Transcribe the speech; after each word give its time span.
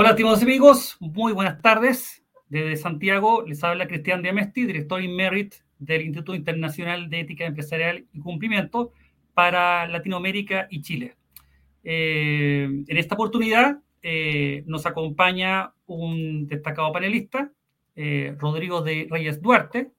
Hola, 0.00 0.10
estimados 0.10 0.42
amigos, 0.42 0.96
muy 1.00 1.32
buenas 1.32 1.60
tardes. 1.60 2.22
Desde 2.48 2.76
Santiago 2.76 3.42
les 3.44 3.64
habla 3.64 3.88
Cristian 3.88 4.22
Diamesti, 4.22 4.64
director 4.64 5.02
in 5.02 5.16
merit 5.16 5.56
del 5.80 6.02
Instituto 6.02 6.36
Internacional 6.36 7.10
de 7.10 7.18
Ética 7.18 7.46
Empresarial 7.46 8.06
y 8.12 8.20
Cumplimiento 8.20 8.92
para 9.34 9.88
Latinoamérica 9.88 10.68
y 10.70 10.82
Chile. 10.82 11.16
Eh, 11.82 12.84
en 12.86 12.96
esta 12.96 13.16
oportunidad 13.16 13.80
eh, 14.00 14.62
nos 14.66 14.86
acompaña 14.86 15.72
un 15.86 16.46
destacado 16.46 16.92
panelista, 16.92 17.50
eh, 17.96 18.36
Rodrigo 18.38 18.82
de 18.82 19.08
Reyes 19.10 19.42
Duarte. 19.42 19.90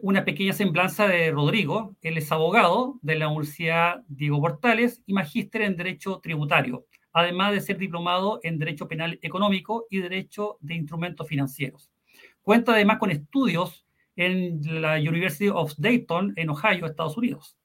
una 0.00 0.24
pequeña 0.24 0.54
semblanza 0.54 1.06
de 1.06 1.30
Rodrigo. 1.30 1.96
Él 2.00 2.16
es 2.16 2.32
abogado 2.32 2.98
de 3.02 3.16
la 3.16 3.28
Universidad 3.28 4.04
Diego 4.08 4.40
Portales 4.40 5.02
y 5.04 5.12
magíster 5.12 5.60
en 5.60 5.76
Derecho 5.76 6.18
Tributario 6.22 6.86
además 7.12 7.52
de 7.52 7.60
ser 7.60 7.78
diplomado 7.78 8.40
en 8.42 8.58
Derecho 8.58 8.88
Penal 8.88 9.18
Económico 9.22 9.86
y 9.90 9.98
Derecho 9.98 10.58
de 10.60 10.74
Instrumentos 10.74 11.28
Financieros. 11.28 11.90
Cuenta 12.42 12.72
además 12.72 12.98
con 12.98 13.10
estudios 13.10 13.86
en 14.16 14.82
la 14.82 14.96
University 14.96 15.48
of 15.48 15.74
Dayton, 15.76 16.34
en 16.36 16.50
Ohio, 16.50 16.86
Estados 16.86 17.16
Unidos. 17.16 17.56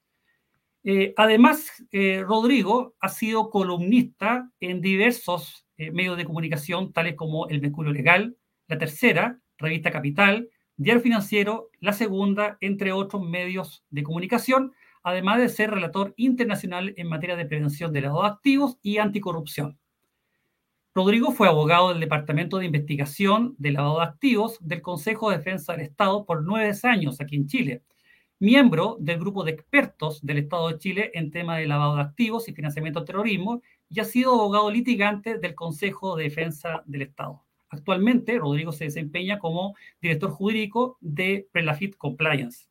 Eh, 0.84 1.14
además, 1.18 1.84
eh, 1.92 2.24
Rodrigo 2.26 2.96
ha 3.00 3.10
sido 3.10 3.50
columnista 3.50 4.50
en 4.60 4.80
diversos 4.80 5.68
eh, 5.78 5.92
medios 5.92 6.18
de 6.18 6.26
comunicación, 6.26 6.94
tales 6.94 7.16
como 7.16 7.48
El 7.50 7.62
Mercurio 7.62 7.92
Legal, 7.92 8.38
La 8.68 8.78
Tercera, 8.78 9.40
Revista 9.58 9.92
Capital, 9.92 10.50
Diario 10.78 11.02
Financiero, 11.02 11.70
La 11.80 11.92
Segunda, 11.92 12.58
entre 12.62 12.92
otros 12.92 13.28
medios 13.28 13.84
de 13.90 14.04
comunicación, 14.04 14.74
además 15.08 15.40
de 15.40 15.48
ser 15.48 15.72
relator 15.72 16.14
internacional 16.18 16.94
en 16.98 17.08
materia 17.08 17.38
de 17.38 17.46
prevención 17.46 17.94
de 17.94 18.02
lavado 18.02 18.24
de 18.24 18.28
activos 18.28 18.78
y 18.82 18.98
anticorrupción. 18.98 19.80
Rodrigo 20.94 21.32
fue 21.32 21.48
abogado 21.48 21.90
del 21.90 22.02
Departamento 22.02 22.58
de 22.58 22.66
Investigación 22.66 23.56
de 23.58 23.72
Lavado 23.72 24.00
de 24.00 24.04
Activos 24.04 24.58
del 24.60 24.82
Consejo 24.82 25.30
de 25.30 25.38
Defensa 25.38 25.72
del 25.72 25.84
Estado 25.84 26.26
por 26.26 26.44
nueve 26.44 26.78
años 26.84 27.22
aquí 27.22 27.38
en 27.38 27.48
Chile, 27.48 27.84
miembro 28.40 28.98
del 29.00 29.18
grupo 29.18 29.46
de 29.46 29.52
expertos 29.52 30.20
del 30.26 30.40
Estado 30.40 30.68
de 30.68 30.78
Chile 30.78 31.12
en 31.14 31.32
temas 31.32 31.60
de 31.60 31.68
lavado 31.68 31.96
de 31.96 32.02
activos 32.02 32.50
y 32.50 32.54
financiamiento 32.54 33.00
del 33.00 33.08
terrorismo 33.08 33.62
y 33.90 34.02
ha 34.02 34.04
sido 34.04 34.34
abogado 34.34 34.70
litigante 34.70 35.38
del 35.38 35.56
Consejo 35.56 36.18
de 36.18 36.26
Defensa 36.26 36.84
del 36.86 37.04
Estado. 37.04 37.46
Actualmente, 37.70 38.38
Rodrigo 38.40 38.74
se 38.74 38.84
desempeña 38.84 39.40
como 39.40 39.74
director 40.02 40.32
jurídico 40.32 40.98
de 41.00 41.48
Prelafit 41.54 41.96
Compliance 41.96 42.67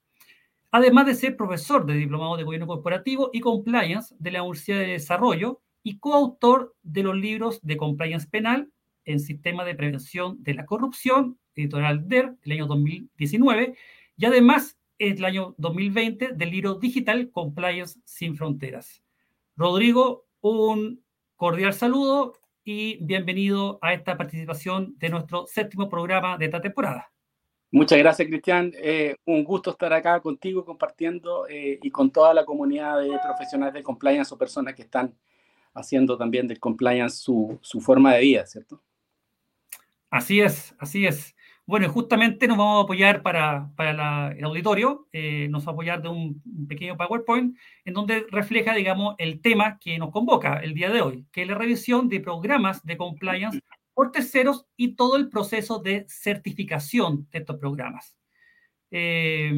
además 0.77 1.07
de 1.07 1.15
ser 1.15 1.39
profesor 1.39 1.87
de 1.87 1.95
Diplomado 1.95 2.37
de 2.37 2.45
Gobierno 2.45 2.67
Corporativo 2.67 3.31
y 3.33 3.41
Compliance 3.41 4.15
de 4.19 4.31
la 4.31 4.43
Universidad 4.43 4.81
de 4.81 4.89
Desarrollo 4.89 5.63
y 5.83 5.99
coautor 5.99 6.75
de 6.83 7.03
los 7.03 7.17
libros 7.17 7.61
de 7.63 7.79
Compliance 7.79 8.29
Penal 8.29 8.71
en 9.07 9.19
Sistema 9.19 9.65
de 9.65 9.75
Prevención 9.75 10.37
de 10.43 10.53
la 10.53 10.67
Corrupción, 10.67 11.39
editorial 11.55 12.07
DER, 12.07 12.35
el 12.43 12.53
año 12.53 12.67
2019, 12.67 13.75
y 14.19 14.25
además 14.27 14.77
el 14.99 15.25
año 15.25 15.55
2020 15.57 16.33
del 16.35 16.51
libro 16.51 16.75
digital 16.75 17.31
Compliance 17.31 17.99
sin 18.05 18.37
Fronteras. 18.37 19.03
Rodrigo, 19.57 20.27
un 20.43 21.03
cordial 21.37 21.73
saludo 21.73 22.35
y 22.65 23.03
bienvenido 23.03 23.79
a 23.81 23.95
esta 23.95 24.19
participación 24.19 24.95
de 24.99 25.09
nuestro 25.09 25.47
séptimo 25.47 25.89
programa 25.89 26.37
de 26.37 26.45
esta 26.45 26.61
temporada. 26.61 27.11
Muchas 27.77 27.99
gracias, 27.99 28.27
Cristian. 28.27 28.73
Eh, 28.83 29.17
un 29.27 29.45
gusto 29.45 29.73
estar 29.73 29.93
acá 29.93 30.19
contigo 30.21 30.65
compartiendo 30.65 31.47
eh, 31.47 31.79
y 31.83 31.91
con 31.91 32.11
toda 32.11 32.33
la 32.33 32.47
comunidad 32.47 33.03
de 33.03 33.19
profesionales 33.23 33.75
de 33.75 33.83
compliance 33.83 34.33
o 34.33 34.39
personas 34.39 34.75
que 34.75 34.81
están 34.81 35.15
haciendo 35.75 36.17
también 36.17 36.49
del 36.49 36.59
compliance 36.59 37.19
su, 37.19 37.59
su 37.61 37.83
forma 37.83 38.15
de 38.15 38.21
vida, 38.21 38.47
¿cierto? 38.47 38.81
Así 40.09 40.41
es, 40.41 40.75
así 40.79 41.05
es. 41.05 41.37
Bueno, 41.67 41.87
justamente 41.91 42.49
nos 42.49 42.57
vamos 42.57 42.81
a 42.81 42.85
apoyar 42.85 43.21
para, 43.21 43.71
para 43.77 44.33
el 44.33 44.45
auditorio, 44.45 45.07
eh, 45.13 45.47
nos 45.51 45.67
va 45.67 45.73
a 45.73 45.75
apoyar 45.75 46.01
de 46.01 46.09
un, 46.09 46.41
un, 46.47 46.67
pequeño 46.67 46.97
PowerPoint 46.97 47.59
en 47.85 47.93
donde 47.93 48.25
refleja, 48.31 48.73
digamos, 48.73 49.17
el 49.19 49.43
tema 49.43 49.79
que 49.79 49.99
nos 49.99 50.13
convoca 50.13 50.61
el 50.61 50.73
día 50.73 50.89
de 50.89 51.03
hoy, 51.03 51.27
que 51.31 51.43
es 51.43 51.49
la 51.49 51.57
revisión 51.57 52.09
de 52.09 52.21
programas 52.21 52.83
de 52.87 52.97
compliance 52.97 53.61
por 53.97 54.13
terceros 54.13 54.67
y 54.77 54.95
todo 54.95 55.17
el 55.17 55.31
proceso 55.31 55.79
de 55.79 56.05
certificación 56.07 57.27
de 57.33 57.39
estos 57.39 57.57
programas. 57.57 58.15
Eh, 58.91 59.51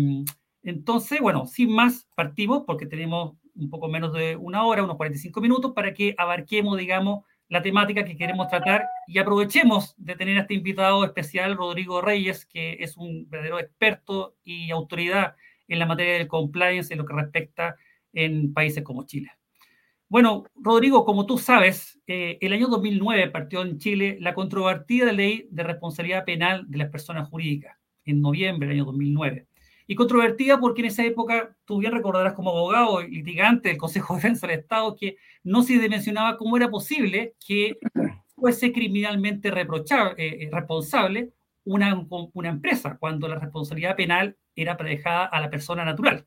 entonces, 0.62 1.20
bueno, 1.20 1.44
sin 1.46 1.72
más, 1.72 2.08
partimos 2.14 2.62
porque 2.64 2.86
tenemos 2.86 3.36
un 3.56 3.68
poco 3.68 3.88
menos 3.88 4.12
de 4.12 4.36
una 4.36 4.64
hora, 4.64 4.84
unos 4.84 4.96
45 4.96 5.40
minutos, 5.40 5.72
para 5.74 5.92
que 5.92 6.14
abarquemos, 6.16 6.78
digamos, 6.78 7.24
la 7.48 7.62
temática 7.62 8.04
que 8.04 8.16
queremos 8.16 8.46
tratar 8.46 8.86
y 9.08 9.18
aprovechemos 9.18 9.96
de 9.96 10.14
tener 10.14 10.38
a 10.38 10.42
este 10.42 10.54
invitado 10.54 11.04
especial, 11.04 11.56
Rodrigo 11.56 12.00
Reyes, 12.00 12.46
que 12.46 12.76
es 12.78 12.96
un 12.96 13.28
verdadero 13.28 13.58
experto 13.58 14.36
y 14.44 14.70
autoridad 14.70 15.34
en 15.66 15.80
la 15.80 15.86
materia 15.86 16.12
del 16.12 16.28
compliance 16.28 16.94
en 16.94 16.98
lo 16.98 17.06
que 17.06 17.14
respecta 17.14 17.74
en 18.12 18.52
países 18.52 18.84
como 18.84 19.04
Chile. 19.04 19.32
Bueno, 20.10 20.44
Rodrigo, 20.54 21.04
como 21.04 21.26
tú 21.26 21.36
sabes, 21.36 22.00
eh, 22.06 22.38
el 22.40 22.54
año 22.54 22.68
2009 22.68 23.28
partió 23.30 23.60
en 23.60 23.78
Chile 23.78 24.16
la 24.20 24.34
controvertida 24.34 25.12
ley 25.12 25.46
de 25.50 25.62
responsabilidad 25.62 26.24
penal 26.24 26.64
de 26.66 26.78
las 26.78 26.88
personas 26.88 27.28
jurídicas, 27.28 27.76
en 28.06 28.22
noviembre 28.22 28.68
del 28.68 28.78
año 28.78 28.86
2009. 28.86 29.46
Y 29.86 29.94
controvertida 29.94 30.60
porque 30.60 30.80
en 30.80 30.86
esa 30.86 31.04
época, 31.04 31.54
tú 31.66 31.78
bien 31.78 31.92
recordarás 31.92 32.32
como 32.32 32.50
abogado 32.50 33.02
y 33.02 33.16
litigante 33.16 33.68
del 33.68 33.76
Consejo 33.76 34.14
de 34.14 34.20
Defensa 34.20 34.46
del 34.46 34.60
Estado, 34.60 34.96
que 34.96 35.16
no 35.44 35.62
se 35.62 35.78
dimensionaba 35.78 36.38
cómo 36.38 36.56
era 36.56 36.70
posible 36.70 37.34
que 37.46 37.76
fuese 38.34 38.72
criminalmente 38.72 39.50
reprochable, 39.50 40.14
eh, 40.16 40.44
eh, 40.44 40.48
responsable 40.50 41.32
una, 41.64 42.06
una 42.32 42.48
empresa, 42.48 42.96
cuando 42.98 43.28
la 43.28 43.38
responsabilidad 43.38 43.94
penal 43.94 44.38
era 44.56 44.78
predejada 44.78 45.26
a 45.26 45.38
la 45.38 45.50
persona 45.50 45.84
natural. 45.84 46.26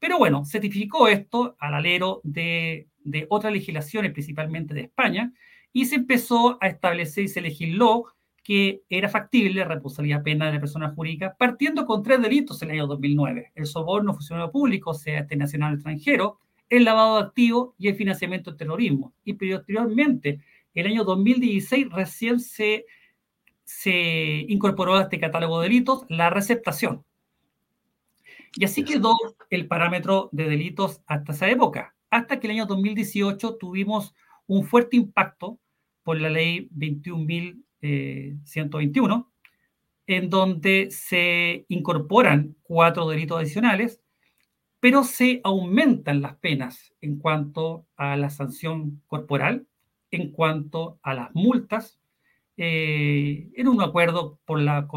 Pero 0.00 0.18
bueno, 0.18 0.44
se 0.44 0.58
tipificó 0.58 1.06
esto 1.06 1.56
al 1.60 1.74
alero 1.74 2.20
de 2.24 2.90
de 3.04 3.26
otras 3.28 3.52
legislaciones, 3.52 4.12
principalmente 4.12 4.74
de 4.74 4.82
España, 4.82 5.32
y 5.72 5.86
se 5.86 5.96
empezó 5.96 6.58
a 6.60 6.68
establecer 6.68 7.24
y 7.24 7.28
se 7.28 7.40
legisló 7.40 8.06
que 8.42 8.82
era 8.88 9.08
factible 9.08 9.54
la 9.54 9.64
responsabilidad 9.64 10.22
de 10.22 10.34
la 10.34 10.60
persona 10.60 10.90
jurídica, 10.90 11.36
partiendo 11.38 11.84
con 11.86 12.02
tres 12.02 12.20
delitos 12.20 12.62
en 12.62 12.70
el 12.70 12.76
año 12.76 12.86
2009, 12.88 13.52
el 13.54 13.66
soborno 13.66 14.14
funcionario 14.14 14.50
público, 14.50 14.94
sea 14.94 15.20
este 15.20 15.36
nacional 15.36 15.72
o 15.72 15.74
extranjero, 15.74 16.38
el 16.68 16.84
lavado 16.84 17.16
de 17.16 17.24
activos 17.24 17.74
y 17.78 17.88
el 17.88 17.96
financiamiento 17.96 18.50
del 18.50 18.58
terrorismo. 18.58 19.12
Y 19.24 19.34
posteriormente, 19.34 20.40
el 20.74 20.86
año 20.86 21.04
2016 21.04 21.90
recién 21.90 22.40
se 22.40 22.86
incorporó 24.48 24.96
a 24.96 25.02
este 25.02 25.20
catálogo 25.20 25.60
de 25.60 25.68
delitos 25.68 26.04
la 26.08 26.30
receptación. 26.30 27.04
Y 28.54 28.64
así 28.64 28.84
quedó 28.84 29.16
el 29.50 29.68
parámetro 29.68 30.28
de 30.32 30.48
delitos 30.48 31.02
hasta 31.06 31.32
esa 31.32 31.48
época 31.48 31.94
hasta 32.10 32.40
que 32.40 32.48
el 32.48 32.52
año 32.52 32.66
2018 32.66 33.56
tuvimos 33.56 34.14
un 34.46 34.64
fuerte 34.64 34.96
impacto 34.96 35.58
por 36.02 36.20
la 36.20 36.28
ley 36.28 36.68
21.121, 36.76 37.56
eh, 37.82 38.36
en 40.06 40.28
donde 40.28 40.88
se 40.90 41.64
incorporan 41.68 42.56
cuatro 42.62 43.08
delitos 43.08 43.38
adicionales, 43.38 44.02
pero 44.80 45.04
se 45.04 45.40
aumentan 45.44 46.20
las 46.20 46.36
penas 46.36 46.92
en 47.00 47.18
cuanto 47.18 47.86
a 47.96 48.16
la 48.16 48.30
sanción 48.30 49.02
corporal, 49.06 49.68
en 50.10 50.32
cuanto 50.32 50.98
a 51.02 51.14
las 51.14 51.32
multas, 51.34 52.00
eh, 52.56 53.50
en 53.54 53.68
un 53.68 53.80
acuerdo 53.82 54.40
por 54.44 54.58
la, 54.60 54.88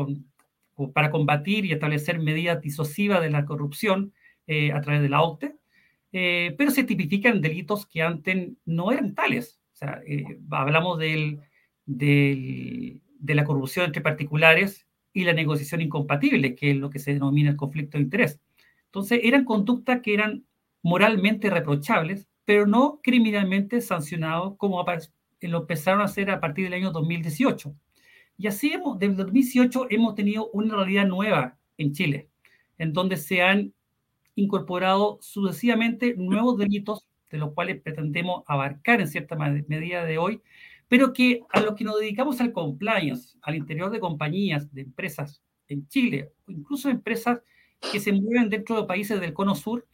para 0.91 1.12
combatir 1.12 1.65
y 1.65 1.71
establecer 1.71 2.19
medidas 2.19 2.62
disuasivas 2.62 3.21
de 3.21 3.30
la 3.30 3.45
corrupción 3.45 4.13
eh, 4.47 4.71
a 4.71 4.81
través 4.81 5.01
de 5.01 5.09
la 5.09 5.21
OCTE, 5.21 5.56
eh, 6.12 6.53
pero 6.57 6.71
se 6.71 6.83
tipifican 6.83 7.41
delitos 7.41 7.85
que 7.85 8.01
antes 8.01 8.50
no 8.65 8.91
eran 8.91 9.15
tales. 9.15 9.62
O 9.74 9.75
sea, 9.75 10.01
eh, 10.06 10.39
hablamos 10.51 11.00
del, 11.00 11.39
de 11.85 13.01
la 13.35 13.45
corrupción 13.45 13.85
entre 13.85 14.01
particulares 14.01 14.85
y 15.13 15.24
la 15.24 15.33
negociación 15.33 15.81
incompatible, 15.81 16.56
que 16.56 16.71
es 16.71 16.77
lo 16.77 16.89
que 16.89 17.00
se 17.00 17.13
denomina 17.13 17.51
el 17.51 17.56
conflicto 17.56 17.97
de 17.97 18.03
interés. 18.03 18.39
Entonces, 18.86 19.21
eran 19.24 19.45
conductas 19.45 20.01
que 20.01 20.13
eran 20.13 20.45
moralmente 20.81 21.50
reprochables, 21.50 22.27
pero 22.45 22.68
no 22.68 23.00
criminalmente 23.01 23.81
sancionados 23.81 24.57
como 24.57 24.83
lo 25.41 25.57
empezaron 25.59 26.01
a 26.01 26.06
hacer 26.06 26.29
a 26.29 26.39
partir 26.39 26.65
del 26.65 26.74
año 26.74 26.91
2018. 26.91 27.74
Y 28.38 28.47
así, 28.47 28.74
hemos, 28.74 29.00
desde 29.00 29.15
2018, 29.15 29.88
hemos 29.89 30.15
tenido 30.15 30.50
una 30.51 30.75
realidad 30.75 31.07
nueva 31.07 31.57
en 31.77 31.94
Chile, 31.94 32.30
en 32.77 32.94
donde 32.94 33.18
se 33.18 33.41
han 33.41 33.74
incorporado 34.35 35.19
sucesivamente 35.21 36.15
nuevos 36.18 36.57
delitos, 36.57 37.07
de 37.30 37.38
los 37.38 37.53
cuales 37.53 37.81
pretendemos 37.81 38.44
abarcar 38.47 39.01
en 39.01 39.07
cierta 39.07 39.35
medida 39.35 40.06
de 40.06 40.18
hoy, 40.18 40.41
pero 40.88 41.13
que 41.13 41.41
a 41.50 41.59
lo 41.62 41.75
que 41.75 41.83
nos 41.83 42.00
dedicamos 42.00 42.39
al 42.41 42.51
compliance, 42.51 43.38
al 43.41 43.56
interior 43.56 43.89
de 43.89 44.00
compañías, 44.00 44.71
de 44.74 44.81
empresas 44.81 45.41
en 45.68 45.88
Chile, 45.88 46.31
incluso 46.47 46.89
empresas 46.89 47.41
que 47.91 48.00
se 48.00 48.12
mueven 48.12 48.50
dentro 48.50 48.79
de 48.79 48.88
países 48.88 49.19
del 49.19 49.33
cono 49.33 49.56
sur, 49.56 49.88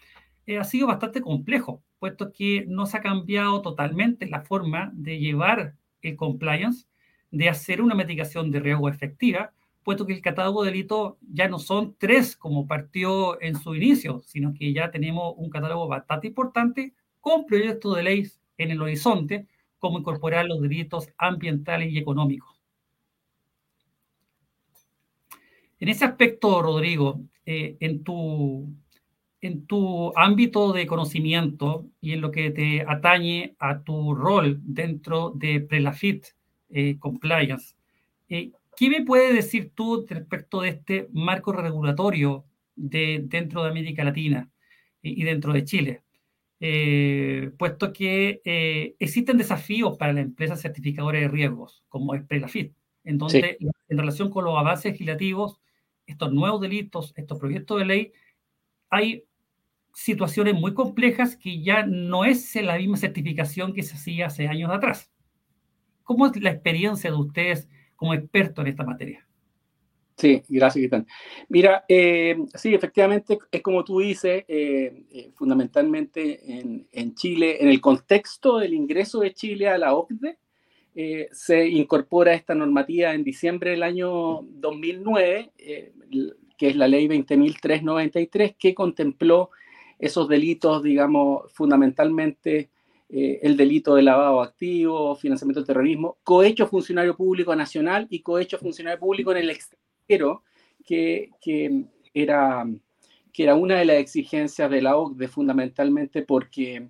ha 0.59 0.63
sido 0.63 0.88
bastante 0.88 1.21
complejo, 1.21 1.83
puesto 2.00 2.31
que 2.31 2.65
no 2.68 2.85
se 2.85 2.97
ha 2.97 3.01
cambiado 3.01 3.62
totalmente 3.62 4.27
la 4.27 4.42
forma 4.42 4.92
de 4.94 5.19
llevar 5.19 5.75
el 6.01 6.15
compliance, 6.15 6.88
de 7.31 7.50
hacer 7.50 7.81
una 7.81 7.96
mitigación 7.96 8.52
de 8.52 8.60
riesgo 8.60 8.90
efectiva, 8.90 9.54
puesto 9.84 10.06
que 10.06 10.14
el 10.14 10.22
catálogo 10.22 10.64
de 10.64 10.72
delitos 10.72 11.16
ya 11.22 11.48
no 11.48 11.60
son 11.60 11.96
tres 11.98 12.36
como 12.36 12.68
partió 12.68 13.42
en 13.42 13.56
su 13.56 13.76
inicio, 13.76 14.22
sino 14.26 14.54
que 14.54 14.74
ya 14.74 14.92
tenemos 14.92 15.34
un 15.38 15.50
catálogo 15.50 15.88
bastante 15.88 16.28
importante 16.28 16.94
con 17.22 17.46
proyectos 17.46 17.96
de 17.96 18.04
ley 18.04 18.28
en 18.58 18.72
el 18.72 18.81
horizonte, 18.81 19.48
como 19.78 20.00
incorporar 20.00 20.46
los 20.46 20.62
delitos 20.62 21.10
ambientales 21.18 21.92
y 21.92 21.98
económicos. 21.98 22.60
En 25.80 25.88
ese 25.88 26.04
aspecto, 26.04 26.62
Rodrigo, 26.62 27.22
eh, 27.46 27.78
en, 27.80 28.04
tu, 28.04 28.70
en 29.40 29.66
tu 29.66 30.12
ámbito 30.18 30.74
de 30.74 30.86
conocimiento 30.86 31.86
y 32.02 32.12
en 32.12 32.22
lo 32.22 32.31
que 32.31 32.52
te 32.52 32.81
atañe 32.81 33.56
a 33.60 33.81
tu 33.81 34.14
rol 34.14 34.60
dentro 34.62 35.31
de 35.31 35.62
Prelafit 35.62 36.26
eh, 36.69 36.98
Compliance, 37.00 37.75
eh, 38.30 38.51
¿qué 38.75 38.89
me 38.89 39.04
puedes 39.04 39.33
decir 39.33 39.71
tú 39.74 40.06
respecto 40.07 40.62
de 40.62 40.69
este 40.69 41.07
marco 41.12 41.51
regulatorio 41.51 42.45
de, 42.75 43.21
dentro 43.24 43.63
de 43.63 43.69
América 43.69 44.04
Latina 44.04 44.50
y, 45.01 45.24
dentro 45.24 45.54
de 45.54 45.63
Chile? 45.66 46.04
puesto 47.57 47.94
que 47.94 48.42
existen 49.00 49.38
desafíos 49.38 49.98
para 49.98 50.12
la 50.12 50.19
empresa 50.19 50.57
certificadora 50.57 51.18
de 51.18 51.30
riesgos, 51.30 51.86
como 51.88 52.13
es 52.16 52.24
Prelafit, 52.24 52.74
en 53.06 53.18
donde 53.18 53.57
en 53.88 53.98
relación 53.98 54.30
con 54.30 54.44
los 54.44 54.57
avances 54.57 54.92
legislativos 54.92 55.62
estos 56.06 56.33
nuevos 56.33 56.60
delitos, 56.60 57.13
estos 57.16 57.39
proyectos 57.39 57.80
de 57.80 57.86
ley, 57.86 58.12
hay 58.89 59.24
situaciones 59.94 60.56
muy 60.56 60.74
complejas 60.74 61.36
que 61.36 61.62
ya 61.62 61.86
no 61.86 62.25
es 62.25 62.56
la 62.56 62.77
misma 62.77 62.98
certificación 62.98 63.74
que 63.74 63.83
se 63.83 63.95
hacía 63.95 64.27
hace 64.27 64.48
años 64.48 64.71
atrás. 64.71 65.12
¿Cómo 66.09 66.25
es 66.25 66.41
la 66.41 66.50
experiencia 66.50 67.11
de 67.11 67.17
ustedes 67.17 67.69
como 67.95 68.15
expertos 68.15 68.65
en 68.65 68.71
esta 68.71 68.83
materia? 68.83 69.27
Sí, 70.17 70.41
gracias, 70.50 70.81
Gitán. 70.81 71.06
Mira, 71.50 71.85
eh, 71.88 72.35
sí, 72.56 72.73
efectivamente, 72.73 73.38
es 73.51 73.61
como 73.61 73.83
tú 73.83 74.00
dices, 74.00 74.44
eh, 74.47 75.03
eh, 75.11 75.29
fundamentalmente 75.35 76.88
en, 76.91 77.13
Chile, 77.13 77.61
en 77.61 77.69
el 77.69 77.79
contexto 77.79 78.57
del 78.57 78.73
ingreso 78.73 79.19
de 79.19 79.35
Chile 79.35 79.69
a 79.69 79.77
la 79.77 79.94
OCDE, 79.94 80.39
se 81.31 81.67
incorpora 81.67 82.33
esta 82.33 82.56
normativa 82.56 83.13
en 83.13 83.23
diciembre 83.23 83.69
del 83.69 83.83
año 83.83 84.39
2009, 84.41 85.51
eh, 85.59 85.94
que 86.57 86.69
es 86.69 86.75
la 86.75 86.88
ley 86.88 87.07
20.393, 87.07 88.56
que 88.57 88.73
contempló 88.73 89.51
esos 90.00 90.27
delitos, 90.27 90.81
digamos, 90.81 91.53
fundamentalmente 91.53 92.71
eh, 93.09 93.39
el 93.41 93.57
delito 93.57 93.95
de 93.95 94.03
lavado 94.03 94.41
activo, 94.41 95.15
financiamiento 95.15 95.61
del 95.61 95.67
terrorismo, 95.67 96.17
cohecho 96.23 96.67
funcionario 96.67 97.15
público 97.15 97.56
nacional 97.56 98.07
y 98.09 98.21
cohecho 98.21 98.57
funcionario 98.59 99.00
público 99.00 99.31
en 99.31 99.38
el 99.38 99.50
extranjero, 99.50 100.44
que, 100.85 101.31
que, 101.41 101.85
era, 102.13 102.67
que 103.33 103.44
era 103.44 103.56
una 103.56 103.77
de 103.79 103.85
las 103.85 103.97
exigencias 103.97 104.69
de 104.69 104.81
la 104.81 104.95
OCDE 104.95 105.27
fundamentalmente 105.27 106.21
porque 106.21 106.88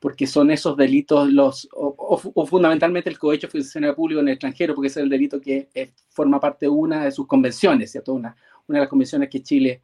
porque 0.00 0.26
son 0.26 0.50
esos 0.50 0.76
delitos 0.78 1.30
los, 1.30 1.68
o, 1.72 2.46
fundamentalmente 2.46 3.10
el 3.10 3.18
cohecho 3.18 3.48
funcionario 3.48 3.94
público 3.94 4.20
en 4.20 4.28
el 4.28 4.32
extranjero, 4.32 4.74
porque 4.74 4.88
es 4.88 4.96
el 4.96 5.10
delito 5.10 5.38
que 5.40 5.68
forma 6.08 6.40
parte 6.40 6.66
de 6.66 6.70
una 6.70 7.04
de 7.04 7.12
sus 7.12 7.26
convenciones, 7.26 7.92
¿cierto? 7.92 8.14
Una, 8.14 8.34
una 8.66 8.78
de 8.78 8.84
las 8.84 8.88
convenciones 8.88 9.28
que 9.28 9.42
Chile, 9.42 9.82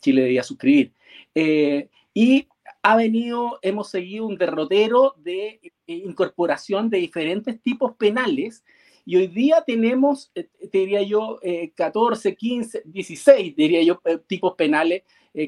Chile 0.00 0.22
debía 0.22 0.44
suscribir. 0.44 0.92
Eh, 1.34 1.88
y 2.14 2.46
ha 2.86 2.94
venido, 2.94 3.58
hemos 3.62 3.90
seguido 3.90 4.26
un 4.26 4.36
derrotero 4.36 5.14
de 5.18 5.60
eh, 5.62 5.72
incorporación 5.86 6.88
de 6.88 6.98
diferentes 6.98 7.60
tipos 7.60 7.96
penales, 7.96 8.64
y 9.04 9.16
hoy 9.16 9.26
día 9.26 9.64
tenemos, 9.66 10.30
eh, 10.36 10.48
diría 10.72 11.02
yo, 11.02 11.40
14, 11.74 12.36
15, 12.36 12.82
16, 12.84 13.56
diría 13.56 13.82
yo, 13.82 14.00
tipos 14.28 14.54
penales 14.54 15.02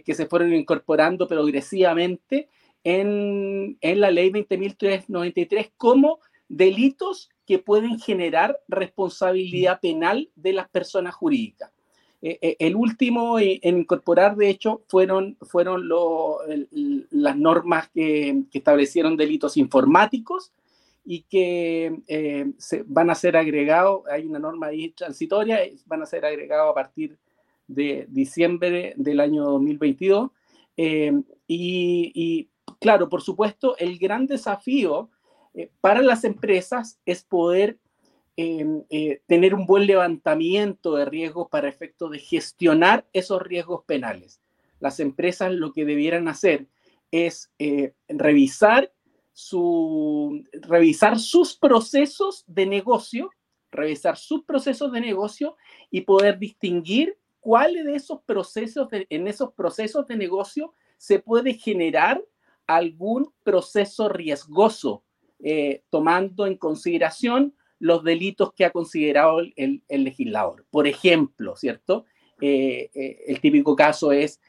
que 0.05 0.15
se 0.15 0.27
fueron 0.27 0.53
incorporando 0.53 1.27
progresivamente 1.27 2.49
en, 2.85 3.79
la 3.83 4.11
ley 4.11 4.31
20.393 4.31 5.73
como 5.77 6.21
delitos 6.49 7.31
que 7.47 7.59
pueden 7.59 7.99
generar 7.99 8.59
responsabilidad 8.69 9.81
penal 9.81 10.31
de 10.35 10.53
las 10.53 10.69
personas 10.69 11.15
jurídicas. 11.15 11.71
Eh, 12.21 12.39
eh, 12.43 12.57
el 12.59 12.75
último 12.75 13.39
en 13.39 13.79
incorporar, 13.79 14.37
de 14.37 14.51
hecho, 14.51 14.83
fueron, 14.89 15.37
fueron 15.43 15.89
las 17.11 17.37
normas 17.37 17.89
que, 17.91 18.43
establecieron 18.53 19.17
delitos 19.17 19.57
informáticos 19.57 20.53
y 21.05 21.23
que 21.23 22.01
eh, 22.09 22.53
se, 22.59 22.83
van 22.87 23.11
a 23.11 23.15
ser 23.15 23.37
agregados, 23.37 24.03
hay 24.11 24.27
una 24.27 24.39
norma 24.39 24.67
ahí 24.67 24.91
transitoria, 24.91 25.61
van 25.87 26.03
a 26.03 26.07
ser 26.07 26.25
agregados 26.25 26.71
a 26.71 26.75
partir 26.75 27.17
de 27.67 28.07
diciembre 28.09 28.95
del 28.97 29.21
año 29.21 29.45
2022. 29.45 30.31
y, 30.77 31.23
y 31.47 32.49
claro, 32.81 33.09
por 33.09 33.23
supuesto, 33.23 33.77
el 33.79 33.99
gran 33.99 34.27
desafío 34.27 35.11
eh, 35.55 35.71
para 35.81 36.03
las 36.03 36.25
empresas 36.25 37.01
es 37.05 37.23
poder 37.25 37.79
em, 38.41 38.85
eh, 38.89 39.21
tener 39.27 39.53
un 39.53 39.67
buen 39.67 39.85
levantamiento 39.85 40.95
de 40.95 41.05
riesgos 41.05 41.49
para 41.49 41.69
efecto 41.69 42.09
de 42.09 42.21
gestionar 42.21 43.05
esos 43.13 43.43
riesgos 43.43 43.83
penales. 43.85 44.41
Las 44.79 45.01
empresas 45.01 45.53
lo 45.53 45.73
que 45.73 45.85
debieran 45.85 46.29
hacer 46.29 46.69
es 47.11 47.51
eh, 47.59 47.95
revisar, 48.07 48.93
su, 49.33 50.45
revisar 50.53 51.19
sus 51.19 51.57
procesos 51.57 52.45
de 52.47 52.67
negocio, 52.67 53.33
revisar 53.73 54.17
sus 54.17 54.45
procesos 54.45 54.93
de 54.93 55.01
negocio 55.01 55.57
y 55.91 56.03
poder 56.03 56.39
distinguir 56.39 57.19
cuáles 57.41 57.87
de 57.87 57.97
esos 57.97 58.23
procesos, 58.23 58.87
en 58.93 59.27
esos 59.27 59.53
procesos 59.53 60.07
de 60.07 60.17
negocio 60.17 60.75
se 60.97 61.19
puede 61.19 61.55
generar 61.55 62.23
algún 62.69 63.33
proceso 63.43 64.09
riesgoso, 64.09 65.03
eh, 65.41 65.83
tomando 65.91 66.47
en 66.47 66.57
consideración 66.57 67.57
los 67.79 68.05
delitos 68.05 68.53
que 68.53 68.65
ha 68.65 68.71
considerado 68.71 69.41
el, 69.41 69.83
legislador. 69.89 70.67
Por 70.71 70.87
ejemplo, 70.87 71.57
¿cierto? 71.57 72.05
Eh, 72.41 72.91
eh, 72.95 73.25
el 73.27 73.41
típico 73.41 73.77
caso 73.77 74.13
es 74.13 74.41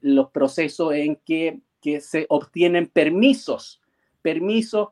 los 0.00 0.30
procesos 0.30 0.92
en 0.94 1.16
que, 1.16 1.60
se 2.00 2.26
obtienen 2.28 2.88
permisos. 2.88 3.80
Permisos, 4.22 4.88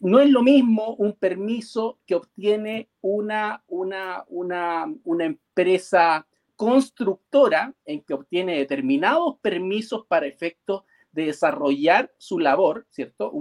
no 0.00 0.20
es 0.20 0.30
lo 0.30 0.42
mismo 0.42 0.94
un 0.94 1.14
permiso 1.14 1.98
que 2.06 2.14
obtiene 2.14 2.88
una, 3.02 3.62
una, 3.66 4.24
una, 4.28 4.86
una 5.04 5.24
empresa 5.24 6.26
constructora 6.58 7.72
en 7.84 8.00
que 8.00 8.14
obtiene 8.14 8.58
determinados 8.58 9.36
permisos 9.40 10.04
para 10.08 10.26
efectos 10.26 10.82
de 11.12 11.26
desarrollar 11.26 12.12
su 12.18 12.40
labor, 12.40 12.84
¿cierto? 12.90 13.32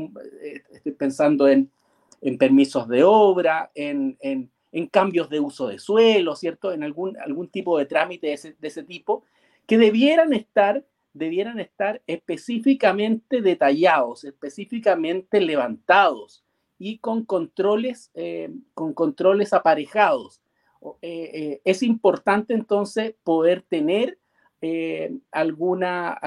Eh, 0.43 0.61
estoy 0.71 0.91
pensando 0.91 1.47
en, 1.47 1.71
en, 2.21 2.37
permisos 2.37 2.87
de 2.87 3.03
obra, 3.03 3.71
en, 3.75 4.17
en, 4.19 4.51
en, 4.71 4.87
cambios 4.87 5.29
de 5.29 5.39
uso 5.39 5.67
de 5.67 5.79
suelo, 5.79 6.35
¿cierto? 6.35 6.71
En 6.71 6.83
algún, 6.83 7.17
algún 7.17 7.47
tipo 7.49 7.77
de 7.77 7.85
trámite 7.85 8.27
de 8.27 8.33
ese, 8.33 8.55
de 8.59 8.67
ese 8.67 8.83
tipo, 8.83 9.23
que 9.65 9.77
debieran 9.77 10.33
estar, 10.33 10.85
debieran 11.13 11.59
estar 11.59 12.01
específicamente 12.07 13.41
detallados, 13.41 14.23
específicamente 14.23 15.41
levantados 15.41 16.43
y 16.79 16.99
con 16.99 17.25
controles, 17.25 18.11
eh, 18.13 18.51
con 18.73 18.93
controles 18.93 19.53
aparejados. 19.53 20.41
Eh, 21.01 21.59
es 21.65 21.83
importante 21.83 22.53
entonces 22.53 23.15
poder 23.23 23.63
tener 23.63 24.19
eh, 24.59 25.15
alguna, 25.31 26.19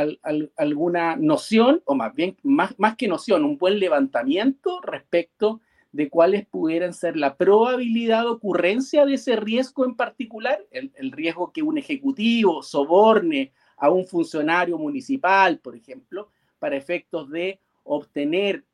alguna 0.57 1.17
noción, 1.17 1.83
o 1.85 1.97
más 1.97 2.15
bien, 2.15 2.37
más, 2.45 2.79
más 2.79 2.97
que 2.97 3.09
noción, 3.09 3.45
un 3.45 3.59
buen 3.59 3.81
levantamiento 3.81 4.81
respecto 4.83 5.61
de 5.93 6.09
cuáles 6.09 6.47
pudieran 6.47 6.95
ser 6.95 7.17
la 7.17 7.37
probabilidad 7.37 8.23
de 8.23 8.31
ocurrencia 8.31 9.05
de 9.05 9.15
ese 9.15 9.37
riesgo 9.37 9.85
en 9.85 9.97
particular, 9.97 10.65
el, 10.71 11.13
riesgo 11.13 11.53
que 11.53 11.63
un 11.63 11.79
ejecutivo 11.79 12.63
soborne 12.63 13.53
a 13.77 13.91
un 13.91 14.07
funcionario 14.07 14.79
municipal, 14.79 15.59
por 15.59 15.75
ejemplo, 15.75 16.29
para 16.59 16.77
efectos 16.77 17.31
de 17.31 17.59
obtener 17.85 18.65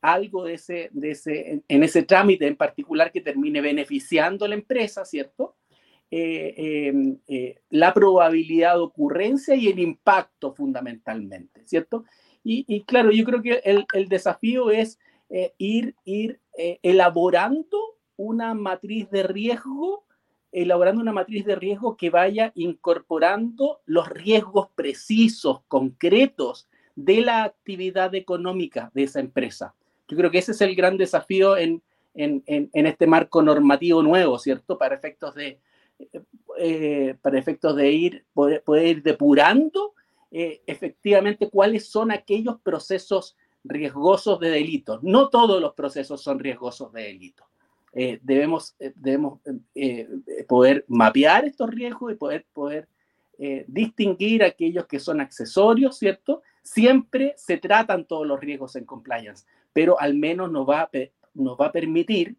algo 0.00 0.44
de 0.44 0.54
ese, 0.54 0.90
de 0.92 1.10
ese, 1.10 1.62
en 1.66 1.82
ese 1.82 2.02
trámite 2.02 2.46
en 2.46 2.56
particular 2.56 3.10
que 3.10 3.20
termine 3.20 3.60
beneficiando 3.60 4.44
a 4.44 4.48
la 4.48 4.54
empresa, 4.54 5.04
¿cierto? 5.04 5.56
Eh, 6.10 6.54
em, 6.88 7.18
eh, 7.26 7.56
la 7.70 7.92
probabilidad 7.92 8.74
de 8.74 8.82
ocurrencia 8.82 9.56
y 9.56 9.68
el 9.68 9.80
impacto 9.80 10.54
fundamentalmente, 10.54 11.62
¿cierto? 11.66 12.04
Y, 12.46 12.82
claro, 12.82 13.10
yo 13.10 13.24
creo 13.24 13.40
que 13.40 13.62
el, 13.64 14.08
desafío 14.08 14.70
es 14.70 14.98
eh, 15.30 15.54
ir, 15.56 15.96
ir 16.56 16.78
elaborando 16.82 17.78
una 18.16 18.54
matriz 18.54 19.10
de 19.10 19.22
riesgo, 19.22 20.04
elaborando 20.52 21.00
una 21.00 21.12
matriz 21.12 21.44
de 21.44 21.56
riesgo 21.56 21.96
que 21.96 22.10
vaya 22.10 22.52
incorporando 22.54 23.80
los 23.86 24.08
riesgos 24.08 24.68
precisos, 24.74 25.62
concretos 25.68 26.68
de 26.94 27.22
la 27.22 27.44
actividad 27.44 28.14
económica 28.14 28.90
de 28.94 29.02
esa 29.04 29.20
empresa. 29.20 29.74
Yo 30.08 30.16
creo 30.16 30.30
que 30.30 30.38
ese 30.38 30.52
es 30.52 30.60
el 30.60 30.76
gran 30.76 30.96
desafío 30.96 31.56
en, 31.56 31.82
en, 32.14 32.42
en, 32.46 32.86
este 32.86 33.06
marco 33.06 33.42
normativo 33.42 34.02
nuevo, 34.02 34.38
¿cierto? 34.38 34.78
Para 34.78 34.94
efectos 34.94 35.34
de, 35.34 35.58
eh, 36.58 37.16
para 37.20 37.38
efectos 37.38 37.74
de 37.76 37.90
ir, 37.90 38.24
poder, 38.32 38.62
ir 38.84 39.02
depurando 39.02 39.94
eh, 40.30 40.62
efectivamente 40.66 41.48
cuáles 41.48 41.88
son 41.88 42.10
aquellos 42.12 42.60
procesos 42.60 43.36
riesgosos 43.64 44.38
de 44.40 44.50
delito. 44.50 45.00
No 45.02 45.28
todos 45.28 45.60
los 45.60 45.74
procesos 45.74 46.22
son 46.22 46.38
riesgosos 46.38 46.92
de 46.92 47.02
delito. 47.02 47.44
Eh, 47.92 48.18
debemos 48.22 48.76
debemos 48.96 49.40
poder 50.48 50.84
mapear 50.88 51.44
estos 51.44 51.70
riesgos 51.70 52.12
y 52.12 52.16
poder, 52.16 52.44
poder 52.52 52.88
distinguir 53.66 54.44
aquellos 54.44 54.86
que 54.86 55.00
son 55.00 55.20
accesorios, 55.20 55.98
¿cierto? 55.98 56.42
Siempre 56.62 57.34
se 57.36 57.56
tratan 57.56 58.04
todos 58.04 58.26
los 58.26 58.38
riesgos 58.38 58.76
en 58.76 58.84
compliance, 58.84 59.44
pero 59.72 59.98
al 60.00 60.14
menos 60.14 60.52
nos 60.52 60.68
va 60.68 60.82
a, 60.82 60.90
nos 61.34 61.58
va 61.60 61.66
a 61.66 61.72
permitir 61.72 62.36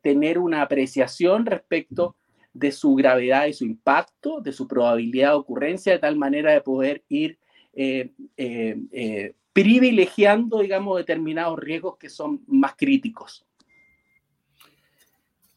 tener 0.00 0.38
una 0.38 0.62
apreciación 0.62 1.44
respecto 1.46 2.14
de 2.54 2.72
su 2.72 2.94
gravedad 2.94 3.46
y 3.46 3.52
su 3.52 3.64
impacto, 3.64 4.40
de 4.40 4.52
su 4.52 4.68
probabilidad 4.68 5.30
de 5.30 5.36
ocurrencia, 5.36 5.92
de 5.92 5.98
tal 5.98 6.16
manera 6.16 6.52
de 6.52 6.60
poder 6.60 7.02
ir 7.08 7.38
eh, 7.74 8.10
eh, 8.36 8.76
eh, 8.92 9.34
privilegiando, 9.52 10.60
digamos, 10.60 10.96
determinados 10.96 11.58
riesgos 11.58 11.96
que 11.98 12.08
son 12.08 12.42
más 12.46 12.74
críticos. 12.76 13.46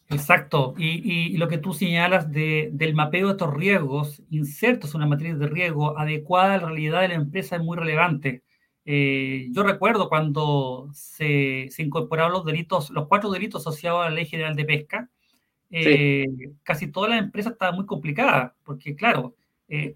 Exacto. 0.10 0.76
Y, 0.78 1.36
lo 1.38 1.48
que 1.48 1.58
tú 1.58 1.74
señalas 1.74 2.32
del 2.32 2.94
mapeo 2.94 3.28
de 3.28 3.34
estos 3.34 3.54
riesgos 3.54 4.22
insertos 4.30 4.92
en 4.92 4.98
una 4.98 5.08
matriz 5.08 5.38
de 5.40 5.48
riesgo 5.48 5.98
adecuada 5.98 6.56
a 6.56 6.58
la 6.58 6.68
realidad 6.68 7.02
de 7.02 7.08
la 7.10 7.16
empresa 7.16 7.56
es 7.56 7.64
muy 7.64 7.78
relevante. 7.78 8.44
yo 8.86 9.64
recuerdo 9.64 10.10
cuando 10.10 10.90
se, 10.94 11.68
se, 11.72 11.82
incorporaron 11.84 12.34
los 12.34 12.46
delitos, 12.46 12.92
los 12.92 13.08
cuatro 13.08 13.32
delitos 13.32 13.62
asociados 13.62 14.06
a 14.06 14.10
la 14.10 14.16
Ley 14.16 14.26
General 14.26 14.56
de 14.56 14.66
Pesca, 14.66 15.10
eh, 15.72 16.26
casi 16.64 16.92
todas 16.92 17.10
las 17.10 17.20
empresas 17.20 17.54
estaban 17.54 17.76
muy 17.76 17.86
complicadas, 17.86 18.54
porque 18.64 18.96
claro, 18.96 19.36
eh, 19.68 19.94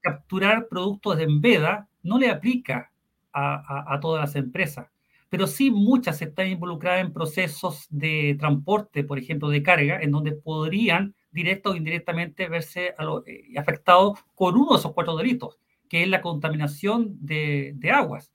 capturar 0.00 0.68
productos 0.68 1.16
de 1.18 1.24
embeda 1.24 1.88
no 2.02 2.18
le 2.18 2.30
aplica 2.30 2.87
a, 3.32 3.98
todas 4.00 4.20
las 4.20 4.36
empresas, 4.36 4.88
pero 5.28 5.46
sí 5.46 5.70
muchas 5.70 6.20
están 6.22 6.48
involucradas 6.48 7.00
en 7.00 7.12
procesos 7.12 7.86
de 7.90 8.36
transporte, 8.38 9.04
por 9.04 9.18
ejemplo, 9.18 9.48
de 9.48 9.62
carga, 9.62 10.00
en 10.00 10.10
donde 10.10 10.32
podrían 10.32 11.14
directa 11.30 11.70
o 11.70 11.76
indirectamente 11.76 12.48
verse 12.48 12.94
eh, 13.26 13.58
afectados 13.58 14.18
con 14.34 14.56
uno 14.56 14.72
de 14.72 14.78
esos 14.78 14.92
cuatro 14.92 15.16
delitos, 15.16 15.58
que 15.88 16.02
es 16.02 16.08
la 16.08 16.22
contaminación 16.22 17.16
de, 17.20 17.72
de 17.76 17.90
aguas. 17.90 18.32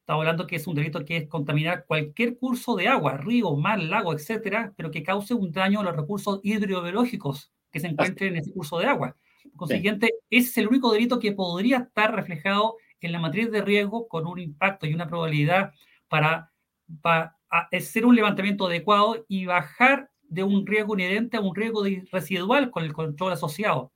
Estamos 0.00 0.20
hablando 0.20 0.46
que 0.46 0.56
es 0.56 0.66
un 0.66 0.74
delito 0.74 1.02
que 1.04 1.16
es 1.16 1.28
contaminar 1.28 1.86
cualquier 1.86 2.36
curso 2.36 2.76
de 2.76 2.88
agua, 2.88 3.16
río, 3.16 3.56
mar, 3.56 3.82
lago, 3.82 4.12
etcétera, 4.12 4.74
pero 4.76 4.90
que 4.90 5.02
cause 5.02 5.32
un 5.32 5.50
daño 5.50 5.80
a 5.80 5.84
los 5.84 5.96
recursos 5.96 6.40
hidrobiológicos 6.42 7.50
que 7.70 7.80
se 7.80 7.86
encuentren 7.86 8.34
en 8.34 8.40
ese 8.40 8.52
curso 8.52 8.78
de 8.78 8.86
agua. 8.86 9.16
Por 9.42 9.52
consiguiente, 9.52 10.10
ese 10.28 10.48
es 10.50 10.58
el 10.58 10.68
único 10.68 10.92
delito 10.92 11.18
que 11.18 11.32
podría 11.32 11.78
estar 11.78 12.14
reflejado 12.14 12.76
en 13.00 13.12
la 13.12 13.18
matriz 13.18 13.50
de 13.50 13.62
riesgo 13.62 14.08
con 14.08 14.26
un 14.26 14.38
impacto 14.38 14.86
y 14.86 14.94
una 14.94 15.06
probabilidad 15.06 15.72
para, 16.08 16.50
para 17.02 17.36
hacer 17.72 18.06
un 18.06 18.16
levantamiento 18.16 18.66
adecuado 18.66 19.24
y 19.28 19.46
bajar 19.46 20.10
de 20.22 20.42
un 20.42 20.66
riesgo 20.66 20.94
inherente 20.94 21.36
a 21.36 21.40
un 21.40 21.54
riesgo 21.54 21.84
residual 22.10 22.70
con 22.70 22.84
el 22.84 22.92
control 22.92 23.32
asociado. 23.32 23.92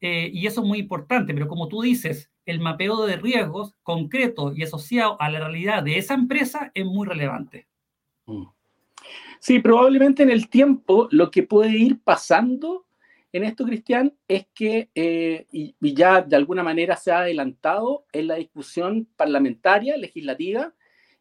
Eh, 0.00 0.30
y 0.32 0.46
eso 0.46 0.60
es 0.60 0.66
muy 0.66 0.78
importante, 0.78 1.32
pero 1.34 1.48
como 1.48 1.68
tú 1.68 1.82
dices, 1.82 2.30
el 2.46 2.60
mapeo 2.60 3.06
de 3.06 3.16
riesgos 3.16 3.74
concreto 3.82 4.52
y 4.54 4.62
asociado 4.62 5.20
a 5.20 5.30
la 5.30 5.40
realidad 5.40 5.82
de 5.82 5.98
esa 5.98 6.14
empresa 6.14 6.70
es 6.74 6.84
muy 6.84 7.06
relevante. 7.06 7.66
Mm. 8.26 8.44
Sí, 9.38 9.58
probablemente 9.58 10.22
en 10.22 10.30
el 10.30 10.48
tiempo 10.48 11.08
lo 11.10 11.30
que 11.30 11.42
puede 11.42 11.76
ir 11.76 12.00
pasando 12.02 12.86
en 13.34 13.42
esto, 13.42 13.64
Cristian, 13.64 14.14
es 14.28 14.46
que, 14.54 14.90
eh, 14.94 15.48
y, 15.50 15.74
ya 15.80 16.22
de 16.22 16.36
alguna 16.36 16.62
manera 16.62 16.96
se 16.96 17.10
ha 17.10 17.18
adelantado 17.18 18.06
en 18.12 18.28
la 18.28 18.36
discusión 18.36 19.08
parlamentaria, 19.16 19.96
legislativa, 19.96 20.72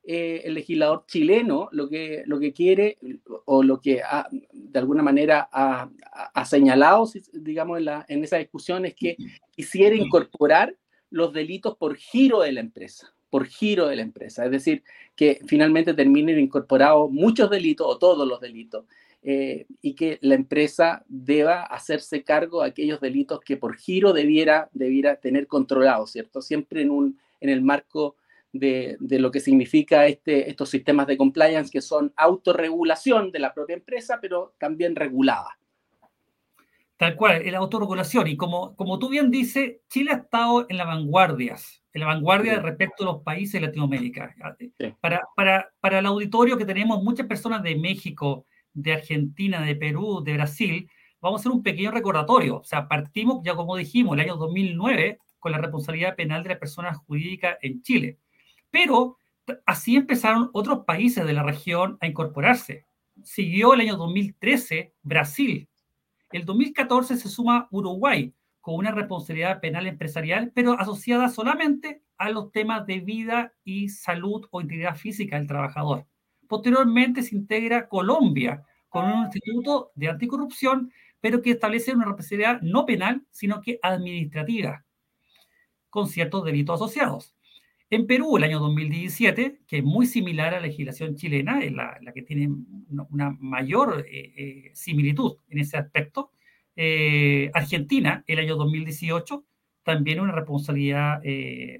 eh, 0.03 0.41
el 0.43 0.53
legislador 0.53 1.05
chileno 1.07 1.69
lo 1.71 1.89
que, 1.89 2.21
lo 2.27 2.39
que 2.39 2.53
quiere 2.53 2.99
o 3.45 3.63
lo 3.63 3.79
que 3.79 4.03
de 4.51 4.79
alguna 4.79 5.01
manera 5.01 5.49
ha, 5.51 6.45
señalado, 6.45 7.09
digamos, 7.31 7.79
en, 7.79 7.89
en 8.07 8.23
esa 8.23 8.37
discusión 8.37 8.85
es 8.85 8.93
que 8.93 9.17
quisiera 9.49 9.95
incorporar 9.95 10.75
los 11.09 11.33
delitos 11.33 11.77
por 11.77 11.95
giro 11.95 12.41
de 12.41 12.51
la 12.51 12.59
empresa, 12.59 13.11
por 13.31 13.47
giro 13.47 13.87
de 13.87 13.95
la 13.95 14.03
empresa. 14.03 14.45
Es 14.45 14.51
decir, 14.51 14.83
que 15.15 15.39
finalmente 15.47 15.95
terminen 15.95 16.37
incorporados 16.37 17.09
muchos 17.09 17.49
delitos 17.49 17.87
o 17.89 17.97
todos 17.97 18.27
los 18.27 18.39
delitos 18.39 18.85
eh, 19.25 19.67
y 19.81 19.95
que 19.95 20.19
la 20.21 20.35
empresa 20.35 21.05
deba 21.07 21.63
hacerse 21.63 22.23
cargo 22.23 22.61
de 22.61 22.69
aquellos 22.69 22.99
delitos 22.99 23.39
que 23.39 23.55
por 23.55 23.77
giro 23.77 24.11
debiera, 24.11 24.69
debiera 24.73 25.15
tener 25.15 25.47
controlados, 25.47 26.11
¿cierto? 26.11 26.41
Siempre 26.41 26.81
en, 26.81 26.89
un, 26.89 27.17
en 27.39 27.49
el 27.49 27.61
marco 27.61 28.17
de, 28.51 28.97
de, 28.99 29.19
lo 29.19 29.31
que 29.31 29.39
significa 29.39 30.07
este, 30.07 30.49
estos 30.49 30.69
sistemas 30.69 31.07
de 31.07 31.15
compliance 31.15 31.71
que 31.71 31.81
son 31.81 32.11
autorregulación 32.17 33.31
de 33.31 33.39
la 33.39 33.53
propia 33.53 33.75
empresa, 33.75 34.19
pero 34.21 34.55
también 34.59 34.93
regulada. 34.93 35.57
Tal 36.97 37.15
cual, 37.15 37.41
la 37.49 37.57
autorregulación. 37.59 38.27
Y 38.27 38.35
como, 38.35 38.75
como 38.75 38.99
tú 38.99 39.07
bien 39.07 39.31
dices, 39.31 39.77
Chile 39.89 40.11
ha 40.11 40.17
estado 40.17 40.65
en 40.69 40.77
la 40.77 40.85
vanguardia, 40.85 41.55
en 41.93 42.01
la 42.01 42.07
vanguardia 42.07 42.59
respecto 42.59 43.03
a 43.03 43.13
los 43.13 43.23
países 43.23 43.59
de 43.59 43.67
Latinoamérica. 43.67 44.35
Para, 44.99 45.21
para, 45.33 45.69
para 45.79 45.99
el 45.99 46.05
auditorio 46.05 46.57
que 46.57 46.65
tenemos 46.65 47.01
muchas 47.01 47.25
personas 47.25 47.63
de 47.63 47.75
México, 47.75 48.45
de 48.73 48.93
Argentina, 48.93 49.61
de 49.61 49.75
Perú, 49.75 50.21
de 50.23 50.33
Brasil, 50.33 50.89
vamos 51.21 51.39
a 51.39 51.41
hacer 51.41 51.51
un 51.51 51.63
pequeño 51.63 51.91
recordatorio. 51.91 52.57
O 52.57 52.63
sea, 52.63 52.87
partimos, 52.87 53.41
ya 53.43 53.55
como 53.55 53.75
dijimos, 53.77 54.13
el 54.15 54.21
año 54.21 54.35
2009 54.37 55.19
con 55.39 55.51
la 55.51 55.57
responsabilidad 55.57 56.15
penal 56.15 56.43
de 56.43 56.49
las 56.49 56.59
personas 56.59 56.97
jurídicas 56.97 57.57
en 57.61 57.81
Chile. 57.81 58.17
Pero 58.71 59.17
así 59.65 59.95
empezaron 59.95 60.49
otros 60.53 60.85
países 60.85 61.25
de 61.25 61.33
la 61.33 61.43
región 61.43 61.97
a 62.01 62.07
incorporarse. 62.07 62.85
Siguió 63.23 63.73
el 63.73 63.81
año 63.81 63.97
2013 63.97 64.93
Brasil, 65.01 65.67
el 66.33 66.45
2014 66.45 67.15
se 67.15 67.29
suma 67.29 67.67
Uruguay 67.69 68.33
con 68.59 68.75
una 68.75 68.89
responsabilidad 68.89 69.61
penal 69.61 69.85
empresarial, 69.85 70.51
pero 70.55 70.73
asociada 70.79 71.29
solamente 71.29 72.01
a 72.17 72.31
los 72.31 72.51
temas 72.51 72.87
de 72.87 73.01
vida 73.01 73.53
y 73.63 73.89
salud 73.89 74.47
o 74.49 74.59
integridad 74.59 74.95
física 74.95 75.37
del 75.37 75.47
trabajador. 75.47 76.07
Posteriormente 76.53 77.23
se 77.23 77.35
integra 77.35 77.87
Colombia 77.89 78.61
con 78.87 79.05
un 79.05 79.23
instituto 79.23 79.91
de 79.95 80.09
anticorrupción, 80.09 80.93
pero 81.19 81.41
que 81.41 81.49
establece 81.49 81.95
una 81.95 82.05
responsabilidad 82.05 82.61
no 82.61 82.85
penal, 82.85 83.25
sino 83.31 83.59
que 83.59 83.79
administrativa, 83.81 84.85
con 85.89 86.07
ciertos 86.07 86.45
delitos 86.45 86.79
asociados. 86.79 87.33
En 87.89 88.05
Perú, 88.05 88.37
el 88.37 88.43
año 88.43 88.59
2017, 88.59 89.61
que 89.65 89.77
es 89.79 89.83
muy 89.83 90.05
similar 90.05 90.53
a 90.53 90.59
la 90.59 90.67
legislación 90.67 91.15
chilena, 91.15 91.59
es 91.63 91.71
la, 91.71 91.99
que 92.13 92.21
tiene 92.21 92.49
una 93.09 93.31
mayor 93.39 94.05
eh, 94.07 94.33
eh, 94.37 94.71
similitud 94.75 95.37
en 95.49 95.57
ese 95.57 95.77
aspecto. 95.77 96.33
Eh, 96.75 97.49
Argentina, 97.55 98.23
el 98.27 98.37
año 98.37 98.57
2018, 98.57 99.43
también 99.81 100.19
una 100.19 100.33
responsabilidad 100.33 101.19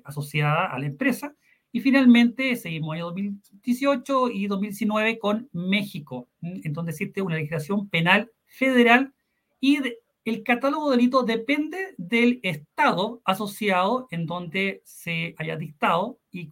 asociada 0.04 0.66
a 0.66 0.80
la 0.80 0.88
empresa. 0.88 1.36
Y 1.76 1.82
finalmente, 1.82 2.56
seguimos 2.56 2.94
año 2.94 3.06
2018 3.06 4.30
y 4.30 4.46
2019 4.46 5.18
con 5.18 5.50
México, 5.54 6.30
en 6.42 6.72
donde 6.72 6.92
existe 6.92 7.24
una 7.24 7.36
legislación 7.36 7.90
penal 7.90 8.32
federal 8.46 9.12
y 9.60 9.80
de, 9.80 9.98
el 10.24 10.44
catálogo 10.44 10.92
de 10.92 10.98
delitos 10.98 11.26
depende 11.26 11.96
del 11.98 12.40
estado 12.44 13.24
asociado 13.26 14.08
en 14.12 14.28
donde 14.28 14.84
se 14.86 15.34
haya 15.40 15.58
dictado 15.58 16.20
y 16.32 16.48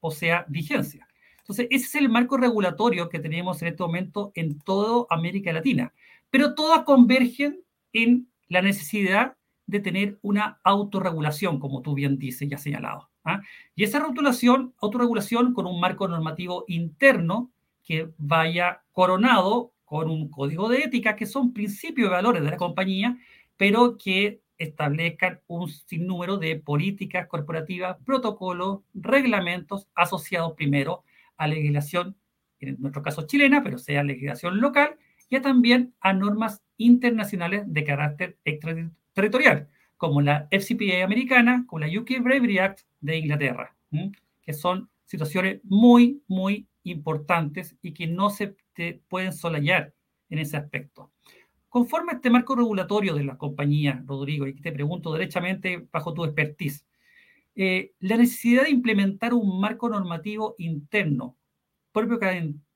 posea 0.00 0.44
vigencia. 0.48 1.06
Entonces, 1.38 1.68
ese 1.70 1.84
es 1.86 1.94
el 1.94 2.08
marco 2.08 2.36
regulatorio 2.36 3.08
que 3.08 3.20
tenemos 3.20 3.62
en 3.62 3.68
este 3.68 3.84
momento 3.84 4.32
en 4.34 4.58
toda 4.58 5.06
América 5.10 5.52
Latina. 5.52 5.94
Pero 6.28 6.56
todas 6.56 6.82
convergen 6.82 7.62
en 7.92 8.28
la 8.48 8.62
necesidad 8.62 9.36
de 9.66 9.78
tener 9.78 10.18
una 10.22 10.60
autorregulación, 10.64 11.60
como 11.60 11.82
tú 11.82 11.94
bien 11.94 12.18
dices 12.18 12.50
y 12.50 12.54
has 12.54 12.62
señalado. 12.64 13.10
¿Ah? 13.26 13.42
Y 13.74 13.84
esa 13.84 13.98
regulación, 13.98 14.72
autorregulación 14.80 15.52
con 15.52 15.66
un 15.66 15.80
marco 15.80 16.08
normativo 16.08 16.64
interno 16.68 17.50
que 17.84 18.10
vaya 18.16 18.82
coronado 18.92 19.72
con 19.84 20.10
un 20.10 20.30
código 20.30 20.68
de 20.68 20.78
ética 20.78 21.14
que 21.14 21.26
son 21.26 21.52
principios 21.52 22.08
y 22.08 22.10
valores 22.10 22.42
de 22.42 22.50
la 22.50 22.56
compañía, 22.56 23.18
pero 23.56 23.96
que 23.96 24.40
establezcan 24.58 25.40
un 25.46 25.68
sinnúmero 25.68 26.38
de 26.38 26.56
políticas 26.56 27.26
corporativas, 27.26 27.96
protocolos, 28.04 28.80
reglamentos 28.94 29.86
asociados 29.94 30.54
primero 30.54 31.04
a 31.36 31.46
legislación, 31.46 32.16
en 32.60 32.76
nuestro 32.80 33.02
caso 33.02 33.26
chilena, 33.26 33.62
pero 33.62 33.78
sea 33.78 34.02
legislación 34.02 34.60
local, 34.60 34.96
y 35.28 35.38
también 35.40 35.94
a 36.00 36.12
normas 36.12 36.62
internacionales 36.78 37.64
de 37.66 37.84
carácter 37.84 38.38
extraterritorial, 38.44 39.68
como 39.96 40.20
la 40.20 40.48
FCPA 40.50 41.04
americana, 41.04 41.64
como 41.66 41.80
la 41.80 42.00
UK 42.00 42.20
Bravery 42.20 42.58
Act 42.58 42.80
de 43.00 43.18
Inglaterra. 43.18 43.76
que 44.42 44.52
son 44.52 44.88
situaciones 45.06 45.60
muy, 45.64 46.22
muy 46.28 46.68
importantes 46.84 47.76
y 47.82 47.92
que 47.92 48.06
no 48.06 48.30
se 48.30 48.56
pueden 49.08 49.32
solayar 49.32 49.94
en 50.28 50.38
ese 50.38 50.56
aspecto. 50.56 51.10
Conforme 51.68 52.12
a 52.12 52.14
este 52.16 52.30
marco 52.30 52.54
regulatorio 52.54 53.14
de 53.14 53.24
la 53.24 53.36
compañía, 53.36 54.02
Rodrigo, 54.06 54.46
y 54.46 54.54
te 54.54 54.72
pregunto 54.72 55.12
derechamente 55.12 55.88
bajo 55.90 56.14
tu 56.14 56.24
expertise, 56.24 56.86
eh, 57.54 57.92
la 58.00 58.16
necesidad 58.16 58.64
de 58.64 58.70
implementar 58.70 59.34
un 59.34 59.60
marco 59.60 59.88
normativo 59.88 60.54
interno 60.58 61.36
propio 61.92 62.18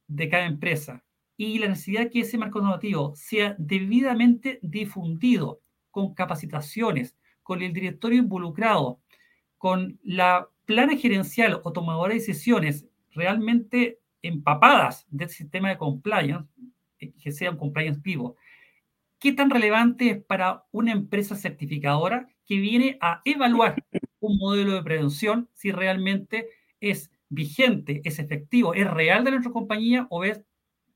de 0.06 0.28
cada 0.28 0.46
empresa 0.46 1.04
y 1.36 1.58
la 1.58 1.68
necesidad 1.68 2.10
que 2.10 2.20
ese 2.20 2.38
marco 2.38 2.60
normativo 2.60 3.12
sea 3.14 3.54
debidamente 3.58 4.58
difundido 4.62 5.60
con 5.90 6.14
capacitaciones, 6.14 7.16
con 7.42 7.62
el 7.62 7.72
directorio 7.72 8.18
involucrado, 8.18 9.00
con 9.58 9.98
la 10.02 10.48
plana 10.64 10.96
gerencial 10.96 11.60
o 11.64 11.72
tomadora 11.72 12.14
de 12.14 12.20
decisiones 12.20 12.86
realmente 13.12 13.98
empapadas 14.22 15.06
del 15.10 15.28
sistema 15.28 15.68
de 15.68 15.78
compliance, 15.78 16.48
eh, 16.98 17.12
que 17.20 17.32
sea 17.32 17.50
un 17.50 17.56
compliance 17.56 18.00
vivo, 18.02 18.36
¿qué 19.18 19.32
tan 19.32 19.50
relevante 19.50 20.10
es 20.10 20.24
para 20.24 20.64
una 20.70 20.92
empresa 20.92 21.34
certificadora 21.34 22.28
que 22.46 22.56
viene 22.56 22.98
a 23.00 23.20
evaluar 23.24 23.76
un 24.20 24.38
modelo 24.38 24.74
de 24.74 24.82
prevención 24.82 25.48
si 25.54 25.72
realmente 25.72 26.48
es 26.80 27.10
vigente, 27.28 28.00
es 28.04 28.18
efectivo, 28.18 28.74
es 28.74 28.90
real 28.90 29.24
de 29.24 29.30
nuestra 29.30 29.52
compañía 29.52 30.06
o 30.10 30.24
es, 30.24 30.42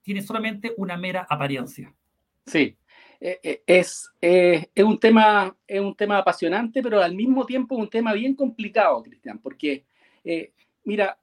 tiene 0.02 0.22
solamente 0.22 0.74
una 0.76 0.96
mera 0.96 1.26
apariencia? 1.28 1.94
Sí, 2.46 2.76
eh, 3.26 3.40
eh, 3.42 3.62
es, 3.66 4.10
es, 4.20 4.84
un 4.84 4.98
tema, 4.98 5.56
es 5.66 5.80
un 5.80 5.94
tema 5.94 6.18
apasionante, 6.18 6.82
pero 6.82 7.00
al 7.00 7.14
mismo 7.14 7.46
tiempo 7.46 7.74
un 7.74 7.88
tema 7.88 8.12
bien 8.12 8.34
complicado, 8.34 9.02
Cristian, 9.02 9.38
porque, 9.38 9.84
mira, 10.84 11.18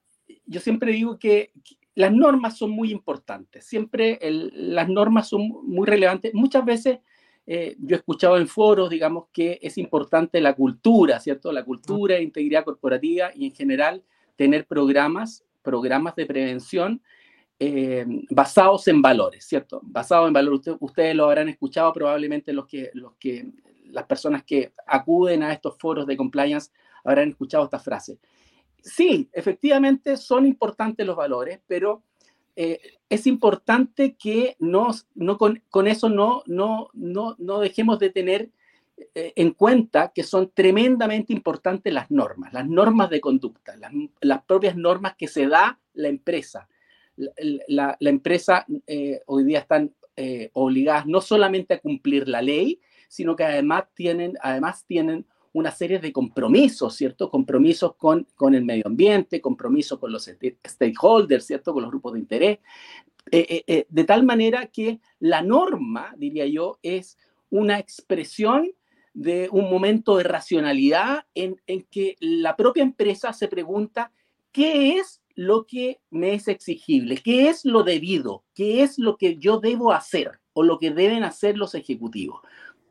yo 0.46 0.60
siempre 0.60 0.94
digo 0.94 1.20
que, 1.20 1.52
las 1.94 2.14
normas 2.14 2.58
son 2.58 2.72
muy 2.72 2.92
importantes, 2.92 3.66
siempre 3.66 4.18
las 4.22 4.88
normas 4.88 5.28
son 5.28 5.50
muy 5.64 5.86
relevantes. 5.86 6.34
Muchas 6.34 6.64
veces 6.64 7.00
eh, 7.46 7.76
yo 7.80 7.96
he 7.96 8.00
escuchado 8.00 8.38
en 8.38 8.48
foros, 8.48 8.90
digamos, 8.90 9.26
que 9.34 9.60
es 9.62 9.78
importante 9.78 10.40
la 10.40 10.54
cultura, 10.54 11.20
¿cierto? 11.20 11.52
La 11.52 11.66
cultura, 11.66 12.16
e 12.16 12.24
integridad 12.24 12.64
corporativa 12.64 13.32
y 13.36 13.46
en 13.48 13.54
general 13.54 14.04
tener 14.36 14.66
programas, 14.66 15.44
programas 15.62 16.16
de 16.16 16.26
prevención 16.26 17.02
eh, 17.64 18.06
basados 18.30 18.88
en 18.88 19.02
valores, 19.02 19.46
¿cierto? 19.46 19.82
Basados 19.84 20.28
en 20.28 20.34
valores. 20.34 20.62
ustedes 20.80 21.16
lo 21.16 21.26
habrán 21.26 21.50
escuchado 21.50 21.94
probablemente 21.94 22.54
los 22.54 22.66
que, 22.66 22.90
los 22.94 23.14
que, 23.20 23.52
las 23.86 24.06
personas 24.06 24.44
que 24.44 24.74
acuden 24.88 25.44
a 25.44 25.54
estos 25.54 25.78
foros 25.78 26.08
de 26.08 26.18
compliance 26.18 26.72
habrán 27.04 27.30
escuchado 27.30 27.66
esta 27.66 27.80
frase 27.80 28.20
sí, 28.82 29.30
efectivamente 29.32 30.18
son 30.18 30.46
importantes 30.46 31.06
los 31.06 31.16
valores, 31.16 31.60
pero 31.68 32.04
eh, 32.56 32.80
es 33.10 33.28
importante 33.28 34.16
que 34.16 34.56
no, 34.60 34.92
con, 35.38 35.88
eso 35.88 36.10
no, 36.10 36.44
no, 36.48 36.90
no, 36.94 37.36
no 37.38 37.60
dejemos 37.60 38.00
de 38.00 38.10
tener 38.10 38.50
eh, 39.16 39.34
en 39.36 39.52
cuenta 39.52 40.12
que 40.14 40.24
son 40.24 40.52
tremendamente 40.54 41.34
importantes 41.34 41.94
las 41.94 42.12
normas, 42.12 42.54
las 42.54 42.68
normas 42.68 43.10
de 43.10 43.22
conducta, 43.22 43.76
las, 44.22 44.44
propias 44.44 44.76
normas 44.76 45.16
que 45.16 45.28
se 45.28 45.48
da 45.48 45.80
la 45.94 46.08
empresa. 46.08 46.68
La, 47.68 47.98
empresa 48.00 48.66
eh, 48.88 49.22
hoy 49.26 49.44
día 49.44 49.60
están 49.60 49.94
obligadas 50.54 51.08
no 51.08 51.20
solamente 51.20 51.74
a 51.74 51.80
cumplir 51.80 52.28
la 52.28 52.44
ley, 52.44 52.80
sino 53.08 53.36
que 53.36 53.44
además 53.44 53.86
tienen, 53.96 54.38
además 54.42 54.86
tienen 54.86 55.26
una 55.54 55.72
serie 55.72 56.00
de 56.00 56.14
compromisos, 56.14 56.96
¿cierto? 56.96 57.30
Compromisos 57.30 57.96
con, 57.96 58.28
con 58.36 58.56
el 58.56 58.64
medio 58.64 58.84
ambiente, 58.86 59.42
compromisos 59.42 60.00
con 60.00 60.12
los 60.12 60.30
stakeholders, 60.68 61.46
¿cierto? 61.46 61.74
Con 61.74 61.84
los 61.84 61.92
grupos 61.92 62.14
de 62.14 62.20
interés. 62.20 62.60
Eh, 63.32 63.46
eh, 63.50 63.64
eh, 63.68 63.86
de 63.90 64.04
tal 64.04 64.24
manera 64.24 64.68
que 64.68 65.00
la 65.20 65.42
norma, 65.42 66.14
diría 66.18 66.46
yo, 66.46 66.80
es 66.82 67.18
una 67.50 67.80
expresión 67.80 68.72
de 69.14 69.50
un 69.52 69.70
momento 69.70 70.16
de 70.18 70.24
racionalidad 70.24 71.26
en, 71.36 71.62
en 71.68 71.84
que 71.84 72.16
la 72.20 72.56
propia 72.56 72.84
empresa 72.84 73.34
se 73.34 73.50
pregunta 73.50 74.12
qué 74.54 74.98
es 74.98 75.21
lo 75.36 75.66
que 75.66 76.00
me 76.10 76.34
es 76.34 76.48
exigible, 76.48 77.18
qué 77.18 77.50
es 77.50 77.66
lo 77.66 77.84
debido, 77.84 78.44
qué 78.54 78.84
es 78.84 78.98
lo 78.98 79.18
que 79.18 79.38
yo 79.38 79.60
debo 79.60 79.92
hacer 79.92 80.40
o 80.54 80.64
lo 80.64 80.78
que 80.78 80.92
deben 80.92 81.24
hacer 81.24 81.58
los 81.58 81.76
ejecutivos 81.76 82.42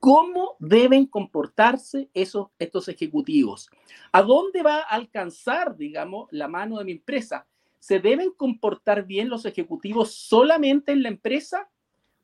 cómo 0.01 0.57
deben 0.59 1.07
comportarse 1.07 2.09
esos, 2.15 2.49
estos 2.59 2.89
ejecutivos. 2.89 3.69
¿A 4.13 4.23
dónde 4.23 4.63
va 4.63 4.79
a 4.79 4.97
alcanzar, 4.97 5.77
digamos, 5.77 6.27
la 6.33 6.49
mano 6.49 6.79
de 6.79 6.85
mi 6.85 6.93
empresa? 6.93 7.47
¿Se 7.79 8.01
deben 8.01 8.33
comportar 8.33 9.07
bien 9.07 9.29
los 9.29 9.45
ejecutivos 9.45 10.15
solamente 10.15 10.93
en 10.93 11.03
la 11.03 11.11
empresa? 11.11 11.71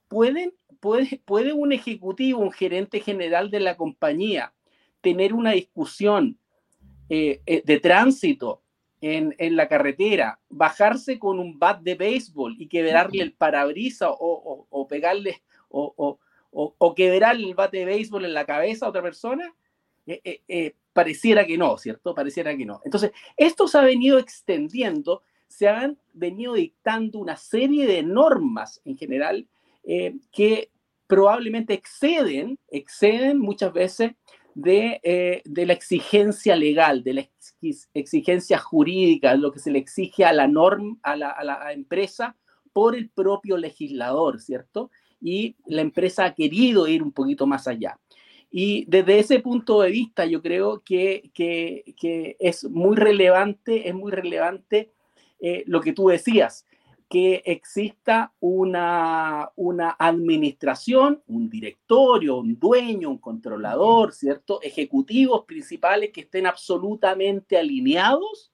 ¿Pueden, 0.08 0.54
puede, 0.80 1.22
¿Puede 1.24 1.52
un 1.52 1.72
ejecutivo, 1.72 2.40
un 2.40 2.52
gerente 2.52 3.00
general 3.00 3.50
de 3.50 3.60
la 3.60 3.76
compañía, 3.76 4.54
tener 5.02 5.34
una 5.34 5.52
discusión 5.52 6.38
eh, 7.10 7.42
eh, 7.46 7.62
de 7.64 7.78
tránsito 7.78 8.62
en, 9.00 9.34
en, 9.38 9.56
la 9.56 9.68
carretera, 9.68 10.40
bajarse 10.48 11.18
con 11.18 11.38
un 11.38 11.58
bat 11.58 11.80
de 11.80 11.94
béisbol 11.94 12.56
y 12.58 12.68
quebrarle 12.68 13.22
el 13.22 13.32
parabrisa 13.32 14.10
o, 14.10 14.16
o, 14.18 14.66
o 14.70 14.88
pegarle 14.88 15.42
o, 15.68 16.18
o, 16.56 16.94
que 16.94 17.10
verá 17.10 17.32
el 17.32 17.54
bate 17.54 17.78
de 17.78 17.84
béisbol 17.84 18.24
en 18.24 18.34
la 18.34 18.46
cabeza 18.46 18.86
a 18.86 18.88
otra 18.88 19.02
persona, 19.02 19.54
eh, 20.06 20.20
eh, 20.24 20.42
eh, 20.48 20.74
pareciera 20.92 21.46
que 21.46 21.58
no, 21.58 21.76
¿cierto? 21.76 22.14
Pareciera 22.14 22.56
que 22.56 22.64
no. 22.64 22.80
Entonces, 22.84 23.12
esto 23.36 23.68
se 23.68 23.78
ha 23.78 23.82
venido 23.82 24.18
extendiendo, 24.18 25.22
se 25.46 25.68
han 25.68 25.98
venido 26.14 26.54
dictando 26.54 27.18
una 27.18 27.36
serie 27.36 27.86
de 27.86 28.02
normas 28.02 28.80
en 28.84 28.96
general 28.96 29.46
que 30.32 30.72
probablemente 31.06 31.72
exceden, 31.72 32.58
exceden 32.68 33.38
muchas 33.38 33.72
veces 33.72 34.12
de, 34.56 35.42
de, 35.44 35.66
la 35.66 35.72
exigencia 35.72 36.56
legal, 36.56 37.04
de 37.04 37.14
la 37.14 37.28
exigencia 37.94 38.58
jurídica, 38.58 39.34
lo 39.34 39.52
que 39.52 39.58
se 39.58 39.70
le 39.70 39.78
exige 39.78 40.24
a 40.24 40.32
la 40.32 40.48
norma, 40.48 40.96
a 41.02 41.14
la, 41.16 41.30
a 41.30 41.44
la 41.44 41.72
empresa 41.72 42.36
por 42.72 42.96
el 42.96 43.10
propio 43.10 43.56
legislador, 43.56 44.40
¿cierto? 44.40 44.90
y 45.20 45.56
la 45.66 45.82
empresa 45.82 46.24
ha 46.24 46.34
querido 46.34 46.86
ir 46.86 47.02
un 47.02 47.12
poquito 47.12 47.46
más 47.46 47.66
allá. 47.66 47.98
Y 48.50 48.84
desde 48.86 49.18
ese 49.18 49.40
punto 49.40 49.82
de 49.82 49.90
vista, 49.90 50.24
yo 50.24 50.40
creo 50.40 50.82
que, 50.84 51.30
que, 51.34 52.36
es 52.38 52.64
muy 52.64 52.96
relevante, 52.96 53.88
es 53.88 53.94
muy 53.94 54.12
relevante 54.12 54.92
eh, 55.40 55.64
lo 55.66 55.80
que 55.80 55.92
tú 55.92 56.08
decías, 56.08 56.64
que 57.08 57.42
exista 57.44 58.32
una, 58.40 59.50
una 59.54 59.96
administración, 59.98 61.22
un 61.28 61.48
directorio, 61.48 62.38
un 62.38 62.58
dueño, 62.58 63.10
un 63.10 63.18
controlador, 63.18 64.12
¿cierto? 64.12 64.60
Ejecutivos 64.62 65.44
principales 65.44 66.10
que 66.12 66.22
estén 66.22 66.46
absolutamente 66.46 67.56
alineados 67.56 68.52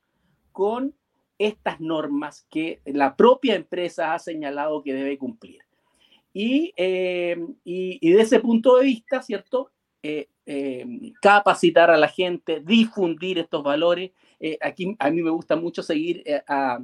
con 0.53 0.95
estas 1.39 1.81
normas 1.81 2.47
que 2.51 2.81
la 2.85 3.17
propia 3.17 3.55
empresa 3.55 4.15
ha 4.15 4.19
señalado 4.19 4.83
que 4.83 4.93
debe 4.93 5.17
cumplir. 5.17 5.63
Eh, 6.35 7.37
y, 7.65 7.99
y, 8.01 8.13
de 8.13 8.23
ese 8.23 8.41
punto 8.41 8.77
de 8.77 8.85
vista, 8.85 9.23
¿cierto? 9.23 9.71
Eh, 10.03 10.29
eh, 10.47 10.87
capacitar 11.21 11.91
a 11.91 11.97
la 11.97 12.09
gente, 12.09 12.61
difundir 12.61 13.39
estos 13.39 13.63
valores. 13.63 14.11
aquí 14.61 14.97
a 14.99 15.11
mí 15.11 15.23
me 15.23 15.31
gusta 15.31 15.57
mucho 15.57 15.83
seguir 15.83 16.25
a, 16.49 16.81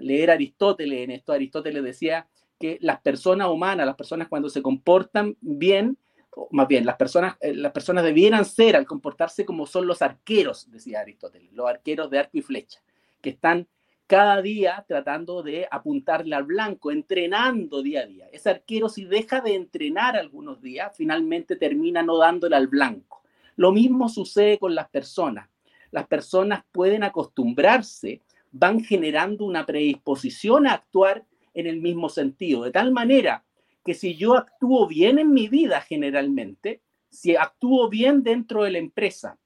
leer 0.00 0.30
Aristóteles 0.30 1.04
en 1.04 1.10
esto. 1.10 1.32
Aristóteles 1.32 1.82
decía 1.82 2.28
que 2.58 2.78
las 2.80 3.00
personas 3.00 3.48
humanas, 3.48 3.86
las 3.86 3.96
personas 3.96 4.28
cuando 4.28 4.48
se 4.48 4.62
comportan 4.62 5.36
bien, 5.40 5.98
o 6.34 6.48
más 6.50 6.68
bien, 6.68 6.86
las 6.86 6.96
personas, 6.96 7.36
las 7.40 7.72
personas 7.72 8.04
debieran 8.04 8.44
ser 8.44 8.76
al 8.76 8.86
comportarse 8.86 9.44
como 9.44 9.66
son 9.66 9.86
los 9.86 10.00
arqueros, 10.00 10.70
decía 10.70 11.00
Aristóteles, 11.00 11.52
los 11.52 11.68
arqueros 11.68 12.10
de 12.10 12.18
arco 12.20 12.38
y 12.38 12.42
flecha, 12.42 12.80
que 13.20 13.30
están 13.30 13.66
cada 14.06 14.42
día 14.42 14.84
tratando 14.86 15.42
de 15.42 15.66
apuntarle 15.70 16.36
al 16.36 16.44
blanco, 16.44 16.90
entrenando 16.90 17.82
día 17.82 18.00
a 18.02 18.06
día. 18.06 18.28
Ese 18.30 18.50
arquero 18.50 18.88
si 18.90 19.06
deja 19.06 19.40
de 19.40 19.54
entrenar 19.54 20.16
algunos 20.16 20.60
días, 20.60 20.94
finalmente 20.94 21.56
termina 21.56 22.02
no 22.02 22.18
dándole 22.18 22.56
al 22.56 22.66
blanco. 22.66 23.22
Lo 23.56 23.72
mismo 23.72 24.08
sucede 24.08 24.58
con 24.58 24.74
las 24.74 24.88
personas. 24.90 25.48
Las 25.90 26.06
personas 26.06 26.62
pueden 26.72 27.04
acostumbrarse, 27.04 28.20
van 28.52 28.84
generando 28.84 29.44
una 29.44 29.66
predisposición 29.66 30.66
a 30.66 30.74
actuar 30.74 31.24
en 31.54 31.66
el 31.66 31.80
mismo 31.80 32.08
sentido, 32.08 32.62
de 32.62 32.70
tal 32.70 32.92
manera 32.92 33.44
que 33.84 33.94
si 33.94 34.14
yo 34.14 34.34
actúo 34.34 34.86
bien 34.86 35.18
en 35.18 35.32
mi 35.32 35.48
vida 35.48 35.80
generalmente, 35.80 36.82
si 37.10 37.34
actúo 37.36 37.88
bien 37.88 38.22
dentro 38.22 38.62
de 38.64 38.70
la 38.70 38.78
empresa, 38.78 39.38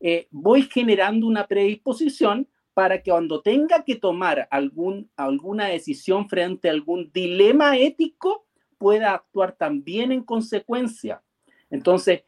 eh, 0.00 0.26
voy 0.30 0.62
generando 0.62 1.26
una 1.26 1.46
predisposición 1.46 2.48
para 2.74 3.02
que 3.02 3.10
cuando 3.10 3.40
tenga 3.40 3.84
que 3.84 3.96
tomar 3.96 4.48
algún, 4.50 5.10
alguna 5.16 5.66
decisión 5.66 6.28
frente 6.28 6.68
a 6.68 6.72
algún 6.72 7.10
dilema 7.12 7.78
ético, 7.78 8.44
pueda 8.76 9.14
actuar 9.14 9.52
también 9.52 10.12
en 10.12 10.22
consecuencia. 10.22 11.22
Entonces, 11.70 12.22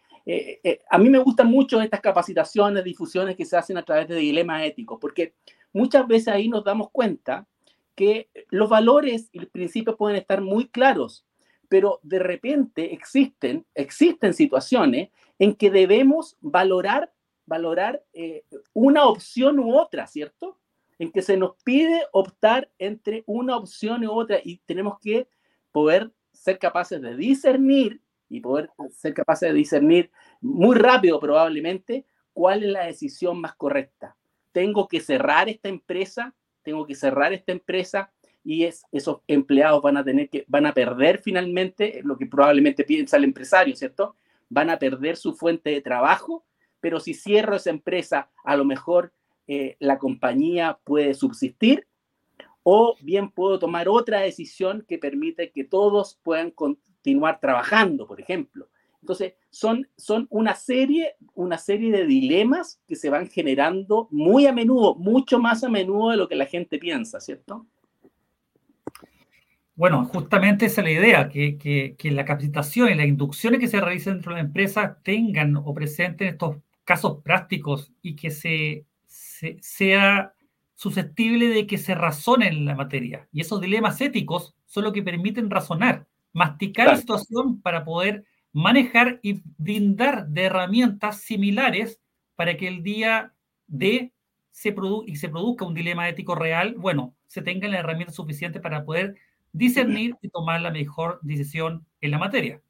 a 0.90 0.98
mí 0.98 1.08
me 1.08 1.18
gustan 1.18 1.50
mucho 1.50 1.80
estas 1.80 2.00
capacitaciones, 2.00 2.84
difusiones 2.84 3.36
que 3.36 3.46
se 3.46 3.56
hacen 3.56 3.78
a 3.78 3.82
través 3.82 4.08
de 4.08 4.16
dilemas 4.16 4.62
éticos, 4.62 4.98
porque 5.00 5.34
muchas 5.72 6.06
veces 6.06 6.28
ahí 6.28 6.48
nos 6.48 6.64
damos 6.64 6.90
cuenta 6.90 7.46
que 7.94 8.30
los 8.50 8.68
valores 8.68 9.28
y 9.32 9.40
los 9.40 9.50
principios 9.50 9.96
pueden 9.96 10.16
estar 10.16 10.40
muy 10.40 10.68
claros, 10.68 11.26
pero 11.68 12.00
de 12.02 12.18
repente 12.18 12.94
existen, 12.94 13.66
existen 13.74 14.34
situaciones 14.34 15.10
en 15.38 15.54
que 15.54 15.70
debemos 15.70 16.36
valorar, 16.40 17.12
valorar 17.46 18.02
eh, 18.12 18.44
una 18.72 19.06
opción 19.06 19.58
u 19.58 19.76
otra, 19.76 20.06
¿cierto? 20.06 20.58
En 20.98 21.10
que 21.10 21.22
se 21.22 21.36
nos 21.36 21.56
pide 21.64 22.02
optar 22.12 22.70
entre 22.78 23.24
una 23.26 23.56
opción 23.56 24.04
u 24.04 24.12
otra 24.12 24.38
y 24.42 24.58
tenemos 24.66 24.98
que 25.00 25.28
poder 25.72 26.12
ser 26.32 26.58
capaces 26.58 27.00
de 27.02 27.16
discernir 27.16 28.00
y 28.28 28.40
poder 28.40 28.70
ser 28.90 29.14
capaces 29.14 29.48
de 29.48 29.54
discernir 29.54 30.10
muy 30.40 30.76
rápido 30.76 31.18
probablemente 31.18 32.04
cuál 32.32 32.62
es 32.62 32.70
la 32.70 32.86
decisión 32.86 33.40
más 33.40 33.54
correcta. 33.56 34.16
Tengo 34.52 34.88
que 34.88 35.00
cerrar 35.00 35.48
esta 35.48 35.68
empresa, 35.68 36.34
tengo 36.62 36.86
que 36.86 36.94
cerrar 36.94 37.32
esta 37.32 37.52
empresa 37.52 38.12
y 38.44 38.64
es, 38.64 38.82
esos 38.92 39.20
empleados 39.26 39.82
van 39.82 39.96
a 39.96 40.04
tener 40.04 40.28
que, 40.28 40.44
van 40.48 40.66
a 40.66 40.74
perder 40.74 41.20
finalmente 41.22 42.00
lo 42.04 42.16
que 42.16 42.26
probablemente 42.26 42.84
piensa 42.84 43.16
el 43.16 43.24
empresario, 43.24 43.76
¿cierto? 43.76 44.14
Van 44.48 44.70
a 44.70 44.78
perder 44.78 45.16
su 45.16 45.34
fuente 45.34 45.70
de 45.70 45.82
trabajo, 45.82 46.46
pero 46.80 47.00
si 47.00 47.14
cierro 47.14 47.56
esa 47.56 47.70
empresa, 47.70 48.30
a 48.44 48.56
lo 48.56 48.64
mejor 48.64 49.12
eh, 49.46 49.76
la 49.80 49.98
compañía 49.98 50.78
puede 50.84 51.14
subsistir 51.14 51.86
o 52.62 52.96
bien 53.00 53.30
puedo 53.30 53.58
tomar 53.58 53.88
otra 53.88 54.20
decisión 54.20 54.84
que 54.86 54.98
permite 54.98 55.52
que 55.52 55.64
todos 55.64 56.18
puedan 56.22 56.50
continuar 56.50 57.40
trabajando, 57.40 58.06
por 58.06 58.20
ejemplo. 58.20 58.68
Entonces, 59.00 59.34
son, 59.50 59.88
son 59.96 60.26
una, 60.30 60.54
serie, 60.54 61.14
una 61.34 61.58
serie 61.58 61.90
de 61.90 62.06
dilemas 62.06 62.80
que 62.86 62.96
se 62.96 63.10
van 63.10 63.28
generando 63.28 64.08
muy 64.10 64.46
a 64.46 64.52
menudo, 64.52 64.94
mucho 64.96 65.38
más 65.38 65.64
a 65.64 65.68
menudo 65.68 66.10
de 66.10 66.16
lo 66.16 66.28
que 66.28 66.36
la 66.36 66.46
gente 66.46 66.78
piensa, 66.78 67.20
¿cierto? 67.20 67.66
Bueno, 69.78 70.04
justamente 70.06 70.66
esa 70.66 70.80
es 70.80 70.84
la 70.86 70.90
idea, 70.90 71.28
que, 71.28 71.56
que, 71.56 72.10
la 72.10 72.24
capacitación 72.24 72.90
y 72.90 72.96
las 72.96 73.06
inducciones 73.06 73.60
que 73.60 73.68
se 73.68 73.80
realicen 73.80 74.14
dentro 74.14 74.32
de 74.32 74.42
la 74.42 74.46
empresa 74.48 74.98
tengan 75.04 75.54
o 75.56 75.72
presenten 75.72 76.26
estos 76.26 76.56
casos 76.82 77.22
prácticos 77.22 77.92
y 78.02 78.16
que 78.16 78.32
se, 78.32 78.86
sea 79.06 80.34
susceptible 80.74 81.48
de 81.48 81.68
que 81.68 81.78
se 81.78 81.94
razone 81.94 82.48
en 82.48 82.64
la 82.64 82.74
materia. 82.74 83.28
Y 83.30 83.40
esos 83.40 83.60
dilemas 83.60 84.00
éticos 84.00 84.56
son 84.66 84.82
los 84.82 84.92
que 84.92 85.02
permiten 85.04 85.48
razonar, 85.48 86.08
masticar 86.32 86.88
la 86.88 86.96
situación 86.96 87.60
para 87.60 87.84
poder 87.84 88.24
manejar 88.52 89.20
y 89.22 89.40
brindar 89.56 90.28
de 90.28 90.44
herramientas 90.44 91.20
similares 91.20 92.00
para 92.36 92.56
que 92.56 92.68
el 92.68 92.82
día 92.82 93.34
de 93.66 94.12
se 94.50 94.74
y 95.06 95.16
se 95.16 95.28
produzca 95.28 95.64
un 95.64 95.74
dilema 95.74 96.08
ético 96.08 96.34
real, 96.34 96.74
bueno, 96.76 97.14
se 97.28 97.42
tengan 97.42 97.70
las 97.70 97.80
herramientas 97.80 98.16
suficientes 98.16 98.60
para 98.60 98.84
poder 98.84 99.14
discernir 99.52 100.16
y 100.20 100.28
tomar 100.30 100.60
la 100.60 100.70
mejor 100.70 101.20
decisión 101.22 101.86
en 102.00 102.10
la 102.10 102.18
materia. 102.18 102.60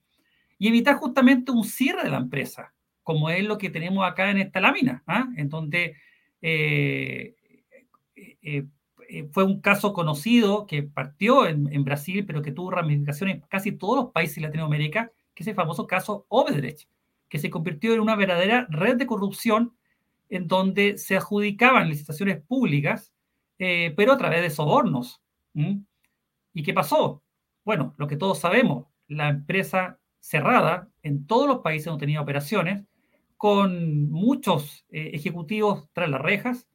Y 0.59 0.69
evitar 0.69 0.97
justamente 0.97 1.51
un 1.51 1.65
cierre 1.65 2.05
de 2.05 2.11
la 2.11 2.19
empresa, 2.19 2.75
como 3.03 3.31
es 3.31 3.43
lo 3.45 3.57
que 3.57 3.71
tenemos 3.71 4.07
acá 4.07 4.31
en 4.31 4.39
esta 4.39 4.61
lámina, 4.61 5.03
¿ah? 5.07 5.29
en 5.37 5.49
donde 5.49 5.97
eh, 6.43 7.35
eh, 8.17 8.67
eh, 9.09 9.29
fue 9.31 9.45
un 9.45 9.61
caso 9.61 9.93
conocido 9.95 10.67
que 10.67 10.83
partió 10.83 11.47
en, 11.47 11.73
en, 11.73 11.85
Brasil, 11.85 12.27
pero 12.27 12.43
que 12.43 12.53
tuvo 12.53 12.71
ramificaciones 12.71 13.37
en 13.37 13.41
casi 13.43 13.73
todos 13.73 13.97
los 14.05 14.13
países 14.13 14.37
de 14.37 14.43
Latinoamérica, 14.43 15.11
que 15.39 15.45
es 15.45 15.49
el 15.49 15.55
famoso 15.55 15.87
caso 15.87 16.27
Obedrecht, 16.31 16.89
que 17.29 17.39
se 17.39 17.49
convirtió 17.49 17.95
en 17.95 18.01
una 18.01 18.17
verdadera 18.17 18.67
red 18.71 18.97
de 18.97 19.07
corrupción 19.07 19.77
en 20.29 20.49
donde 20.49 20.99
se 20.99 21.17
adjudicaban 21.17 21.89
licitaciones 21.89 22.43
públicas, 22.43 23.13
pero 23.57 24.13
a 24.13 24.19
través 24.19 24.43
de 24.43 24.51
sobornos. 24.51 25.23
¿Y 25.55 26.63
qué 26.65 26.75
pasó? 26.75 27.23
Bueno, 27.65 27.95
lo 27.99 28.09
que 28.09 28.17
todos 28.17 28.41
sabemos, 28.41 28.89
la 29.07 29.29
empresa 29.29 30.01
cerrada 30.19 30.89
en 31.05 31.25
todos 31.25 31.47
los 31.47 31.61
países 31.61 31.87
donde 31.87 32.05
tenía 32.05 32.21
operaciones, 32.21 32.85
con 33.37 34.11
muchos 34.11 34.87
eh, 34.91 35.13
ejecutivos 35.15 35.89
tras 35.93 36.11
las 36.11 36.21
rejas, 36.21 36.69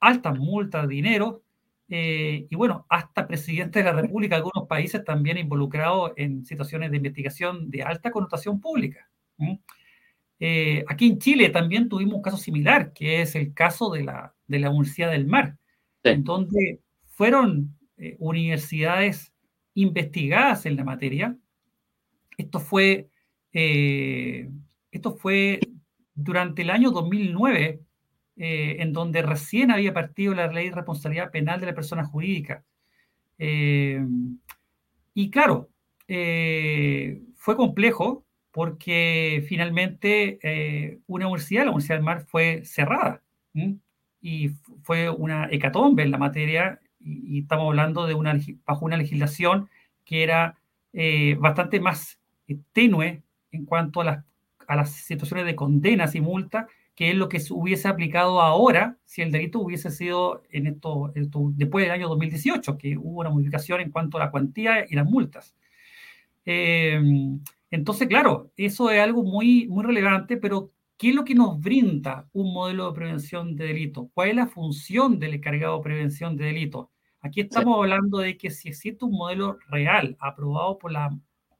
altas 0.00 0.38
multas 0.38 0.86
de 0.86 0.94
dinero, 0.96 1.44
eh, 1.88 2.46
y 2.48 2.56
bueno, 2.56 2.86
hasta 2.88 3.26
presidente 3.26 3.80
de 3.80 3.84
la 3.84 3.92
República, 3.92 4.36
algunos 4.36 4.66
países 4.66 5.04
también 5.04 5.38
involucrados 5.38 6.12
en 6.16 6.44
situaciones 6.44 6.90
de 6.90 6.96
investigación 6.96 7.70
de 7.70 7.82
alta 7.82 8.10
connotación 8.10 8.60
pública. 8.60 9.10
Eh, 10.38 10.84
aquí 10.88 11.08
en 11.08 11.18
Chile 11.18 11.50
también 11.50 11.88
tuvimos 11.88 12.14
un 12.14 12.22
caso 12.22 12.36
similar, 12.36 12.92
que 12.92 13.22
es 13.22 13.34
el 13.34 13.52
caso 13.52 13.90
de 13.90 14.04
la, 14.04 14.34
de 14.46 14.58
la 14.58 14.70
Universidad 14.70 15.10
del 15.10 15.26
Mar, 15.26 15.58
en 16.02 16.24
donde 16.24 16.80
fueron 17.08 17.76
eh, 17.96 18.16
universidades 18.18 19.32
investigadas 19.74 20.66
en 20.66 20.76
la 20.76 20.84
materia. 20.84 21.36
Esto 22.38 22.58
fue, 22.58 23.10
esto 23.52 25.16
fue 25.16 25.60
durante 26.14 26.62
el 26.62 26.70
año 26.70 26.90
2009, 26.90 27.80
eh, 28.36 28.76
en 28.80 28.92
donde 28.92 29.22
recién 29.22 29.70
había 29.70 29.94
partido 29.94 30.34
la 30.34 30.46
ley 30.48 30.68
de 30.68 30.76
responsabilidad 30.76 31.30
penal 31.30 31.60
de 31.60 31.66
la 31.66 31.74
persona 31.74 32.04
jurídica. 32.04 32.64
y 35.14 35.30
claro, 35.30 35.68
fue 36.06 37.56
complejo 37.56 38.24
porque 38.50 39.44
finalmente 39.48 41.00
una 41.06 41.26
universidad, 41.26 41.64
la 41.64 41.70
Universidad 41.70 41.96
del 41.96 42.04
Mar, 42.04 42.24
fue 42.26 42.64
cerrada 42.64 43.22
y 44.22 44.50
fue 44.82 45.10
una 45.10 45.48
hecatombe 45.50 46.04
en 46.04 46.12
la 46.12 46.18
materia 46.18 46.80
y, 47.00 47.40
estamos 47.40 47.66
hablando 47.68 48.06
de 48.06 48.14
una, 48.14 48.38
bajo 48.64 48.84
una 48.84 48.96
legislación 48.96 49.68
que 50.04 50.22
era 50.22 50.56
eh, 50.92 51.36
bastante 51.38 51.80
más 51.80 52.18
eh, 52.48 52.58
tenue 52.72 53.22
en 53.50 53.64
cuanto 53.64 54.00
a 54.00 54.04
las, 54.04 54.24
a 54.66 54.76
las 54.76 54.92
situaciones 54.92 55.44
de 55.44 55.56
condenas 55.56 56.14
y 56.14 56.20
multas, 56.20 56.66
que 56.94 57.10
es 57.10 57.16
lo 57.16 57.28
que 57.28 57.40
se 57.40 57.54
hubiese 57.54 57.88
aplicado 57.88 58.40
ahora 58.40 58.98
si 59.04 59.22
el 59.22 59.32
delito 59.32 59.60
hubiese 59.60 59.90
sido 59.90 60.42
en 60.50 60.66
esto, 60.66 61.12
después 61.14 61.84
del 61.84 61.92
año 61.92 62.08
2018, 62.08 62.76
que 62.78 62.96
hubo 62.98 63.20
una 63.20 63.30
modificación 63.30 63.80
en 63.80 63.90
cuanto 63.90 64.18
a 64.18 64.20
la 64.20 64.30
cuantía 64.30 64.84
y 64.88 64.94
las 64.94 65.06
multas. 65.06 65.56
Em, 66.44 67.40
entonces, 67.70 68.08
claro, 68.08 68.52
eso 68.56 68.90
es 68.90 69.00
algo 69.00 69.22
muy, 69.22 69.66
muy 69.68 69.84
relevante, 69.84 70.36
pero 70.36 70.70
¿qué 70.98 71.10
es 71.10 71.14
lo 71.14 71.24
que 71.24 71.34
nos 71.34 71.60
brinda 71.60 72.28
un 72.32 72.52
modelo 72.52 72.88
de 72.88 72.94
prevención 72.94 73.56
de 73.56 73.66
delito? 73.66 74.10
¿Cuál 74.14 74.30
es 74.30 74.36
la 74.36 74.46
función 74.46 75.18
del 75.18 75.34
encargado 75.34 75.78
de 75.78 75.82
prevención 75.82 76.36
de 76.36 76.46
delito? 76.46 76.90
Aquí 77.20 77.40
estamos 77.40 77.78
hablando 77.78 78.18
de 78.18 78.36
que 78.36 78.50
si 78.50 78.68
existe 78.68 79.04
un 79.04 79.12
modelo 79.12 79.58
real 79.68 80.16
aprobado 80.20 80.78
por 80.78 80.92
la 80.92 81.10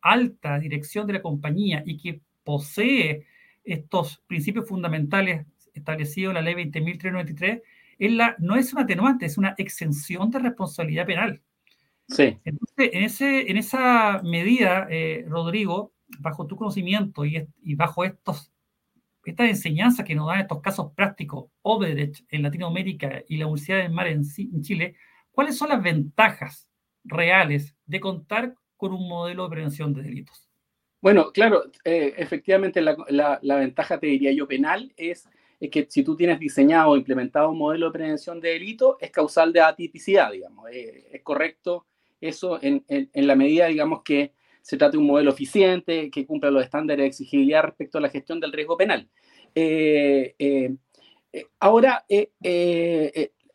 alta 0.03 0.59
dirección 0.59 1.07
de 1.07 1.15
la 1.15 1.23
compañía 1.23 1.83
y 1.87 1.97
que 1.97 2.21
posee 2.45 3.25
estos 3.65 4.23
principios 4.27 4.69
fundamentales 4.69 5.47
establecidos 5.75 6.31
en 6.31 6.35
la 6.35 6.43
ley 6.43 6.55
20.393, 6.55 7.63
la, 7.99 8.37
no 8.39 8.57
es 8.57 8.73
una 8.73 8.83
atenuante, 8.83 9.27
es 9.27 9.39
una 9.39 9.55
exención 9.59 10.31
de 10.31 10.41
responsabilidad 10.41 11.07
penal. 11.07 11.41
Sí. 12.09 12.39
Entonces, 12.45 12.91
en, 12.93 13.05
ese, 13.05 13.51
en 13.51 13.57
esa 13.57 14.21
medida, 14.23 14.87
eh, 14.91 15.25
Rodrigo, 15.29 15.93
bajo 16.19 16.47
tu 16.47 16.57
conocimiento 16.57 17.25
y, 17.25 17.47
y, 17.63 17.75
bajo 17.75 18.05
estos, 18.05 18.53
estas 19.25 19.49
enseñanzas 19.49 20.05
que 20.05 20.15
nos 20.15 20.27
dan 20.27 20.41
estos 20.41 20.61
casos 20.61 20.93
prácticos, 20.95 21.47
Obedech 21.63 22.25
en 22.29 22.43
Latinoamérica 22.43 23.23
y 23.29 23.37
la 23.37 23.47
Universidad 23.47 23.79
del 23.79 23.93
Mar 23.93 24.09
en, 24.09 24.23
en 24.37 24.63
Chile, 24.63 24.97
¿Cuáles 25.33 25.57
son 25.57 25.71
las 25.71 25.83
ventajas 25.83 26.69
reales 27.05 27.75
de 27.87 28.01
contar 28.01 28.55
con 28.77 28.93
un 28.93 29.09
modelo 29.09 29.45
de 29.45 29.51
prevención 29.51 29.95
de 29.95 30.03
delitos? 30.03 30.51
Bueno, 31.03 31.33
claro, 31.33 31.65
eh, 31.85 32.15
efectivamente 32.17 32.81
la, 32.81 33.41
ventaja, 33.43 33.99
te 33.99 34.07
diría 34.07 34.31
yo, 34.31 34.47
penal 34.47 34.93
es, 34.97 35.29
que 35.73 35.87
si 35.91 36.05
tú 36.05 36.15
tienes 36.17 36.39
diseñado 36.39 36.91
o 36.91 36.97
implementado 36.97 37.51
un 37.51 37.59
modelo 37.59 37.87
de 37.87 37.93
prevención 37.93 38.41
de 38.41 38.51
delitos, 38.51 38.97
es 39.01 39.11
causal 39.11 39.53
de 39.53 39.61
atipicidad, 39.61 40.31
digamos. 40.31 40.71
Eh, 40.71 41.09
es 41.13 41.23
correcto 41.23 41.87
eso 42.21 42.61
en, 42.63 42.85
la 43.15 43.35
medida, 43.35 43.67
digamos, 43.67 44.03
que 44.05 44.33
se 44.61 44.77
trate 44.77 44.93
de 44.93 44.99
un 44.99 45.09
modelo 45.09 45.33
eficiente, 45.33 46.09
que 46.09 46.25
cumpla 46.25 46.53
los 46.53 46.63
estándares 46.63 47.03
de 47.03 47.09
exigibilidad 47.09 47.65
respecto 47.65 47.99
a 47.99 48.01
la 48.01 48.09
gestión 48.09 48.39
del 48.39 48.53
riesgo 48.53 48.77
penal. 48.77 49.09
Eh, 49.57 50.77
ahora, 51.59 52.05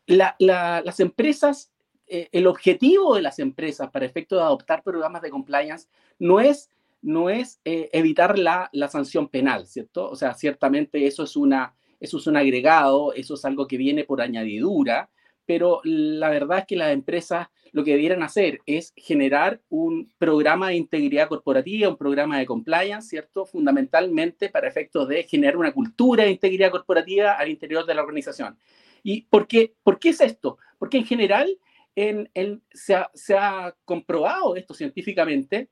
las 0.06 1.00
empresas, 1.00 1.72
el 2.06 2.46
objetivo 2.46 3.14
de 3.14 3.22
las 3.22 3.38
empresas 3.38 3.90
para 3.90 4.04
efecto 4.04 4.36
de 4.36 4.42
adoptar 4.42 4.82
programas 4.82 5.22
de 5.22 5.30
compliance 5.30 5.88
no 6.18 6.40
es, 6.40 6.68
no 7.02 7.30
es 7.30 7.60
eh, 7.64 7.88
evitar 7.92 8.38
la, 8.38 8.70
sanción 8.90 9.28
penal, 9.28 9.66
¿cierto? 9.66 10.08
O 10.08 10.16
sea, 10.16 10.34
ciertamente 10.34 11.06
eso 11.06 11.24
es, 11.24 11.36
una, 11.36 11.74
eso 12.00 12.18
es 12.18 12.26
un 12.26 12.36
agregado, 12.36 13.12
eso 13.14 13.34
es 13.34 13.44
algo 13.44 13.66
que 13.66 13.76
viene 13.76 14.04
por 14.04 14.20
añadidura, 14.20 15.10
pero 15.46 15.80
la 15.84 16.28
verdad 16.28 16.58
es 16.58 16.66
que 16.66 16.76
las 16.76 16.92
empresas 16.92 17.48
lo 17.72 17.84
que 17.84 17.92
debieran 17.92 18.22
hacer 18.22 18.60
es 18.66 18.92
generar 18.96 19.60
un 19.68 20.12
programa 20.18 20.68
de 20.68 20.76
integridad 20.76 21.28
corporativa, 21.28 21.88
un 21.88 21.96
programa 21.96 22.38
de 22.38 22.46
compliance, 22.46 23.08
¿cierto? 23.08 23.46
Fundamentalmente 23.46 24.48
para 24.48 24.68
efectos 24.68 25.08
de 25.08 25.22
generar 25.24 25.56
una 25.56 25.72
cultura 25.72 26.24
de 26.24 26.32
integridad 26.32 26.70
corporativa 26.70 27.32
al 27.32 27.48
interior 27.48 27.86
de 27.86 27.94
la 27.94 28.02
organización. 28.02 28.58
¿Y 29.02 29.22
por 29.22 29.46
qué, 29.46 29.74
por 29.82 29.98
qué 29.98 30.10
es 30.10 30.20
esto? 30.20 30.58
Porque 30.78 30.98
en 30.98 31.04
general 31.04 31.58
en, 31.94 32.62
se, 32.72 32.94
ha, 32.94 33.10
se, 33.14 33.36
ha, 33.36 33.74
comprobado 33.84 34.54
esto 34.54 34.72
científicamente, 34.74 35.68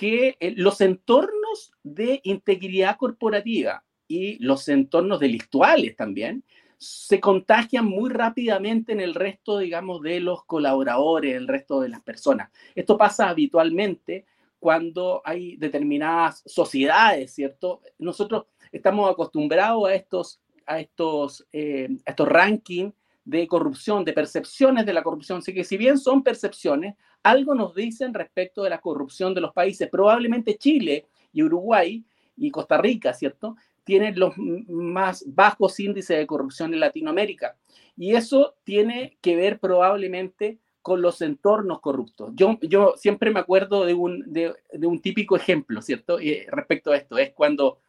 que 0.00 0.38
eh, 0.40 0.54
los 0.56 0.80
entornos 0.80 1.72
de 1.82 2.22
integridad 2.24 2.96
corporativa 2.96 3.84
y 4.08 4.42
los 4.42 4.66
entornos 4.68 5.20
delictuales 5.20 5.94
también 5.94 6.42
se 6.78 7.20
contagian 7.20 7.84
muy 7.84 8.08
rápidamente 8.08 8.92
en 8.92 9.00
el 9.00 9.14
resto, 9.14 9.58
digamos, 9.58 10.00
de 10.00 10.20
los 10.20 10.46
colaboradores, 10.46 11.36
el 11.36 11.46
resto 11.46 11.82
de 11.82 11.90
las 11.90 12.00
personas. 12.00 12.48
Esto 12.74 12.96
pasa 12.96 13.28
habitualmente 13.28 14.24
cuando 14.58 15.20
hay 15.22 15.56
determinadas 15.58 16.42
sociedades, 16.46 17.34
¿cierto? 17.34 17.82
Nosotros 17.98 18.46
estamos 18.72 19.10
acostumbrados 19.10 19.86
a 19.86 19.94
estos, 19.94 20.40
a 20.64 20.80
estos, 20.80 21.46
eh, 21.52 21.90
estos 22.06 22.26
rankings 22.26 22.94
de 23.24 23.46
corrupción, 23.46 24.04
de 24.04 24.12
percepciones 24.12 24.86
de 24.86 24.92
la 24.92 25.02
corrupción. 25.02 25.38
Así 25.38 25.54
que 25.54 25.64
si 25.64 25.76
bien 25.76 25.98
son 25.98 26.22
percepciones, 26.22 26.96
algo 27.22 27.54
nos 27.54 27.74
dicen 27.74 28.14
respecto 28.14 28.62
de 28.62 28.70
la 28.70 28.80
corrupción 28.80 29.34
de 29.34 29.40
los 29.40 29.52
países. 29.52 29.88
Probablemente 29.88 30.56
Chile 30.56 31.06
y 31.32 31.42
Uruguay 31.42 32.04
y 32.36 32.50
Costa 32.50 32.78
Rica, 32.78 33.12
¿cierto? 33.12 33.56
tienen 33.90 34.18
los 34.18 34.34
más 34.36 35.24
bajos 35.26 35.80
índices 35.80 36.16
de 36.16 36.26
corrupción 36.26 36.72
en 36.72 36.78
Latinoamérica. 36.78 37.56
Y 37.96 38.14
eso 38.14 38.54
tiene 38.62 39.18
que 39.20 39.34
ver 39.34 39.58
probablemente 39.58 40.58
con 40.80 41.02
los 41.02 41.20
entornos 41.22 41.80
corruptos. 41.80 42.30
Yo, 42.34 42.56
yo 42.62 42.94
siempre 42.96 43.30
me 43.30 43.40
acuerdo 43.40 43.84
de 43.84 43.94
un, 43.94 44.32
de, 44.32 44.54
un 44.86 45.02
típico 45.02 45.34
ejemplo, 45.34 45.82
¿cierto? 45.82 46.20
Eh, 46.20 46.46
respecto 46.50 46.92
a 46.92 46.96
esto, 46.96 47.18
es 47.18 47.32
cuando 47.32 47.80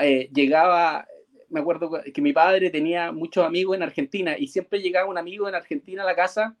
eh, 0.00 0.30
llegaba, 0.32 1.06
me 1.50 1.60
acuerdo 1.60 1.90
que 2.12 2.22
mi 2.22 2.32
padre 2.32 2.70
tenía 2.70 3.12
muchos 3.12 3.44
amigos 3.44 3.76
en 3.76 3.82
Argentina 3.82 4.36
y 4.38 4.48
siempre 4.48 4.80
llegaba 4.80 5.08
un 5.08 5.18
amigo 5.18 5.48
en 5.48 5.54
Argentina 5.54 6.02
a 6.02 6.06
la 6.06 6.14
casa 6.14 6.56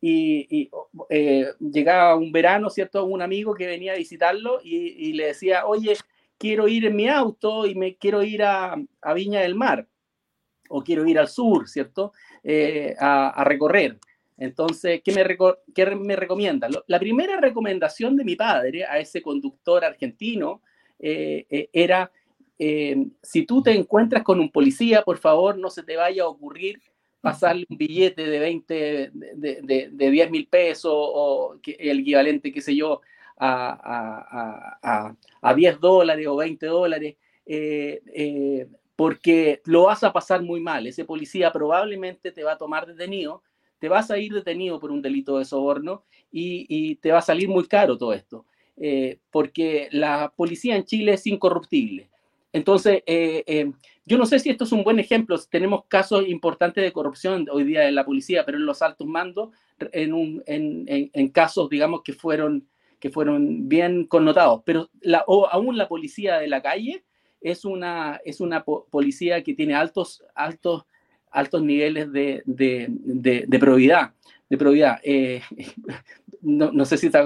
y, 0.00 0.70
eh, 1.08 1.46
llegaba 1.58 2.16
un 2.16 2.30
verano, 2.32 2.70
¿cierto? 2.70 3.04
Un 3.04 3.22
amigo 3.22 3.54
que 3.54 3.66
venía 3.66 3.92
a 3.92 3.96
visitarlo 3.96 4.60
y, 4.62 5.12
le 5.14 5.28
decía, 5.28 5.66
oye, 5.66 5.96
quiero 6.38 6.68
ir 6.68 6.84
en 6.86 6.96
mi 6.96 7.08
auto 7.08 7.66
y 7.66 7.74
me 7.74 7.96
quiero 7.96 8.22
ir 8.22 8.42
a, 8.42 8.76
Viña 9.14 9.40
del 9.40 9.54
Mar 9.54 9.86
o 10.68 10.82
quiero 10.82 11.06
ir 11.06 11.18
al 11.18 11.28
sur, 11.28 11.68
¿cierto? 11.68 12.12
Eh, 12.44 12.94
a, 12.98 13.42
recorrer. 13.44 13.98
Entonces, 14.36 15.00
¿qué 15.02 15.12
me, 15.12 15.24
recomienda? 16.16 16.68
La 16.86 16.98
primera 16.98 17.40
recomendación 17.40 18.16
de 18.16 18.24
mi 18.24 18.36
padre 18.36 18.84
a 18.84 18.98
ese 18.98 19.22
conductor 19.22 19.82
argentino 19.82 20.60
eh, 20.98 21.70
eh, 22.58 23.06
si 23.22 23.44
tú 23.44 23.62
te 23.62 23.72
encuentras 23.72 24.22
con 24.22 24.40
un 24.40 24.50
policía, 24.50 25.02
por 25.02 25.18
favor, 25.18 25.58
no 25.58 25.70
se 25.70 25.82
te 25.82 25.96
vaya 25.96 26.24
a 26.24 26.28
ocurrir 26.28 26.80
pasarle 27.20 27.66
un 27.68 27.76
billete 27.76 28.24
de 28.24 28.38
20, 28.38 29.10
de, 29.12 29.60
de, 29.62 29.88
de 29.90 30.10
10 30.10 30.30
mil 30.30 30.46
pesos 30.46 30.92
o 30.94 31.58
el 31.64 32.00
equivalente, 32.00 32.52
qué 32.52 32.60
sé 32.60 32.76
yo, 32.76 33.00
a, 33.38 35.14
10 35.54 35.80
dólares 35.80 36.26
o 36.26 36.36
20 36.36 36.66
dólares, 36.66 37.16
eh, 37.44 38.02
eh, 38.14 38.68
porque 38.94 39.60
lo 39.64 39.84
vas 39.84 40.04
a 40.04 40.12
pasar 40.12 40.42
muy 40.42 40.60
mal. 40.60 40.86
Ese 40.86 41.04
policía 41.04 41.52
probablemente 41.52 42.32
te 42.32 42.44
va 42.44 42.52
a 42.52 42.58
tomar 42.58 42.86
detenido, 42.86 43.42
te 43.78 43.88
vas 43.88 44.10
a 44.10 44.18
ir 44.18 44.32
detenido 44.32 44.80
por 44.80 44.90
un 44.90 45.02
delito 45.02 45.38
de 45.38 45.44
soborno 45.44 46.04
y, 46.30 46.96
te 46.96 47.12
va 47.12 47.18
a 47.18 47.22
salir 47.22 47.48
muy 47.48 47.66
caro 47.66 47.98
todo 47.98 48.12
esto, 48.12 48.46
eh, 48.76 49.18
porque 49.30 49.88
la 49.92 50.32
policía 50.34 50.76
en 50.76 50.84
Chile 50.84 51.14
es 51.14 51.26
incorruptible. 51.26 52.10
Entonces, 52.56 53.02
yo 54.06 54.18
no 54.18 54.26
sé 54.26 54.38
si 54.38 54.50
esto 54.50 54.64
es 54.64 54.72
un 54.72 54.84
buen 54.84 54.98
ejemplo. 54.98 55.36
Tenemos 55.50 55.84
casos 55.88 56.26
importantes 56.26 56.82
de 56.82 56.92
corrupción 56.92 57.46
hoy 57.50 57.64
día 57.64 57.88
en 57.88 57.94
la 57.94 58.04
policía, 58.04 58.44
pero 58.44 58.58
en 58.58 58.66
los 58.66 58.82
altos 58.82 59.06
mandos, 59.06 59.50
en, 59.92 60.12
un, 60.14 60.42
en 60.46 61.28
casos, 61.28 61.68
digamos, 61.68 62.02
que 62.02 62.12
fueron 62.12 62.66
que 62.98 63.10
fueron 63.10 63.68
bien 63.68 64.06
connotados, 64.06 64.62
pero 64.64 64.90
la, 65.00 65.24
o 65.26 65.46
aún 65.46 65.76
la 65.76 65.88
policía 65.88 66.38
de 66.38 66.48
la 66.48 66.62
calle 66.62 67.04
es 67.40 67.64
una, 67.64 68.20
es 68.24 68.40
una 68.40 68.64
policía 68.64 69.42
que 69.42 69.54
tiene 69.54 69.74
altos, 69.74 70.24
altos, 70.34 70.86
altos 71.30 71.62
niveles 71.62 72.10
de, 72.10 72.42
de, 72.46 72.86
de, 72.88 73.58
probidad. 73.58 74.14
De 74.48 74.56
probidad. 74.56 74.98
Eh, 75.04 75.42
no, 76.40 76.72
no, 76.72 76.84
sé 76.84 76.96
si 76.96 77.10
te, 77.10 77.18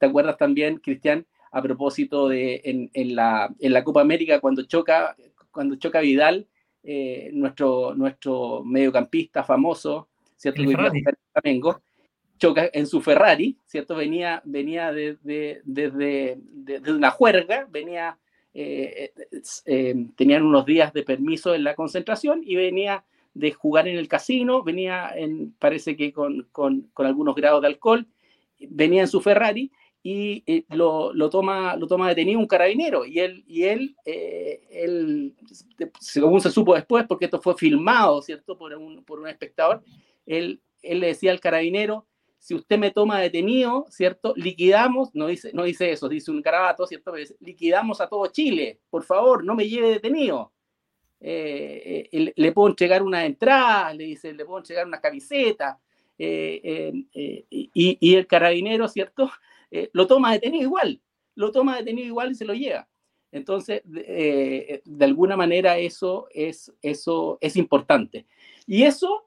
acuerdas 0.00 0.36
también, 0.36 0.78
Cristian, 0.78 1.26
a 1.56 1.62
propósito 1.62 2.28
de 2.28 2.60
en, 2.64 2.90
en, 2.92 3.16
la, 3.16 3.50
en 3.60 3.72
la 3.72 3.82
Copa 3.82 4.02
América 4.02 4.40
cuando 4.40 4.64
choca, 4.64 5.16
cuando 5.50 5.76
choca 5.76 6.00
Vidal, 6.00 6.46
eh, 6.82 7.30
nuestro, 7.32 7.94
nuestro 7.94 8.62
mediocampista 8.62 9.42
famoso, 9.42 10.08
¿cierto? 10.36 10.60
Flamengo, 11.32 11.80
choca 12.38 12.68
en 12.70 12.86
su 12.86 13.00
Ferrari, 13.00 13.56
¿cierto? 13.64 13.96
Venía, 13.96 14.42
venía 14.44 14.92
desde 14.92 15.62
de, 15.64 16.92
una 16.92 17.10
juerga, 17.10 17.66
venía, 17.70 18.18
eh, 18.52 19.14
eh, 19.64 19.94
tenían 20.14 20.42
unos 20.42 20.66
días 20.66 20.92
de 20.92 21.04
permiso 21.04 21.54
en 21.54 21.64
la 21.64 21.74
concentración 21.74 22.42
y 22.44 22.54
venía 22.56 23.02
de 23.32 23.52
jugar 23.52 23.88
en 23.88 23.96
el 23.96 24.08
casino, 24.08 24.62
venía, 24.62 25.10
en, 25.16 25.54
parece 25.58 25.96
que 25.96 26.12
con, 26.12 26.46
con, 26.52 26.82
con 26.92 27.06
algunos 27.06 27.34
grados 27.34 27.62
de 27.62 27.68
alcohol, 27.68 28.06
venía 28.60 29.00
en 29.00 29.08
su 29.08 29.22
Ferrari 29.22 29.70
y 30.08 30.44
eh, 30.46 30.64
lo, 30.68 31.12
lo, 31.12 31.28
toma, 31.28 31.74
lo 31.74 31.88
toma 31.88 32.08
detenido 32.08 32.38
un 32.38 32.46
carabinero 32.46 33.04
y 33.04 33.18
él, 33.18 33.44
y 33.48 33.64
él, 33.64 33.96
él, 34.04 35.34
según 35.98 36.40
se 36.40 36.52
supo 36.52 36.76
después, 36.76 37.04
porque 37.08 37.24
esto 37.24 37.42
fue 37.42 37.56
filmado, 37.56 38.22
¿cierto? 38.22 38.56
Por 38.56 38.72
un, 38.74 39.04
por 39.04 39.18
un 39.18 39.26
espectador, 39.26 39.82
él, 40.24 40.62
él 40.82 41.00
le 41.00 41.08
decía 41.08 41.32
al 41.32 41.40
carabinero, 41.40 42.06
si 42.38 42.54
usted 42.54 42.78
me 42.78 42.92
toma 42.92 43.18
detenido, 43.18 43.84
¿cierto? 43.90 44.32
Liquidamos, 44.36 45.12
no 45.12 45.26
dice, 45.26 45.50
no 45.52 45.64
dice 45.64 45.90
eso, 45.90 46.08
dice 46.08 46.30
un 46.30 46.40
carabato, 46.40 46.86
¿cierto? 46.86 47.12
liquidamos 47.40 48.00
a 48.00 48.08
todo 48.08 48.28
Chile, 48.28 48.78
por 48.88 49.02
favor, 49.02 49.42
no 49.42 49.56
me 49.56 49.68
lleve 49.68 49.88
detenido. 49.88 50.52
Eh, 51.20 52.08
eh, 52.12 52.32
le 52.36 52.52
puedo 52.52 52.68
entregar 52.68 53.02
una 53.02 53.26
entrada, 53.26 53.92
le 53.92 54.04
dice, 54.04 54.32
le 54.32 54.44
puedo 54.44 54.58
entregar 54.58 54.86
una 54.86 55.00
camiseta, 55.00 55.80
eh, 56.16 56.92
y, 57.50 57.70
y, 57.74 58.14
el 58.14 58.28
carabinero, 58.28 58.86
¿cierto? 58.86 59.28
Lo 59.92 60.06
toma 60.06 60.32
detenido 60.32 60.64
igual, 60.64 61.00
lo 61.34 61.52
toma 61.52 61.76
detenido 61.76 62.06
igual 62.06 62.32
y 62.32 62.34
se 62.34 62.44
lo 62.44 62.54
lleva. 62.54 62.88
Entonces, 63.32 63.82
de 63.84 65.04
alguna 65.04 65.36
manera 65.36 65.78
eso 65.78 66.28
es, 66.30 66.72
eso 66.80 67.38
es 67.40 67.56
importante. 67.56 68.26
Y 68.66 68.84
eso 68.84 69.26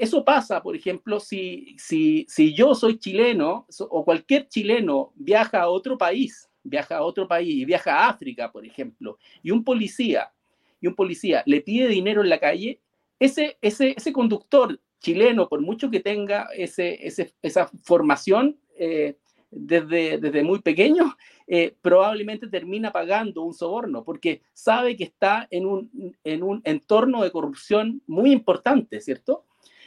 eso 0.00 0.24
pasa, 0.24 0.62
por 0.62 0.76
ejemplo, 0.76 1.18
si, 1.18 1.74
si, 1.78 2.26
si 2.28 2.54
yo 2.54 2.74
soy 2.74 2.98
chileno 2.98 3.66
o 3.90 4.04
cualquier 4.04 4.48
chileno 4.48 5.12
viaja 5.16 5.62
a 5.62 5.68
otro 5.68 5.98
país, 5.98 6.48
viaja 6.62 6.98
a 6.98 7.02
otro 7.02 7.26
país 7.26 7.54
y 7.54 7.64
viaja 7.64 7.94
a 7.94 8.08
África, 8.08 8.52
por 8.52 8.64
ejemplo, 8.64 9.18
y 9.42 9.50
un 9.50 9.64
policía, 9.64 10.32
y 10.80 10.86
un 10.86 10.94
policía 10.94 11.42
le 11.46 11.60
pide 11.60 11.88
dinero 11.88 12.22
en 12.22 12.28
la 12.28 12.38
calle, 12.38 12.80
ese, 13.18 13.58
ese, 13.60 13.94
ese 13.96 14.12
conductor 14.12 14.80
chileno, 15.00 15.48
por 15.48 15.60
mucho 15.60 15.90
que 15.90 16.00
tenga 16.00 16.48
ese, 16.54 17.00
esa 17.42 17.70
formación 17.82 18.60
eh, 18.78 19.16
desde, 19.50 20.18
desde 20.18 20.42
muy 20.42 20.60
pequeño, 20.60 21.16
eh, 21.46 21.74
probablemente 21.80 22.48
termina 22.48 22.92
pagando 22.92 23.42
un 23.42 23.54
soborno 23.54 24.04
porque 24.04 24.42
sabe 24.52 24.96
que 24.96 25.04
está 25.04 25.48
en 25.50 25.66
un, 25.66 26.14
en 26.24 26.42
un 26.42 26.60
entorno 26.64 27.22
de 27.22 27.30
corrupción 27.30 28.02
muy 28.06 28.32
importante, 28.32 29.00
¿cierto? 29.00 29.44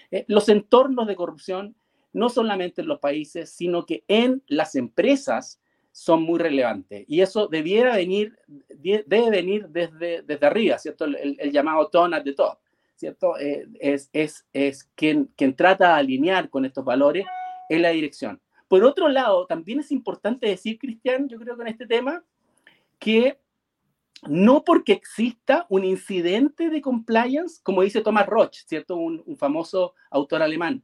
Eh, 0.10 0.26
los 0.28 0.50
entornos 0.50 1.08
de 1.08 1.16
corrupción, 1.16 1.76
no 2.14 2.30
solamente 2.30 2.82
en 2.82 2.88
los 2.88 3.00
países, 3.00 3.52
sino 3.52 3.86
que 3.86 4.04
en 4.08 4.42
las 4.48 4.76
empresas 4.76 5.62
son 5.92 6.24
muy 6.24 6.40
relevantes. 6.40 7.06
Y 7.08 7.22
eso 7.22 7.48
debiera 7.48 7.96
venir, 7.96 8.38
debe 8.70 9.30
venir 9.30 9.68
desde, 9.70 10.22
desde 10.22 10.46
arriba, 10.46 10.78
¿cierto? 10.78 11.06
El, 11.06 11.52
llamado 11.52 11.88
tone 11.90 12.16
at 12.16 12.24
the 12.24 12.34
top, 12.34 12.58
¿cierto? 12.96 13.38
Eh, 13.38 13.68
es, 13.80 14.10
es, 14.14 14.46
es 14.54 14.86
quien, 14.96 15.30
quien 15.36 15.56
trata 15.56 15.90
de 15.90 16.00
alinear 16.00 16.50
con 16.50 16.66
estos 16.66 16.84
valores 16.84 17.26
en 17.70 17.82
la 17.82 17.90
dirección. 17.90 18.42
Por 18.72 18.86
otro 18.86 19.10
lado, 19.10 19.48
también 19.48 19.82
es 19.82 19.92
importante 19.92 20.48
decir, 20.48 20.80
Cristian, 20.80 21.28
yo 21.28 21.38
creo 21.38 21.58
que 21.58 21.64
en 21.64 21.68
este 21.68 21.86
tema, 21.86 22.24
que 23.00 23.38
no 24.30 24.64
porque 24.64 24.94
exista 24.94 25.66
un 25.68 25.84
incidente 25.84 26.70
de 26.70 26.80
compliance, 26.80 27.60
como 27.64 27.82
dice 27.82 28.00
Thomas 28.00 28.28
Roch, 28.28 28.56
¿cierto? 28.66 28.96
Un, 28.96 29.36
famoso 29.36 29.94
autor 30.10 30.42
alemán. 30.42 30.82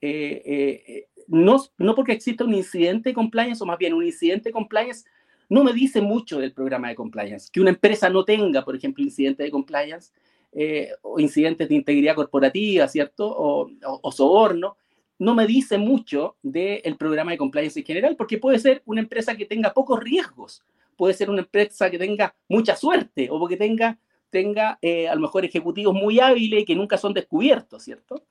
Eh, 0.00 0.42
eh, 0.46 1.08
no, 1.28 1.62
no 1.76 1.94
porque 1.94 2.12
exista 2.12 2.42
un 2.42 2.54
incidente 2.54 3.10
de 3.10 3.14
compliance, 3.14 3.62
o 3.62 3.66
más 3.66 3.76
bien 3.76 3.92
un 3.92 4.06
incidente 4.06 4.48
de 4.48 4.54
compliance, 4.54 5.04
no 5.50 5.62
me 5.62 5.74
dice 5.74 6.00
mucho 6.00 6.38
del 6.38 6.54
programa 6.54 6.88
de 6.88 6.94
compliance. 6.94 7.50
Que 7.52 7.60
una 7.60 7.68
empresa 7.68 8.08
no 8.08 8.24
tenga, 8.24 8.64
por 8.64 8.76
ejemplo, 8.76 9.04
incidentes 9.04 9.44
de 9.44 9.50
compliance 9.50 10.10
eh, 10.52 10.88
o 11.02 11.20
incidentes 11.20 11.68
de 11.68 11.74
integridad 11.74 12.14
corporativa, 12.14 12.88
¿cierto? 12.88 13.28
O, 13.28 13.70
o, 13.84 14.10
soborno, 14.10 14.78
no 15.18 15.34
me 15.34 15.46
dice 15.46 15.78
mucho 15.78 16.36
del 16.42 16.96
programa 16.96 17.30
de 17.30 17.38
compliance 17.38 17.78
en 17.78 17.86
general, 17.86 18.16
porque 18.16 18.38
puede 18.38 18.58
ser 18.58 18.82
una 18.84 19.00
empresa 19.00 19.36
que 19.36 19.46
tenga 19.46 19.72
pocos 19.72 20.00
riesgos, 20.00 20.62
puede 20.96 21.14
ser 21.14 21.30
una 21.30 21.40
empresa 21.40 21.90
que 21.90 21.98
tenga 21.98 22.34
mucha 22.48 22.76
suerte 22.76 23.28
o 23.30 23.46
que 23.46 23.56
tenga, 23.56 23.98
tenga 24.30 24.78
eh, 24.82 25.08
a 25.08 25.14
lo 25.14 25.22
mejor 25.22 25.44
ejecutivos 25.44 25.94
muy 25.94 26.20
hábiles 26.20 26.64
que 26.64 26.74
nunca 26.74 26.98
son 26.98 27.14
descubiertos, 27.14 27.82
¿cierto? 27.82 28.24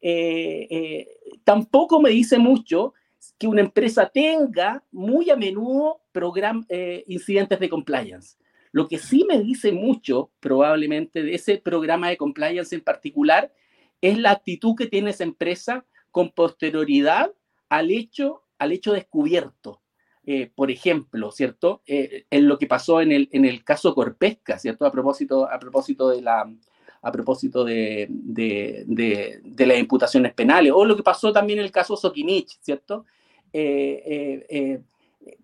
Eh, 0.00 0.66
eh, 0.70 1.08
tampoco 1.44 2.00
me 2.00 2.10
dice 2.10 2.38
mucho 2.38 2.94
que 3.38 3.46
una 3.46 3.60
empresa 3.60 4.08
tenga 4.08 4.82
muy 4.90 5.30
a 5.30 5.36
menudo 5.36 6.00
incidentes 7.06 7.60
de 7.60 7.68
compliance. 7.68 8.36
Lo 8.72 8.88
que 8.88 8.98
sí 8.98 9.24
me 9.28 9.38
dice 9.38 9.70
mucho, 9.70 10.30
probablemente, 10.40 11.22
de 11.22 11.34
ese 11.34 11.58
programa 11.58 12.08
de 12.08 12.16
compliance 12.16 12.74
en 12.74 12.80
particular, 12.80 13.52
es 14.00 14.18
la 14.18 14.32
actitud 14.32 14.74
que 14.74 14.86
tiene 14.86 15.10
esa 15.10 15.24
empresa 15.24 15.84
con 16.12 16.30
posterioridad 16.30 17.32
al 17.68 17.90
hecho, 17.90 18.44
al 18.58 18.70
hecho 18.70 18.92
descubierto. 18.92 19.80
Eh, 20.24 20.52
por 20.54 20.70
ejemplo, 20.70 21.32
¿cierto? 21.32 21.82
Eh, 21.84 22.26
en 22.30 22.46
lo 22.46 22.56
que 22.56 22.68
pasó 22.68 23.00
en 23.00 23.10
el, 23.10 23.28
en 23.32 23.44
el 23.44 23.64
caso 23.64 23.92
Corpesca, 23.92 24.56
¿cierto? 24.56 24.86
A 24.86 24.92
propósito, 24.92 25.50
a 25.50 25.58
propósito 25.58 26.10
de 26.10 26.22
la 26.22 26.48
a 27.04 27.10
propósito 27.10 27.64
de, 27.64 28.06
de, 28.08 28.84
de, 29.42 29.66
las 29.66 29.76
imputaciones 29.76 30.32
penales, 30.34 30.70
o 30.72 30.84
lo 30.84 30.94
que 30.94 31.02
pasó 31.02 31.32
también 31.32 31.58
en 31.58 31.64
el 31.64 31.72
caso 31.72 31.96
Sokimich, 31.96 32.60
¿cierto? 32.60 33.06
Eh, 33.52 34.80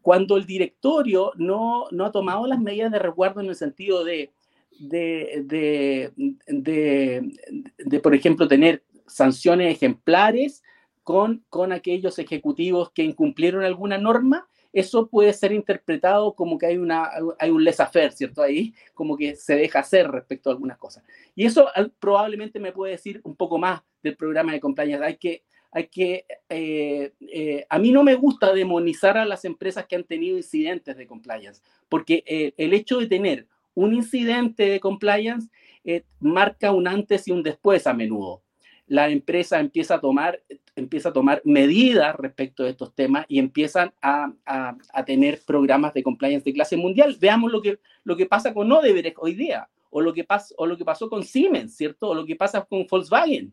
cuando 0.00 0.36
el 0.36 0.46
directorio 0.46 1.32
no, 1.34 1.86
no 1.90 2.04
ha 2.04 2.12
tomado 2.12 2.46
las 2.46 2.60
medidas 2.60 2.92
de 2.92 3.00
resguardo 3.00 3.40
en 3.40 3.48
el 3.48 3.56
sentido 3.56 4.04
de, 4.04 4.30
de, 4.78 6.12
de, 6.46 8.00
por 8.00 8.14
ejemplo, 8.14 8.46
tener 8.46 8.84
sanciones 9.08 9.74
ejemplares 9.74 10.62
con, 11.02 11.44
con 11.48 11.72
aquellos 11.72 12.18
ejecutivos 12.18 12.90
que 12.92 13.02
incumplieron 13.02 13.64
alguna 13.64 13.98
norma, 13.98 14.46
eso 14.72 15.08
puede 15.08 15.32
ser 15.32 15.52
interpretado 15.52 16.34
como 16.34 16.58
que 16.58 16.66
hay, 16.66 16.78
una, 16.78 17.10
hay 17.38 17.50
un 17.50 17.64
laissez-faire, 17.64 18.12
¿cierto? 18.12 18.42
Ahí, 18.42 18.74
como 18.94 19.16
que 19.16 19.34
se 19.34 19.56
deja 19.56 19.80
hacer 19.80 20.10
respecto 20.10 20.50
a 20.50 20.52
algunas 20.52 20.78
cosas. 20.78 21.04
Y 21.34 21.46
eso 21.46 21.68
probablemente 21.98 22.60
me 22.60 22.72
puede 22.72 22.92
decir 22.92 23.20
un 23.24 23.36
poco 23.36 23.58
más 23.58 23.82
del 24.02 24.16
programa 24.16 24.52
de 24.52 24.60
compliance. 24.60 25.04
Hay 25.04 25.16
que, 25.16 25.44
hay 25.70 25.88
que 25.88 26.26
eh, 26.48 27.12
eh, 27.20 27.66
a 27.68 27.78
mí 27.78 27.90
no 27.90 28.02
me 28.02 28.14
gusta 28.14 28.52
demonizar 28.52 29.16
a 29.16 29.24
las 29.24 29.44
empresas 29.44 29.86
que 29.86 29.96
han 29.96 30.04
tenido 30.04 30.36
incidentes 30.36 30.96
de 30.96 31.06
compliance, 31.06 31.62
porque 31.88 32.22
eh, 32.26 32.52
el 32.56 32.74
hecho 32.74 32.98
de 32.98 33.06
tener 33.06 33.46
un 33.74 33.94
incidente 33.94 34.68
de 34.68 34.80
compliance 34.80 35.48
marca 36.20 36.72
un 36.72 36.86
antes 36.86 37.26
y 37.28 37.30
un 37.30 37.42
después 37.42 37.86
a 37.86 37.94
menudo 37.94 38.42
la 38.88 39.08
empresa 39.08 39.60
empieza 39.60 39.96
a 39.96 40.00
tomar, 40.00 40.42
empieza 40.74 41.10
a 41.10 41.12
tomar 41.12 41.42
medidas 41.44 42.16
respecto 42.16 42.64
de 42.64 42.70
estos 42.70 42.94
temas 42.94 43.26
y 43.28 43.38
empiezan 43.38 43.92
a, 44.02 44.32
a, 44.46 45.04
tener 45.04 45.40
programas 45.46 45.94
de 45.94 46.02
compliance 46.02 46.44
de 46.44 46.54
clase 46.54 46.76
mundial. 46.76 47.16
Veamos 47.20 47.52
lo 47.52 47.62
que, 47.62 47.78
lo 48.04 48.16
que 48.16 48.26
pasa 48.26 48.52
con 48.54 48.72
Odebrecht 48.72 49.18
hoy 49.18 49.34
día, 49.34 49.68
o 49.90 50.00
lo, 50.00 50.12
que 50.12 50.24
pas, 50.24 50.54
o 50.56 50.66
lo 50.66 50.76
que 50.76 50.84
pasó 50.84 51.08
con 51.08 51.22
Siemens, 51.22 51.76
¿cierto? 51.76 52.08
O 52.08 52.14
lo 52.14 52.24
que 52.24 52.36
pasa 52.36 52.64
con 52.64 52.86
Volkswagen. 52.86 53.52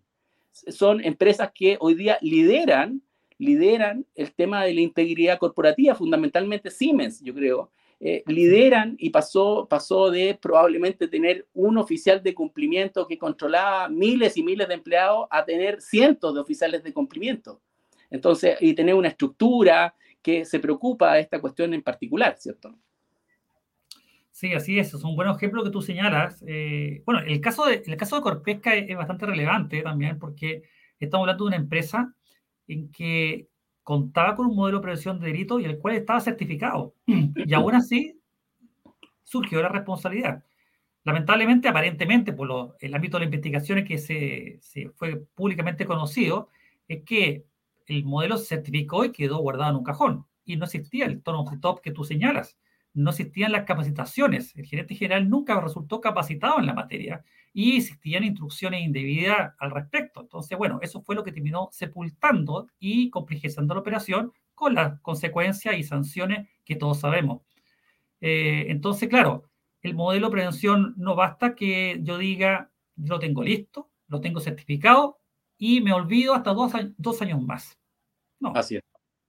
Son 0.52 1.04
empresas 1.04 1.52
que 1.54 1.78
hoy 1.82 1.96
día 1.96 2.18
lideran, 2.22 3.02
lideran 3.38 4.06
el 4.16 4.34
tema 4.34 4.64
de 4.64 4.74
la 4.74 4.82
integridad 4.82 5.38
corporativa, 5.38 5.96
fundamentalmente 5.96 6.72
Siemens, 6.72 7.22
yo 7.22 7.34
creo, 7.34 7.72
eh, 8.00 8.24
lideran 8.28 8.96
y 9.00 9.10
pasó, 9.10 9.68
pasó 9.70 10.12
de 10.12 10.38
probablemente 10.40 11.08
tener 11.08 11.48
un 11.54 11.78
oficial 11.78 12.22
de 12.22 12.34
cumplimiento 12.34 13.08
que 13.08 13.18
controlaba 13.18 13.88
miles 13.88 14.36
y 14.36 14.44
miles 14.44 14.68
de 14.68 14.74
empleados 14.74 15.28
a 15.32 15.46
tener 15.46 15.82
cientos 15.82 16.34
de 16.34 16.42
oficiales 16.42 16.84
de 16.84 16.94
cumplimiento. 16.94 17.62
Entonces, 18.10 18.58
y 18.60 18.74
tener 18.74 18.96
una 18.96 19.08
estructura 19.08 19.96
que 20.22 20.44
se 20.44 20.60
preocupa 20.60 21.14
de 21.14 21.22
esta 21.22 21.40
cuestión 21.40 21.74
en 21.74 21.82
particular, 21.82 22.36
¿cierto? 22.38 22.76
Sí, 24.32 24.54
así 24.54 24.78
es, 24.78 24.94
es 24.94 25.04
un 25.04 25.16
buen 25.16 25.30
ejemplo 25.30 25.64
que 25.64 25.70
tú 25.70 25.82
señalas. 25.82 26.44
Eh, 26.46 27.02
bueno, 27.06 27.22
el 27.22 27.40
caso, 27.40 27.66
de, 27.66 27.82
el 27.86 27.96
caso 27.96 28.18
de 28.18 28.22
Corpesca 28.22 28.76
es, 28.76 28.90
es 28.90 28.98
bastante 28.98 29.26
relevante 29.26 29.82
también 29.82 30.20
porque 30.20 30.64
estamos 31.00 31.24
hablando 31.24 31.46
de 31.46 31.48
una 31.48 31.56
empresa 31.56 32.14
en 32.68 32.92
que 32.92 33.48
contaba 33.86 34.36
con 34.36 34.48
un 34.48 34.56
modelo 34.56 34.80
de 34.80 34.82
prevención 34.82 35.20
de 35.20 35.28
delito 35.28 35.60
y 35.60 35.66
el 35.66 35.78
cual 35.78 35.96
estaba 35.96 36.20
certificado. 36.20 36.96
Y 37.06 37.54
aún 37.54 37.76
así 37.76 38.20
surgió 39.24 39.62
la 39.62 39.70
responsabilidad. 39.70 40.44
Lamentablemente, 41.04 41.68
aparentemente, 41.68 42.34
por 42.34 42.76
el 42.80 42.96
ámbito 42.96 43.18
de 43.18 43.26
las 43.26 43.28
investigaciones 43.28 43.88
que 43.88 44.00
se, 44.00 44.58
se, 44.60 44.90
fue 44.90 45.18
públicamente 45.36 45.86
conocido, 45.86 46.50
es 46.88 47.04
que 47.04 47.46
el 47.86 48.04
modelo 48.06 48.38
se 48.38 48.56
certificó 48.56 49.06
y 49.06 49.12
quedó 49.12 49.38
guardado 49.38 49.70
en 49.70 49.78
un 49.78 49.84
cajón. 49.84 50.26
Y 50.46 50.58
no 50.58 50.66
existía 50.66 51.06
el 51.06 51.22
tono 51.22 51.46
top 51.62 51.80
que 51.82 51.92
tú 51.92 52.04
señalas. 52.04 52.58
No 52.96 53.10
existían 53.10 53.52
las 53.52 53.66
capacitaciones. 53.66 54.56
El 54.56 54.66
gerente 54.66 54.96
general 54.96 55.30
nunca 55.30 55.60
resultó 55.60 56.00
capacitado 56.00 56.60
en 56.60 56.66
la 56.66 56.74
materia 56.74 57.26
y 57.54 57.76
existían 57.76 58.24
instrucciones 58.24 58.82
indebidas 58.82 59.54
al 59.60 59.72
respecto. 59.72 60.22
Entonces, 60.22 60.58
bueno, 60.58 60.80
eso 60.82 61.02
fue 61.02 61.14
lo 61.14 61.24
que 61.26 61.34
terminó 61.34 61.68
sepultando 61.74 62.70
y 62.80 63.10
complejizando 63.10 63.74
la 63.74 63.82
operación 63.82 64.32
con 64.54 64.76
las 64.76 65.00
consecuencias 65.02 65.78
y 65.78 65.84
sanciones 65.84 66.48
que 66.64 66.78
todos 66.78 67.02
sabemos. 67.02 67.42
Eh, 68.22 68.68
entonces, 68.70 69.10
claro, 69.10 69.44
el 69.82 69.94
modelo 69.94 70.28
de 70.28 70.32
prevención 70.32 70.94
no 70.96 71.16
basta 71.16 71.54
que 71.54 72.00
yo 72.02 72.18
diga, 72.18 72.72
lo 72.96 73.20
tengo 73.20 73.44
listo, 73.44 73.92
lo 74.08 74.22
tengo 74.22 74.40
certificado 74.40 75.20
y 75.58 75.82
me 75.82 75.92
olvido 75.92 76.34
hasta 76.34 76.54
dos, 76.54 76.72
dos 76.98 77.22
años 77.22 77.42
más. 77.42 77.78
No, 78.40 78.54
Así 78.56 78.78
es. 78.78 78.84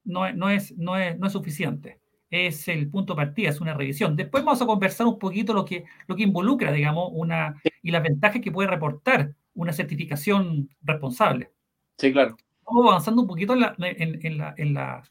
No, 0.05 0.31
no, 0.31 0.49
es, 0.49 0.75
no, 0.77 0.95
es, 0.95 1.19
no 1.19 1.27
es 1.27 1.33
suficiente 1.33 1.99
es 2.29 2.67
el 2.67 2.89
punto 2.89 3.13
de 3.13 3.17
partida, 3.17 3.49
es 3.49 3.61
una 3.61 3.73
revisión. 3.73 4.15
Después 4.15 4.43
vamos 4.43 4.61
a 4.61 4.65
conversar 4.65 5.07
un 5.07 5.17
poquito 5.17 5.53
lo 5.53 5.65
que, 5.65 5.85
lo 6.07 6.15
que 6.15 6.23
involucra, 6.23 6.71
digamos, 6.71 7.09
una, 7.13 7.61
y 7.81 7.91
las 7.91 8.03
ventajas 8.03 8.41
que 8.41 8.51
puede 8.51 8.69
reportar 8.69 9.33
una 9.53 9.73
certificación 9.73 10.69
responsable. 10.81 11.51
Sí, 11.97 12.11
claro. 12.11 12.37
Vamos 12.65 12.89
avanzando 12.89 13.21
un 13.21 13.27
poquito 13.27 13.53
en 13.53 13.61
la, 13.61 13.75
en, 13.79 14.37
la, 14.37 14.53
en 14.57 14.73
la, 14.73 15.03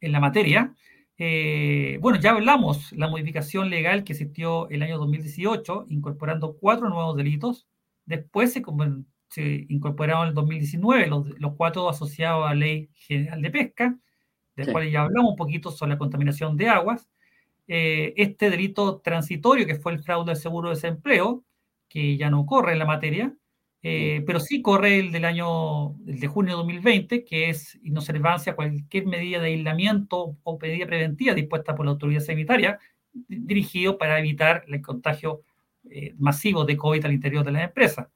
en 0.00 0.12
la 0.12 0.20
materia. 0.20 0.74
Eh, 1.16 1.98
bueno, 2.00 2.18
ya 2.20 2.32
hablamos 2.32 2.92
la 2.92 3.08
modificación 3.08 3.70
legal 3.70 4.04
que 4.04 4.12
existió 4.12 4.68
el 4.68 4.82
año 4.82 4.98
2018, 4.98 5.86
incorporando 5.88 6.56
cuatro 6.58 6.88
nuevos 6.88 7.16
delitos. 7.16 7.66
Después 8.04 8.52
se, 8.52 8.62
se 9.28 9.66
incorporaron 9.68 10.24
en 10.24 10.28
el 10.28 10.34
2019 10.34 11.06
los, 11.06 11.26
los 11.40 11.54
cuatro 11.56 11.88
asociados 11.88 12.44
a 12.44 12.50
la 12.50 12.54
Ley 12.54 12.90
General 12.94 13.40
de 13.40 13.50
Pesca 13.50 13.98
del 14.56 14.72
cual 14.72 14.90
ya 14.90 15.02
hablamos 15.02 15.32
un 15.32 15.36
poquito 15.36 15.70
sobre 15.70 15.92
la 15.92 15.98
contaminación 15.98 16.56
de 16.56 16.68
aguas, 16.68 17.08
eh, 17.66 18.12
este 18.16 18.50
delito 18.50 19.00
transitorio 19.00 19.66
que 19.66 19.76
fue 19.76 19.92
el 19.92 20.00
fraude 20.00 20.32
del 20.32 20.40
seguro 20.40 20.68
de 20.68 20.74
desempleo, 20.74 21.44
que 21.88 22.16
ya 22.16 22.30
no 22.30 22.44
corre 22.46 22.72
en 22.72 22.78
la 22.78 22.84
materia, 22.84 23.34
eh, 23.86 24.22
pero 24.26 24.40
sí 24.40 24.62
corre 24.62 24.98
el 24.98 25.12
del 25.12 25.26
año 25.26 25.94
el 26.06 26.18
de 26.18 26.26
junio 26.26 26.52
de 26.52 26.56
2020, 26.56 27.24
que 27.24 27.50
es 27.50 27.78
inobservancia 27.82 28.52
a 28.52 28.56
cualquier 28.56 29.06
medida 29.06 29.40
de 29.40 29.48
aislamiento 29.48 30.38
o 30.42 30.58
medida 30.58 30.86
preventiva 30.86 31.34
dispuesta 31.34 31.74
por 31.74 31.84
la 31.84 31.92
autoridad 31.92 32.20
sanitaria, 32.20 32.78
dirigido 33.12 33.98
para 33.98 34.18
evitar 34.18 34.64
el 34.68 34.80
contagio 34.80 35.42
eh, 35.90 36.14
masivo 36.16 36.64
de 36.64 36.78
COVID 36.78 37.04
al 37.04 37.12
interior 37.12 37.44
de 37.44 37.52
las 37.52 37.64
empresas. 37.64 38.08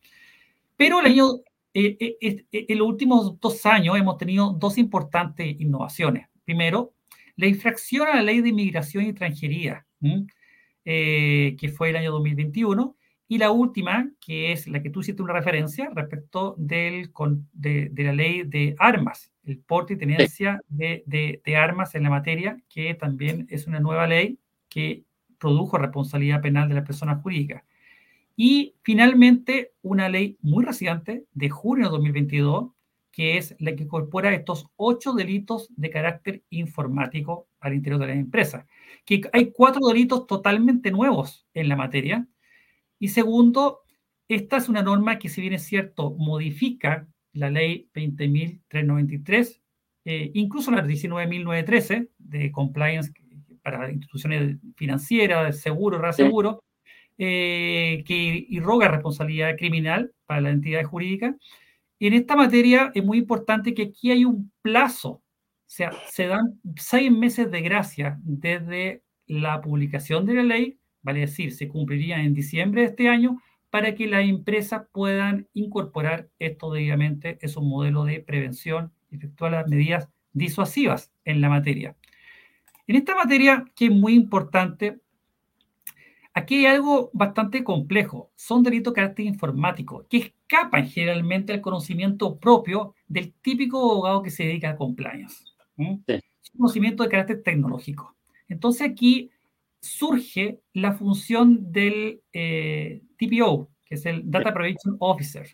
Pero 0.74 1.00
el 1.00 1.06
año 1.06 1.26
eh, 1.74 2.16
en 2.20 2.78
los 2.78 2.88
últimos 2.88 3.38
dos 3.38 3.66
años 3.66 3.96
hemos 3.98 4.16
tenido 4.16 4.52
dos 4.52 4.78
importantes 4.78 5.60
innovaciones. 5.60 6.27
Primero, 6.48 6.94
la 7.36 7.46
infracción 7.46 8.08
a 8.08 8.16
la 8.16 8.22
ley 8.22 8.40
de 8.40 8.48
inmigración 8.48 9.04
y 9.04 9.10
extranjería, 9.10 9.84
que 10.82 11.74
fue 11.76 11.90
el 11.90 11.96
año 11.96 12.10
2021, 12.10 12.96
y 13.28 13.36
la 13.36 13.50
última, 13.50 14.10
que 14.18 14.52
es 14.52 14.66
la 14.66 14.80
que 14.80 14.88
tú 14.88 15.00
hiciste 15.00 15.22
una 15.22 15.34
referencia 15.34 15.90
respecto 15.94 16.54
del, 16.56 17.12
de, 17.52 17.90
de, 17.92 18.02
la 18.02 18.14
ley 18.14 18.44
de 18.44 18.74
armas, 18.78 19.30
el 19.44 19.58
porte 19.58 19.92
y 19.92 19.98
tenencia 19.98 20.62
de, 20.68 21.02
de, 21.04 21.42
de, 21.44 21.56
armas 21.58 21.94
en 21.94 22.04
la 22.04 22.08
materia, 22.08 22.58
que 22.70 22.94
también 22.94 23.46
es 23.50 23.66
una 23.66 23.78
nueva 23.78 24.06
ley 24.06 24.38
que 24.70 25.04
produjo 25.36 25.76
responsabilidad 25.76 26.40
penal 26.40 26.70
de 26.70 26.76
las 26.76 26.86
personas 26.86 27.20
jurídicas. 27.20 27.62
Y 28.36 28.74
finalmente, 28.80 29.72
una 29.82 30.08
ley 30.08 30.38
muy 30.40 30.64
reciente 30.64 31.26
de 31.34 31.50
junio 31.50 31.88
de 31.88 31.90
2022, 31.90 32.70
que 33.18 33.36
es 33.36 33.56
la 33.58 33.74
que 33.74 33.82
incorpora 33.82 34.32
estos 34.32 34.70
ocho 34.76 35.12
delitos 35.12 35.74
de 35.74 35.90
carácter 35.90 36.44
informático 36.50 37.48
al 37.58 37.74
interior 37.74 38.00
de 38.00 38.06
la 38.06 38.14
empresa. 38.14 38.68
Que 39.04 39.22
hay 39.32 39.50
cuatro 39.50 39.88
delitos 39.88 40.28
totalmente 40.28 40.92
nuevos 40.92 41.44
en 41.52 41.68
la 41.68 41.74
materia. 41.74 42.28
Y 43.00 43.08
segundo, 43.08 43.80
esta 44.28 44.58
es 44.58 44.68
una 44.68 44.82
norma 44.82 45.18
que, 45.18 45.28
si 45.28 45.40
bien 45.40 45.54
es 45.54 45.64
cierto, 45.64 46.12
modifica 46.12 47.08
la 47.32 47.50
ley 47.50 47.90
20.393, 47.92 49.62
eh, 50.04 50.30
incluso 50.34 50.70
la 50.70 50.84
19.913 50.84 52.10
de 52.18 52.52
compliance 52.52 53.12
para 53.64 53.90
instituciones 53.90 54.58
financieras, 54.76 55.60
seguro, 55.60 55.98
reaseguro, 55.98 56.62
eh, 57.18 58.04
que 58.06 58.46
irroga 58.48 58.86
responsabilidad 58.86 59.56
criminal 59.56 60.12
para 60.24 60.40
la 60.40 60.50
entidad 60.50 60.84
jurídica. 60.84 61.36
En 62.06 62.14
esta 62.14 62.36
materia 62.36 62.90
es 62.94 63.04
muy 63.04 63.18
importante 63.18 63.74
que 63.74 63.82
aquí 63.82 64.10
hay 64.10 64.24
un 64.24 64.52
plazo, 64.62 65.10
o 65.10 65.22
sea, 65.66 65.90
se 66.08 66.26
dan 66.26 66.60
seis 66.76 67.10
meses 67.10 67.50
de 67.50 67.60
gracia 67.60 68.18
desde 68.22 69.02
la 69.26 69.60
publicación 69.60 70.24
de 70.24 70.34
la 70.34 70.42
ley, 70.42 70.78
vale 71.02 71.20
decir, 71.20 71.52
se 71.52 71.68
cumpliría 71.68 72.20
en 72.20 72.34
diciembre 72.34 72.82
de 72.82 72.88
este 72.88 73.08
año, 73.08 73.40
para 73.70 73.94
que 73.94 74.06
las 74.06 74.24
empresas 74.24 74.86
puedan 74.92 75.46
incorporar 75.52 76.28
esto 76.38 76.72
debidamente, 76.72 77.38
es 77.42 77.56
un 77.56 77.68
modelo 77.68 78.04
de 78.04 78.20
prevención, 78.20 78.92
efectuar 79.10 79.52
las 79.52 79.68
medidas 79.68 80.08
disuasivas 80.32 81.12
en 81.24 81.40
la 81.40 81.48
materia. 81.48 81.96
En 82.86 82.96
esta 82.96 83.14
materia, 83.14 83.66
que 83.74 83.86
es 83.86 83.90
muy 83.90 84.14
importante, 84.14 85.00
aquí 86.32 86.64
hay 86.64 86.76
algo 86.76 87.10
bastante 87.12 87.62
complejo. 87.62 88.30
Son 88.36 88.62
delitos 88.62 88.94
de 88.94 88.96
carácter 88.96 89.26
informático 89.26 90.06
que 90.08 90.32
escapan 90.48 90.88
generalmente 90.88 91.52
al 91.52 91.60
conocimiento 91.60 92.38
propio 92.38 92.94
del 93.06 93.32
típico 93.34 93.78
abogado 93.78 94.22
que 94.22 94.30
se 94.30 94.44
dedica 94.44 94.70
a 94.70 94.76
compliance. 94.76 95.44
Sí. 95.76 96.20
conocimiento 96.56 97.02
de 97.04 97.10
carácter 97.10 97.42
tecnológico. 97.42 98.16
Entonces 98.48 98.88
aquí 98.90 99.30
surge 99.80 100.60
la 100.72 100.92
función 100.92 101.70
del 101.70 102.22
eh, 102.32 103.02
TPO, 103.18 103.68
que 103.84 103.94
es 103.94 104.06
el 104.06 104.28
Data 104.28 104.52
Protection 104.52 104.96
Officer. 104.98 105.46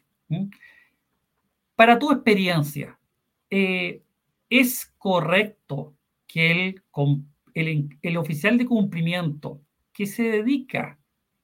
Para 1.75 1.99
tu 1.99 2.11
experiencia, 2.13 2.99
eh, 3.51 4.03
¿es 4.49 4.87
correcto 4.97 5.95
que 6.27 6.77
el, 7.55 7.99
el, 8.03 8.17
oficial 8.17 8.57
de 8.57 8.67
cumplimiento 8.67 9.61
que 9.93 10.07
se 10.07 10.23
dedica 10.23 10.99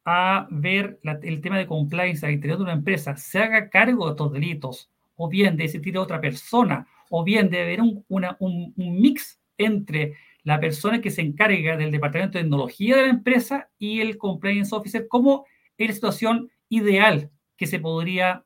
a 0.04 0.46
ver 0.50 0.98
el 1.22 1.40
tema 1.40 1.58
de 1.58 1.66
compliance 1.66 2.24
al 2.24 2.32
interior 2.32 2.58
de 2.58 2.64
una 2.64 2.72
empresa 2.72 3.16
se 3.16 3.38
haga 3.38 3.68
cargo 3.68 4.06
de 4.06 4.12
estos 4.12 4.32
delitos, 4.32 4.90
o 5.16 5.28
bien 5.28 5.56
de 5.56 5.64
ese 5.64 5.80
a 5.94 6.00
otra 6.00 6.20
persona, 6.20 6.86
o 7.10 7.24
bien 7.24 7.50
de 7.50 7.62
haber 7.62 7.80
un, 7.80 8.04
un, 8.08 8.24
un 8.38 9.00
mix 9.00 9.40
entre 9.58 10.14
la 10.42 10.58
persona 10.58 11.00
que 11.00 11.10
se 11.10 11.20
encarga 11.20 11.76
del 11.76 11.90
departamento 11.90 12.38
de 12.38 12.44
tecnología 12.44 12.96
de 12.96 13.02
la 13.02 13.08
empresa 13.08 13.68
y 13.78 14.00
el 14.00 14.16
compliance 14.16 14.74
officer 14.74 15.06
como 15.08 15.44
la 15.76 15.92
situación 15.92 16.50
ideal 16.68 17.30
que 17.56 17.66
se 17.66 17.78
podría 17.78 18.44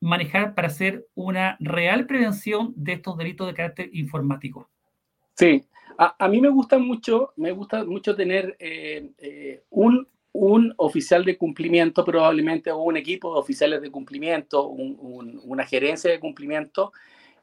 manejar 0.00 0.54
para 0.54 0.68
hacer 0.68 1.06
una 1.14 1.56
real 1.60 2.06
prevención 2.06 2.72
de 2.76 2.94
estos 2.94 3.16
delitos 3.16 3.46
de 3.46 3.54
carácter 3.54 3.90
informático. 3.92 4.68
Sí, 5.34 5.64
a, 5.98 6.28
mí 6.28 6.40
me 6.40 6.48
gusta 6.48 6.78
mucho, 6.78 7.32
me 7.36 7.52
gusta 7.52 7.84
mucho 7.84 8.14
tener 8.16 8.56
eh, 8.58 9.10
eh, 9.18 9.62
un, 9.70 10.08
un, 10.32 10.74
oficial 10.78 11.24
de 11.24 11.36
cumplimiento 11.36 12.04
probablemente 12.04 12.70
o 12.70 12.78
un 12.82 12.96
equipo 12.96 13.34
de 13.34 13.40
oficiales 13.40 13.82
de 13.82 13.90
cumplimiento, 13.90 14.66
una 14.68 15.66
gerencia 15.66 16.10
de 16.10 16.20
cumplimiento 16.20 16.92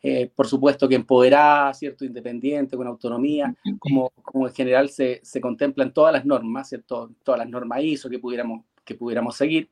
eh, 0.02 0.32
por 0.34 0.48
supuesto 0.48 0.88
que 0.88 0.96
empoderada, 0.96 1.74
¿cierto? 1.74 2.06
Independiente, 2.06 2.78
con 2.78 2.88
autonomía, 2.88 3.54
como, 3.80 4.12
como 4.22 4.48
en 4.48 4.54
general 4.54 4.90
se, 4.90 5.20
se 5.24 5.42
contemplan 5.42 5.94
todas 5.94 6.14
las 6.14 6.26
normas, 6.26 6.70
¿cierto? 6.70 7.12
Todas 7.22 7.40
las 7.40 7.50
normas 7.50 7.84
ISO 7.84 8.10
que 8.10 8.18
pudiéramos, 8.18 8.64
que 8.86 8.96
pudiéramos 8.96 9.36
seguir, 9.36 9.70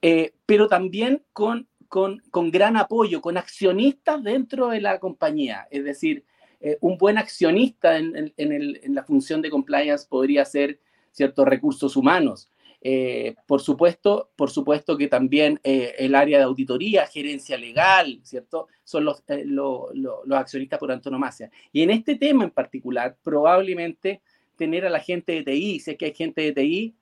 eh, 0.00 0.32
pero 0.46 0.68
también 0.68 1.24
con, 1.32 1.66
con, 1.88 2.22
con, 2.30 2.52
gran 2.52 2.76
apoyo, 2.76 3.20
con 3.20 3.36
accionistas 3.36 4.22
dentro 4.22 4.68
de 4.68 4.80
la 4.80 5.00
compañía, 5.00 5.66
es 5.72 5.82
decir, 5.84 6.24
eh, 6.60 6.78
un 6.80 6.96
buen 6.96 7.18
accionista 7.18 7.98
en, 7.98 8.14
en, 8.16 8.32
en, 8.36 8.52
el, 8.52 8.80
en, 8.84 8.94
la 8.94 9.02
función 9.02 9.42
de 9.42 9.50
compliance 9.50 10.06
podría 10.08 10.44
ser 10.44 10.78
ciertos 11.12 11.46
recursos 11.46 11.96
humanos, 11.96 12.48
eh, 12.84 13.36
por, 13.46 13.60
supuesto, 13.60 14.30
por 14.34 14.50
supuesto 14.50 14.98
que 14.98 15.06
también 15.06 15.60
eh, 15.62 15.94
el 15.98 16.16
área 16.16 16.38
de 16.38 16.44
auditoría, 16.44 17.06
gerencia 17.06 17.56
legal, 17.56 18.18
¿cierto? 18.24 18.66
Son 18.82 19.04
los, 19.04 19.22
eh, 19.28 19.44
los 19.44 19.92
accionistas 20.32 20.80
por 20.80 20.90
antonomasia. 20.90 21.48
Y 21.72 21.82
en 21.82 21.90
este 21.90 22.16
tema 22.16 22.42
en 22.42 22.50
particular, 22.50 23.16
probablemente 23.22 24.20
tener 24.56 24.84
a 24.84 24.90
la 24.90 24.98
gente 24.98 25.32
de 25.32 25.42
TI, 25.44 25.78
si 25.78 25.92
es 25.92 25.96
que 25.96 26.06
hay 26.06 26.14
gente 26.14 26.40
de 26.40 26.52
TI, 26.52 26.94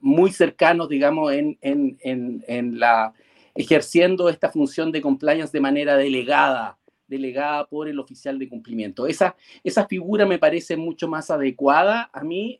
muy 0.00 0.30
cercanos, 0.32 0.88
digamos, 0.88 1.32
en, 1.32 1.58
en, 1.60 1.98
en, 2.00 2.44
en, 2.46 2.78
la 2.78 3.12
ejerciendo 3.54 4.28
esta 4.28 4.50
función 4.50 4.92
de 4.92 5.02
compliance 5.02 5.52
de 5.52 5.60
manera 5.60 5.96
delegada, 5.96 6.78
delegada 7.10 7.66
por 7.66 7.88
el 7.88 7.98
oficial 7.98 8.38
de 8.38 8.48
cumplimiento. 8.48 9.06
Esa, 9.06 9.36
esa 9.62 9.86
figura 9.86 10.24
me 10.24 10.38
parece 10.38 10.76
mucho 10.78 11.08
más 11.08 11.30
adecuada 11.30 12.08
a 12.12 12.24
mí. 12.24 12.58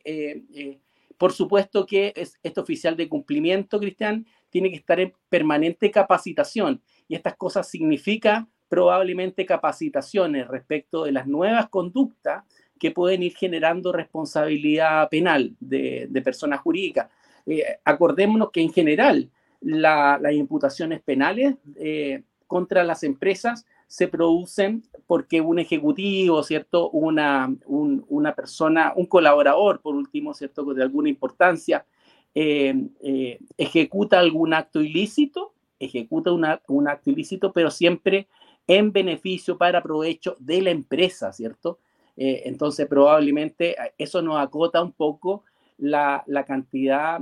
Por 1.17 1.33
supuesto 1.33 1.85
que 1.85 2.13
este 2.15 2.59
oficial 2.59 2.97
de 2.97 3.07
cumplimiento, 3.07 3.79
Cristian, 3.79 4.25
tiene 4.49 4.69
que 4.69 4.77
estar 4.77 4.99
en 4.99 5.13
permanente 5.29 5.89
capacitación 5.89 6.81
y 7.07 7.15
estas 7.15 7.35
cosas 7.35 7.67
significan 7.67 8.49
probablemente 8.69 9.45
capacitaciones 9.45 10.47
respecto 10.47 11.03
de 11.03 11.11
las 11.11 11.27
nuevas 11.27 11.69
conductas 11.69 12.43
que 12.79 12.91
pueden 12.91 13.21
ir 13.21 13.35
generando 13.35 13.91
responsabilidad 13.91 15.09
penal 15.09 15.55
de, 15.59 16.09
personas 16.23 16.61
jurídicas. 16.61 17.09
Eh, 17.45 17.65
acordémonos 17.83 18.49
que 18.49 18.61
en 18.61 18.71
general 18.71 19.29
las 19.61 20.33
imputaciones 20.33 21.01
penales 21.01 21.55
eh, 21.75 22.23
contra 22.47 22.83
las 22.83 23.03
empresas 23.03 23.65
se 23.91 24.07
producen 24.07 24.83
porque 25.05 25.41
un 25.41 25.59
ejecutivo, 25.59 26.41
¿cierto? 26.43 26.89
Una, 26.91 27.53
una 27.67 28.33
persona, 28.33 28.93
un 28.95 29.05
colaborador, 29.05 29.81
por 29.81 29.95
último, 29.95 30.33
¿cierto? 30.33 30.63
De 30.73 30.81
alguna 30.81 31.09
importancia, 31.09 31.85
eh, 32.33 32.73
eh, 33.01 33.39
ejecuta 33.57 34.17
algún 34.17 34.53
acto 34.53 34.79
ilícito, 34.81 35.53
ejecuta 35.77 36.31
un 36.31 36.87
acto 36.87 37.09
ilícito, 37.09 37.51
pero 37.51 37.69
siempre 37.69 38.29
en 38.65 38.93
beneficio 38.93 39.57
para 39.57 39.83
provecho 39.83 40.37
de 40.39 40.61
la 40.61 40.69
empresa, 40.69 41.33
¿cierto? 41.33 41.79
Eh, 42.15 42.43
entonces, 42.45 42.87
probablemente 42.87 43.75
eso 43.97 44.21
nos 44.21 44.39
acota 44.39 44.81
un 44.81 44.93
poco 44.93 45.43
la, 45.77 46.23
la 46.27 46.45
cantidad, 46.45 47.19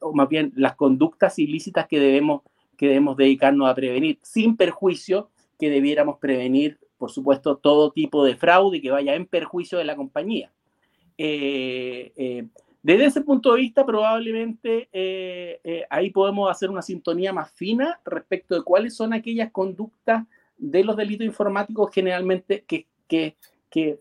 o 0.00 0.12
más 0.12 0.28
bien 0.28 0.52
las 0.56 0.76
conductas 0.76 1.38
ilícitas 1.38 1.88
que 1.88 1.98
debemos, 1.98 2.42
que 2.76 2.88
debemos 2.88 3.16
dedicarnos 3.16 3.66
a 3.66 3.74
prevenir, 3.74 4.18
sin 4.20 4.58
perjuicio 4.58 5.30
que 5.60 5.68
debiéramos 5.68 6.18
prevenir, 6.18 6.78
por 6.96 7.10
supuesto, 7.10 7.58
todo 7.58 7.92
tipo 7.92 8.24
de 8.24 8.34
fraude 8.34 8.80
que 8.80 8.90
vaya 8.90 9.14
en 9.14 9.26
perjuicio 9.26 9.76
de 9.76 9.84
la 9.84 9.94
compañía. 9.94 10.50
Eh, 11.18 12.12
eh, 12.16 12.46
desde 12.82 13.04
ese 13.04 13.20
punto 13.20 13.52
de 13.52 13.60
vista, 13.60 13.84
probablemente 13.84 14.88
eh, 14.90 15.84
ahí 15.90 16.08
podemos 16.08 16.50
hacer 16.50 16.70
una 16.70 16.80
sintonía 16.80 17.30
más 17.30 17.52
fina 17.52 18.00
respecto 18.06 18.54
de 18.54 18.62
cuáles 18.62 18.96
son 18.96 19.12
aquellas 19.12 19.52
conductas 19.52 20.24
de 20.56 20.82
los 20.82 20.96
delitos 20.96 21.26
informáticos 21.26 21.90
generalmente 21.92 22.64
que, 22.66 22.86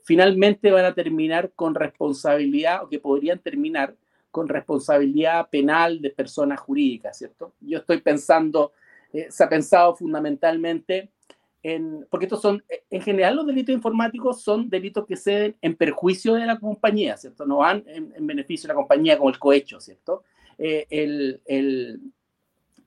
finalmente 0.03 0.71
van 0.71 0.85
a 0.85 0.93
terminar 0.93 1.51
con 1.55 1.75
responsabilidad 1.75 2.83
o 2.83 2.87
que 2.87 2.99
podrían 2.99 3.39
terminar 3.39 3.95
con 4.31 4.47
responsabilidad 4.47 5.49
penal 5.49 6.01
de 6.01 6.11
personas 6.11 6.59
jurídicas, 6.61 7.17
¿cierto? 7.17 7.53
Yo 7.59 7.79
estoy 7.79 7.99
pensando, 7.99 8.71
se 9.11 9.43
ha 9.43 9.49
pensado 9.49 9.95
fundamentalmente 9.95 11.09
porque 12.09 12.25
estos 12.25 12.41
son, 12.41 12.63
eh, 12.69 12.83
en 12.89 13.01
general 13.01 13.35
los 13.35 13.45
delitos 13.45 13.75
informáticos 13.75 14.41
son 14.41 14.69
delitos 14.69 15.05
que 15.05 15.17
se 15.17 15.31
den 15.31 15.55
en 15.61 15.75
perjuicio 15.75 16.35
de 16.35 16.45
la 16.45 16.57
compañía, 16.57 17.17
¿cierto? 17.17 17.45
No 17.45 17.57
van 17.57 17.83
en, 17.87 18.25
beneficio 18.25 18.67
de 18.67 18.73
la 18.73 18.77
compañía 18.77 19.17
como 19.17 19.29
el 19.29 19.39
cohecho, 19.39 19.79
¿cierto? 19.81 20.23
Eh, 20.57 20.87
el, 20.89 21.41
el, 21.45 21.99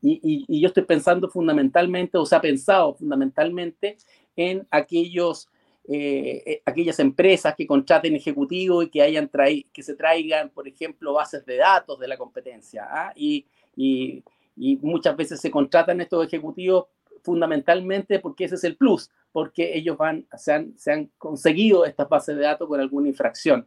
y, 0.01 0.61
yo 0.61 0.69
estoy 0.69 0.85
pensando 0.85 1.29
fundamentalmente, 1.29 2.17
o 2.17 2.25
se 2.25 2.35
ha 2.35 2.41
pensado 2.41 2.95
fundamentalmente 2.95 3.99
en 4.37 4.67
aquellos, 4.71 5.49
eh, 5.87 6.63
aquellas 6.65 6.99
empresas 6.99 7.55
que 7.55 7.67
contraten 7.67 8.17
ejecutivos 8.17 8.87
y 8.87 8.89
que, 8.89 9.03
hayan 9.03 9.31
que 9.73 9.83
se 9.83 9.95
traigan, 9.95 10.49
por 10.49 10.67
ejemplo, 10.67 11.13
bases 11.13 11.45
de 11.45 11.57
datos 11.57 11.99
de 11.99 12.09
la 12.09 12.17
competencia. 12.17 12.87
¿ah? 12.89 13.13
Y, 13.15 13.45
y 13.77 14.77
muchas 14.77 15.15
veces 15.15 15.41
se 15.41 15.51
contratan 15.51 16.01
estos 16.01 16.27
ejecutivos 16.27 16.87
fundamentalmente 17.23 18.19
porque 18.19 18.45
ese 18.45 18.57
es 18.57 18.65
el 18.65 18.77
plus, 18.77 19.11
porque 19.33 19.77
ellos 19.77 19.97
van, 19.97 20.27
se 20.37 20.53
han, 20.53 20.79
se 20.79 20.93
han 20.93 21.11
conseguido 21.19 21.85
estas 21.85 22.09
bases 22.09 22.37
de 22.37 22.43
datos 22.43 22.69
con 22.69 22.81
alguna 22.81 23.09
infracción. 23.09 23.67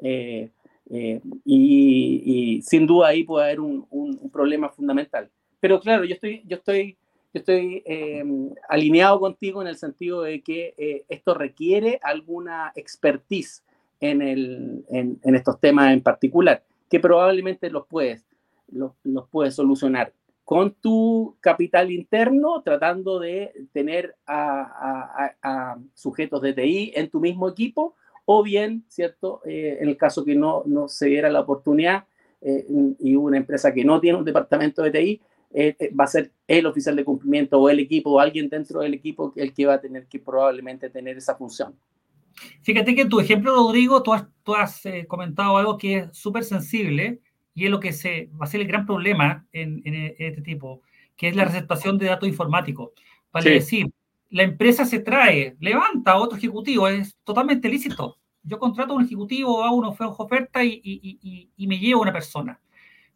Eh, 0.00 0.50
eh, 0.90 1.20
y, 1.44 2.60
sin 2.62 2.86
duda 2.86 3.08
ahí 3.08 3.24
puede 3.24 3.46
haber 3.46 3.60
un, 3.60 3.86
un, 3.90 4.30
problema 4.30 4.68
fundamental. 4.68 5.30
Pero 5.60 5.80
claro, 5.80 6.04
yo 6.04 6.14
estoy, 6.14 6.42
yo 6.46 6.56
estoy, 6.56 6.96
yo 7.32 7.38
estoy 7.38 7.82
eh, 7.86 8.24
alineado 8.68 9.20
contigo 9.20 9.62
en 9.62 9.68
el 9.68 9.76
sentido 9.76 10.22
de 10.22 10.40
que 10.42 11.04
esto 11.08 11.34
requiere 11.34 12.00
alguna 12.02 12.72
expertise 12.74 13.62
en, 14.00 14.22
el, 14.22 14.84
en, 14.88 15.34
estos 15.34 15.60
temas 15.60 15.92
en 15.92 16.02
particular, 16.02 16.64
que 16.90 16.98
probablemente 16.98 17.70
los 17.70 17.86
puedes, 17.86 18.24
los, 18.68 18.92
los 19.04 19.28
puedes 19.28 19.54
solucionar 19.54 20.12
con 20.44 20.74
tu 20.74 21.36
capital 21.40 21.90
interno, 21.90 22.62
tratando 22.62 23.20
de 23.20 23.52
tener 23.72 24.16
a, 24.26 25.76
sujetos 25.94 26.42
de 26.42 26.52
TI 26.52 26.92
en 26.94 27.10
tu 27.10 27.20
mismo 27.20 27.48
equipo, 27.48 27.94
o 28.24 28.42
bien, 28.42 28.84
¿cierto? 28.88 29.40
Eh, 29.44 29.78
en 29.80 29.88
el 29.88 29.96
caso 29.96 30.24
que 30.24 30.34
no, 30.34 30.62
no 30.66 30.88
se 30.88 31.06
diera 31.06 31.28
la 31.30 31.40
oportunidad 31.40 32.04
eh, 32.40 32.64
y 33.00 33.16
una 33.16 33.36
empresa 33.36 33.72
que 33.72 33.84
no 33.84 34.00
tiene 34.00 34.18
un 34.18 34.24
departamento 34.24 34.82
de 34.82 34.90
TI, 34.90 35.20
eh, 35.54 35.90
va 35.98 36.04
a 36.04 36.08
ser 36.08 36.32
el 36.46 36.66
oficial 36.66 36.96
de 36.96 37.04
cumplimiento 37.04 37.60
o 37.60 37.68
el 37.68 37.78
equipo 37.80 38.10
o 38.10 38.20
alguien 38.20 38.48
dentro 38.48 38.80
del 38.80 38.94
equipo 38.94 39.32
el 39.36 39.52
que 39.52 39.66
va 39.66 39.74
a 39.74 39.80
tener 39.80 40.06
que 40.06 40.18
probablemente 40.18 40.88
tener 40.88 41.16
esa 41.16 41.34
función. 41.34 41.74
Fíjate 42.62 42.94
que 42.94 43.02
en 43.02 43.08
tu 43.08 43.20
ejemplo, 43.20 43.54
Rodrigo, 43.54 44.02
tú 44.02 44.14
has, 44.14 44.26
tú 44.42 44.54
has 44.54 44.82
comentado 45.06 45.56
algo 45.58 45.76
que 45.76 45.96
es 45.98 46.16
súper 46.16 46.44
sensible 46.44 47.20
y 47.54 47.64
es 47.64 47.70
lo 47.70 47.80
que 47.80 47.92
se, 47.92 48.30
va 48.40 48.44
a 48.46 48.48
ser 48.48 48.60
el 48.60 48.66
gran 48.66 48.86
problema 48.86 49.46
en, 49.52 49.82
este 50.18 50.42
tipo, 50.42 50.82
que 51.16 51.28
es 51.28 51.36
la 51.36 51.44
receptación 51.44 51.98
de 51.98 52.06
datos 52.06 52.28
informáticos. 52.28 52.90
Vale 53.32 53.50
decir, 53.50 53.86
la 54.30 54.42
empresa 54.42 54.84
se 54.84 55.00
trae, 55.00 55.56
levanta 55.60 56.12
a 56.12 56.18
otro 56.18 56.38
ejecutivo, 56.38 56.88
es 56.88 57.16
totalmente 57.24 57.68
lícito. 57.68 58.18
Yo 58.42 58.58
contrato 58.58 58.92
a 58.92 58.96
un 58.96 59.04
ejecutivo, 59.04 59.62
hago 59.62 59.76
una 59.76 59.90
oferta 59.90 60.64
y, 60.64 60.80
y, 60.82 61.50
y, 61.54 61.66
me 61.66 61.78
llevo 61.78 62.00
a 62.00 62.02
una 62.02 62.12
persona. 62.12 62.60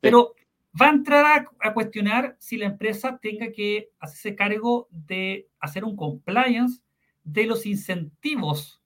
Pero 0.00 0.34
va 0.80 0.86
a 0.86 0.90
entrar 0.90 1.48
a, 1.60 1.74
cuestionar 1.74 2.36
si 2.38 2.56
la 2.56 2.66
empresa 2.66 3.18
tenga 3.20 3.50
que 3.50 3.90
hacerse 3.98 4.36
cargo 4.36 4.88
de 4.90 5.48
hacer 5.58 5.84
un 5.84 5.96
compliance 5.96 6.82
de 7.24 7.46
los 7.46 7.66
incentivos 7.66 8.82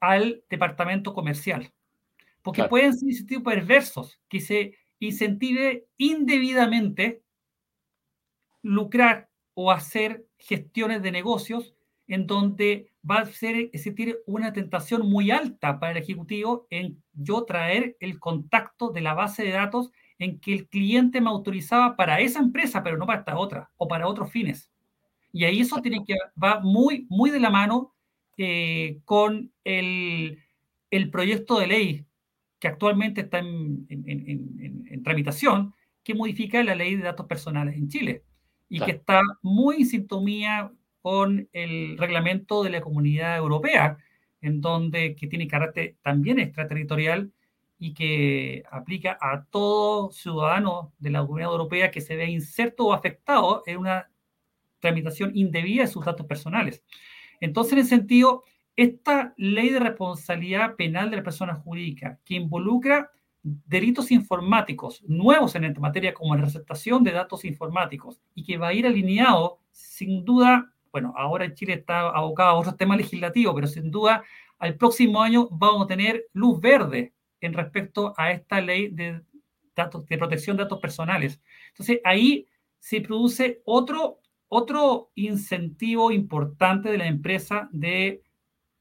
al 0.00 0.42
departamento 0.50 1.14
comercial. 1.14 1.72
Porque 2.42 2.64
pueden 2.64 2.96
ser 2.96 3.08
incentivos 3.08 3.44
perversos, 3.44 4.20
que 4.28 4.40
se 4.40 4.74
incentive 5.00 5.86
indebidamente 5.96 7.22
lucrar 8.62 9.28
o 9.54 9.70
hacer 9.70 10.26
gestiones 10.38 11.02
de 11.02 11.12
negocios 11.12 11.74
en 12.06 12.26
donde 12.26 12.90
va 13.08 13.16
a 13.16 13.26
ser, 13.26 13.56
existir 13.56 14.18
una 14.26 14.52
tentación 14.52 15.08
muy 15.08 15.30
alta 15.30 15.78
para 15.78 15.92
el 15.92 15.98
ejecutivo 15.98 16.66
en 16.70 17.02
yo 17.12 17.44
traer 17.44 17.96
el 18.00 18.18
contacto 18.18 18.90
de 18.90 19.02
la 19.02 19.14
base 19.14 19.44
de 19.44 19.50
datos 19.50 19.90
en 20.18 20.40
que 20.40 20.52
el 20.52 20.68
cliente 20.68 21.20
me 21.20 21.28
autorizaba 21.28 21.96
para 21.96 22.20
esa 22.20 22.40
empresa, 22.40 22.82
pero 22.82 22.96
no 22.96 23.06
para 23.06 23.20
esta 23.20 23.38
otra 23.38 23.70
o 23.76 23.86
para 23.86 24.08
otros 24.08 24.30
fines. 24.32 24.70
Y 25.32 25.44
ahí 25.44 25.60
eso 25.60 25.80
tiene 25.80 26.04
que 26.04 26.14
va 26.42 26.60
muy, 26.60 27.06
muy 27.08 27.30
de 27.30 27.40
la 27.40 27.50
mano 27.50 27.94
eh, 28.36 29.00
con 29.04 29.52
el, 29.64 30.42
el, 30.90 31.10
proyecto 31.10 31.58
de 31.58 31.66
ley 31.66 32.06
que 32.58 32.68
actualmente 32.68 33.22
está 33.22 33.38
en, 33.38 33.86
en, 33.88 35.02
tramitación, 35.02 35.74
que 36.02 36.14
modifica 36.14 36.62
la 36.62 36.74
ley 36.74 36.96
de 36.96 37.04
datos 37.04 37.26
personales 37.26 37.76
en 37.76 37.88
Chile 37.88 38.24
y 38.68 38.80
que 38.80 38.92
está 38.92 39.20
muy 39.42 39.76
en 39.76 39.86
sintonía 39.86 40.72
con 41.00 41.48
el 41.52 41.96
reglamento 41.96 42.62
de 42.62 42.70
la 42.70 42.80
Comunidad 42.80 43.36
Europea, 43.36 43.98
en 44.40 44.60
donde 44.60 45.14
que 45.14 45.26
tiene 45.26 45.48
carácter 45.48 45.96
también 46.02 46.38
extraterritorial 46.38 47.32
y 47.78 47.94
que 47.94 48.64
aplica 48.70 49.16
a 49.20 49.44
todo 49.44 50.10
ciudadano 50.10 50.92
de 50.98 51.10
la 51.10 51.20
Comunidad 51.20 51.52
Europea 51.52 51.90
que 51.90 52.00
se 52.00 52.16
ve 52.16 52.26
inserto 52.26 52.86
o 52.86 52.92
afectado 52.92 53.62
en 53.66 53.78
una 53.78 54.10
tramitación 54.80 55.32
indebida 55.34 55.82
de 55.82 55.88
sus 55.88 56.04
datos 56.04 56.26
personales. 56.26 56.82
Entonces, 57.40 57.74
en 57.74 57.78
ese 57.80 57.88
sentido, 57.90 58.44
esta 58.78 59.34
ley 59.36 59.70
de 59.70 59.80
responsabilidad 59.80 60.76
penal 60.76 61.10
de 61.10 61.16
la 61.16 61.24
persona 61.24 61.56
jurídica, 61.56 62.20
que 62.24 62.36
involucra 62.36 63.10
delitos 63.42 64.12
informáticos 64.12 65.02
nuevos 65.08 65.56
en 65.56 65.64
esta 65.64 65.80
materia, 65.80 66.14
como 66.14 66.36
la 66.36 66.42
receptación 66.42 67.02
de 67.02 67.10
datos 67.10 67.44
informáticos, 67.44 68.20
y 68.36 68.44
que 68.44 68.56
va 68.56 68.68
a 68.68 68.72
ir 68.72 68.86
alineado, 68.86 69.58
sin 69.72 70.24
duda, 70.24 70.72
bueno, 70.92 71.12
ahora 71.16 71.46
en 71.46 71.54
Chile 71.54 71.72
está 71.72 72.08
abocado 72.08 72.50
a 72.50 72.54
otros 72.54 72.76
temas 72.76 72.98
legislativos, 72.98 73.52
pero 73.52 73.66
sin 73.66 73.90
duda, 73.90 74.22
al 74.60 74.76
próximo 74.76 75.20
año 75.22 75.48
vamos 75.50 75.82
a 75.82 75.88
tener 75.88 76.26
luz 76.32 76.60
verde 76.60 77.12
en 77.40 77.54
respecto 77.54 78.14
a 78.16 78.30
esta 78.30 78.60
ley 78.60 78.90
de, 78.90 79.22
datos, 79.74 80.06
de 80.06 80.18
protección 80.18 80.56
de 80.56 80.62
datos 80.62 80.78
personales. 80.78 81.40
Entonces, 81.70 82.00
ahí 82.04 82.46
se 82.78 83.00
produce 83.00 83.60
otro, 83.64 84.20
otro 84.46 85.10
incentivo 85.16 86.12
importante 86.12 86.92
de 86.92 86.98
la 86.98 87.08
empresa 87.08 87.68
de 87.72 88.22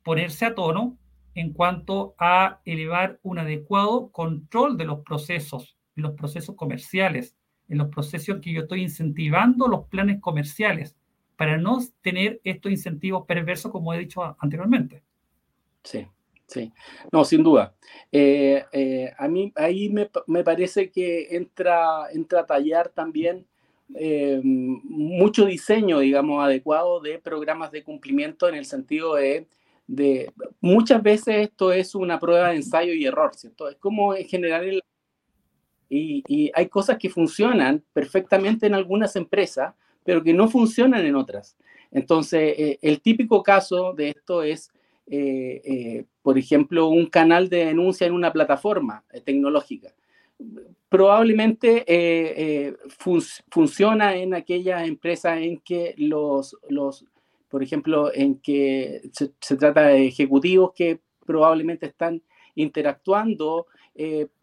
ponerse 0.07 0.45
a 0.45 0.55
tono 0.55 0.97
en 1.35 1.51
cuanto 1.51 2.15
a 2.17 2.61
elevar 2.63 3.19
un 3.23 3.39
adecuado 3.39 4.09
control 4.13 4.77
de 4.77 4.85
los 4.85 4.99
procesos, 5.01 5.77
en 5.97 6.03
los 6.03 6.13
procesos 6.13 6.55
comerciales, 6.55 7.35
en 7.67 7.77
los 7.77 7.89
procesos 7.89 8.39
que 8.41 8.53
yo 8.53 8.61
estoy 8.61 8.83
incentivando 8.83 9.67
los 9.67 9.87
planes 9.89 10.21
comerciales, 10.21 10.95
para 11.35 11.57
no 11.57 11.79
tener 12.01 12.39
estos 12.45 12.71
incentivos 12.71 13.25
perversos 13.25 13.69
como 13.69 13.93
he 13.93 13.99
dicho 13.99 14.37
anteriormente. 14.39 15.03
Sí. 15.83 16.07
Sí, 16.45 16.71
no, 17.11 17.25
sin 17.25 17.43
duda. 17.43 17.75
Eh, 18.09 18.63
eh, 18.71 19.11
a 19.17 19.27
mí 19.27 19.51
ahí 19.57 19.89
me, 19.89 20.09
me, 20.27 20.45
parece 20.45 20.89
que 20.89 21.35
entra, 21.35 22.09
entra 22.13 22.39
a 22.39 22.45
tallar 22.45 22.87
también 22.87 23.45
eh, 23.93 24.39
mucho 24.43 25.45
diseño, 25.45 25.99
digamos, 25.99 26.41
adecuado 26.41 27.01
de 27.01 27.19
programas 27.19 27.73
de 27.73 27.83
cumplimiento 27.83 28.47
en 28.47 28.55
el 28.55 28.63
sentido 28.63 29.15
de, 29.15 29.45
de, 29.87 30.31
muchas 30.61 31.01
veces 31.01 31.47
esto 31.47 31.71
es 31.71 31.95
una 31.95 32.19
prueba 32.19 32.49
de 32.49 32.57
ensayo 32.57 32.93
y 32.93 33.05
error, 33.05 33.31
¿cierto? 33.35 33.69
Es 33.69 33.77
como 33.77 34.13
en 34.13 34.27
general 34.27 34.83
y, 35.89 36.23
y 36.27 36.51
hay 36.53 36.67
cosas 36.67 36.97
que 36.97 37.09
funcionan 37.09 37.83
perfectamente 37.93 38.67
en 38.67 38.73
algunas 38.73 39.15
empresas, 39.15 39.73
pero 40.03 40.21
que 40.21 40.33
no 40.33 40.49
funcionan 40.49 41.05
en 41.05 41.15
otras. 41.15 41.57
Entonces, 41.91 42.77
el 42.81 43.01
típico 43.01 43.41
caso 43.41 43.93
de 43.93 44.09
esto 44.09 44.43
es 44.43 44.71
eh, 45.09 45.61
eh, 45.63 46.05
por 46.21 46.37
ejemplo, 46.37 46.89
un 46.89 47.05
canal 47.05 47.47
de 47.47 47.65
denuncia 47.65 48.05
en 48.05 48.13
una 48.13 48.33
plataforma 48.33 49.05
eh, 49.11 49.21
tecnológica. 49.21 49.93
Probablemente 50.89 52.75
funciona 53.49 54.15
en 54.15 54.33
aquellas 54.33 54.87
empresas 54.87 55.39
en 55.39 55.59
que 55.59 55.95
los, 55.97 56.55
los 56.69 57.05
por 57.49 57.63
ejemplo, 57.63 58.11
en 58.13 58.39
que 58.39 59.09
se, 59.11 59.57
trata 59.57 59.87
de 59.87 60.07
ejecutivos 60.07 60.71
que 60.73 60.99
probablemente 61.25 61.87
están 61.87 62.21
interactuando 62.55 63.67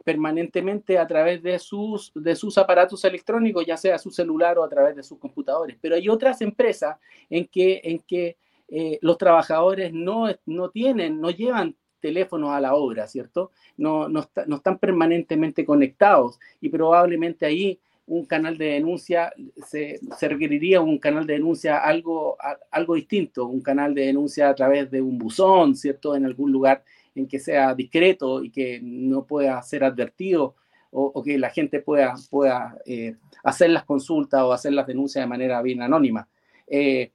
permanentemente 0.04 0.98
a 0.98 1.06
través 1.06 1.40
de 1.40 1.60
sus, 1.60 2.10
de 2.14 2.34
sus 2.34 2.58
aparatos 2.58 3.04
electrónicos, 3.04 3.64
ya 3.64 3.76
sea 3.76 3.98
su 3.98 4.10
celular 4.10 4.58
o 4.58 4.64
a 4.64 4.68
través 4.68 4.96
de 4.96 5.02
sus 5.04 5.18
computadores. 5.18 5.76
Pero 5.80 5.94
hay 5.94 6.08
otras 6.08 6.40
empresas 6.40 6.96
en 7.30 7.46
que, 7.46 7.80
en 7.84 8.00
que 8.00 8.36
eh, 8.68 8.98
los 9.02 9.18
trabajadores 9.18 9.92
no, 9.92 10.26
no 10.46 10.70
tienen, 10.70 11.20
no 11.20 11.30
llevan 11.30 11.76
teléfonos 12.00 12.50
a 12.50 12.60
la 12.60 12.74
obra, 12.74 13.06
¿cierto? 13.06 13.50
No, 13.76 14.08
no, 14.08 14.20
están 14.20 14.78
permanentemente 14.78 15.64
conectados 15.64 16.38
y 16.60 16.68
probablemente 16.68 17.46
ahí 17.46 17.78
un 18.06 18.26
canal 18.26 18.58
de 18.58 18.66
denuncia, 18.66 19.32
se, 19.66 19.98
requeriría 20.20 20.80
un 20.80 20.98
canal 20.98 21.26
de 21.26 21.34
denuncia 21.34 21.78
algo, 21.78 22.36
algo 22.70 22.94
distinto, 22.94 23.46
un 23.46 23.62
canal 23.62 23.94
de 23.94 24.06
denuncia 24.06 24.50
a 24.50 24.54
través 24.54 24.90
de 24.90 25.00
un 25.00 25.18
buzón, 25.18 25.74
¿cierto? 25.74 26.14
En 26.14 26.26
algún 26.26 26.52
lugar 26.52 26.84
en 27.14 27.26
que 27.26 27.38
sea 27.38 27.74
discreto 27.74 28.42
y 28.44 28.50
que 28.50 28.80
no 28.82 29.24
pueda 29.24 29.60
ser 29.62 29.84
advertido 29.84 30.54
o, 30.90 31.22
que 31.24 31.38
la 31.38 31.50
gente 31.50 31.80
pueda, 31.80 32.14
pueda 32.30 32.78
eh, 32.86 33.16
hacer 33.42 33.70
las 33.70 33.84
consultas 33.84 34.42
o 34.42 34.52
hacer 34.52 34.72
las 34.72 34.86
denuncias 34.86 35.24
de 35.24 35.28
manera 35.28 35.60
bien 35.60 35.82
anónima. 35.82 36.28
Eh, 36.68 37.10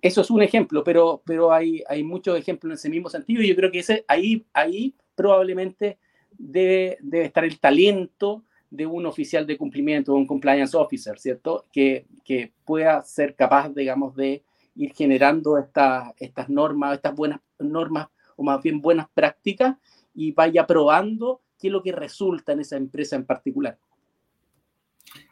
eso 0.00 0.22
es 0.22 0.30
un 0.30 0.42
ejemplo, 0.42 0.82
pero, 0.82 1.22
pero 1.26 1.52
hay, 1.52 1.82
hay 1.88 2.02
muchos 2.02 2.38
ejemplos 2.38 2.72
en 2.72 2.74
ese 2.74 2.88
mismo 2.88 3.10
sentido 3.10 3.42
y 3.42 3.48
yo 3.48 3.56
creo 3.56 3.70
que 3.70 3.80
ese, 3.80 4.04
ahí, 4.08 4.46
ahí 4.54 4.94
probablemente 5.14 5.98
debe, 6.38 6.96
debe 7.02 7.26
estar 7.26 7.44
el 7.44 7.60
talento 7.60 8.44
de 8.70 8.86
un 8.86 9.04
oficial 9.06 9.46
de 9.46 9.58
cumplimiento, 9.58 10.14
un 10.14 10.26
compliance 10.26 10.76
officer, 10.76 11.18
¿cierto? 11.18 11.66
Que, 11.72 12.06
que 12.24 12.52
pueda 12.64 13.02
ser 13.02 13.34
capaz, 13.34 13.68
digamos, 13.74 14.14
de 14.14 14.44
ir 14.76 14.94
generando 14.94 15.58
estas 15.58 16.48
normas, 16.48 16.94
estas 16.94 17.14
buenas 17.14 17.40
normas, 17.58 18.08
o 18.36 18.42
más 18.42 18.62
bien 18.62 18.80
buenas 18.80 19.08
prácticas, 19.12 19.76
y 20.14 20.32
vaya 20.32 20.66
probando 20.66 21.42
qué 21.58 21.68
es 21.68 21.72
lo 21.72 21.82
que 21.82 21.92
resulta 21.92 22.52
en 22.52 22.60
esa 22.60 22.76
empresa 22.76 23.16
en 23.16 23.26
particular. 23.26 23.78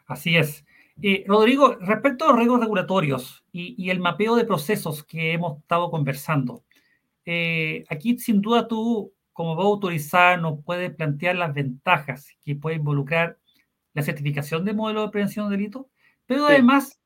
Así 0.05 0.35
es. 0.35 0.65
Eh, 1.01 1.23
Rodrigo, 1.27 1.75
respecto 1.75 2.25
a 2.25 2.29
los 2.29 2.37
riesgos 2.37 2.59
regulatorios 2.59 3.45
y, 3.53 3.89
el 3.89 3.99
mapeo 3.99 4.35
de 4.35 4.43
procesos 4.43 5.03
que 5.03 5.31
hemos 5.31 5.59
estado 5.59 5.89
conversando, 5.89 6.63
eh, 7.25 7.85
aquí 7.89 8.17
sin 8.19 8.41
duda 8.41 8.67
tú, 8.67 9.13
como 9.39 9.55
voz 9.55 9.67
autorizada, 9.67 10.35
nos 10.35 10.61
puedes 10.65 10.93
plantear 10.93 11.37
las 11.37 11.53
ventajas 11.53 12.27
que 12.43 12.57
puede 12.57 12.75
involucrar 12.75 13.37
la 13.93 14.01
certificación 14.01 14.65
de 14.65 14.73
modelo 14.73 15.03
de 15.03 15.11
prevención 15.11 15.49
de 15.49 15.55
delitos, 15.55 15.85
pero 16.25 16.45
además 16.45 16.99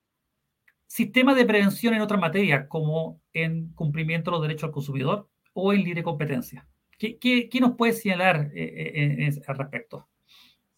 sistemas 0.87 1.35
de 1.35 1.45
prevención 1.45 1.93
en 1.93 2.01
otras 2.01 2.19
materias, 2.19 2.65
como 2.69 3.21
en 3.33 3.71
cumplimiento 3.73 4.31
de 4.31 4.37
los 4.37 4.41
derechos 4.41 4.63
al 4.63 4.71
consumidor 4.71 5.29
o 5.53 5.73
en 5.73 5.83
libre 5.83 6.01
competencia. 6.01 6.67
¿Qué, 6.97 7.19
qué, 7.19 7.59
nos 7.61 7.75
puedes 7.75 8.01
señalar 8.01 8.49
eh, 8.55 9.29
al 9.45 9.55
respecto? 9.55 10.07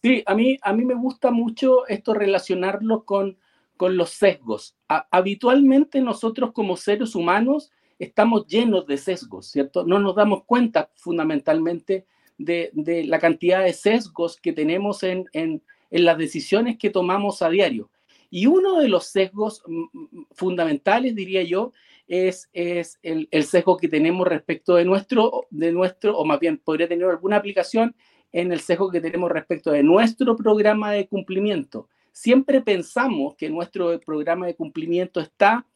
Sí, 0.02 0.22
a 0.26 0.34
mí, 0.34 0.58
a 0.60 0.74
mí 0.74 0.84
me 0.84 0.94
gusta 0.94 1.30
mucho 1.30 1.86
esto 1.86 2.12
relacionarlo 2.12 3.06
con, 3.06 3.38
con 3.78 3.96
los 3.96 4.10
sesgos. 4.10 4.76
habitualmente 4.88 6.02
nosotros 6.02 6.52
como 6.52 6.76
seres 6.76 7.14
humanos 7.14 7.72
estamos 7.98 8.46
llenos 8.46 8.86
de 8.86 8.96
sesgos, 8.96 9.46
¿cierto? 9.46 9.84
No 9.84 9.98
nos 9.98 10.14
damos 10.14 10.44
cuenta 10.44 10.90
fundamentalmente 10.96 12.06
de, 12.38 12.70
de 12.72 13.04
la 13.04 13.18
cantidad 13.18 13.62
de 13.64 13.72
sesgos 13.72 14.38
que 14.40 14.52
tenemos 14.52 15.02
en, 15.02 15.26
en, 15.32 15.62
en, 15.90 16.04
las 16.04 16.18
decisiones 16.18 16.78
que 16.78 16.90
tomamos 16.90 17.42
a 17.42 17.48
diario. 17.48 17.90
Y 18.30 18.46
uno 18.46 18.80
de 18.80 18.88
los 18.88 19.06
sesgos 19.06 19.62
mm, 19.66 19.84
mm, 19.92 20.26
fundamentales, 20.32 21.14
diría 21.14 21.42
yo, 21.42 21.72
es, 22.08 22.48
es 22.52 22.98
el, 23.02 23.28
el, 23.30 23.44
sesgo 23.44 23.76
que 23.76 23.88
tenemos 23.88 24.26
respecto 24.26 24.74
de 24.74 24.84
nuestro, 24.84 25.46
de 25.50 25.72
nuestro, 25.72 26.16
o 26.16 26.24
más 26.24 26.38
bien 26.38 26.58
podría 26.58 26.88
tener 26.88 27.08
alguna 27.08 27.36
aplicación 27.36 27.94
en 28.32 28.52
el 28.52 28.60
sesgo 28.60 28.90
que 28.90 29.00
tenemos 29.00 29.30
respecto 29.30 29.70
de 29.70 29.82
nuestro 29.82 30.36
programa 30.36 30.92
de 30.92 31.08
cumplimiento. 31.08 31.88
Siempre 32.12 32.60
pensamos 32.60 33.34
que 33.36 33.50
nuestro 33.50 33.98
programa 34.00 34.46
de 34.46 34.54
cumplimiento 34.54 35.20
está, 35.20 35.66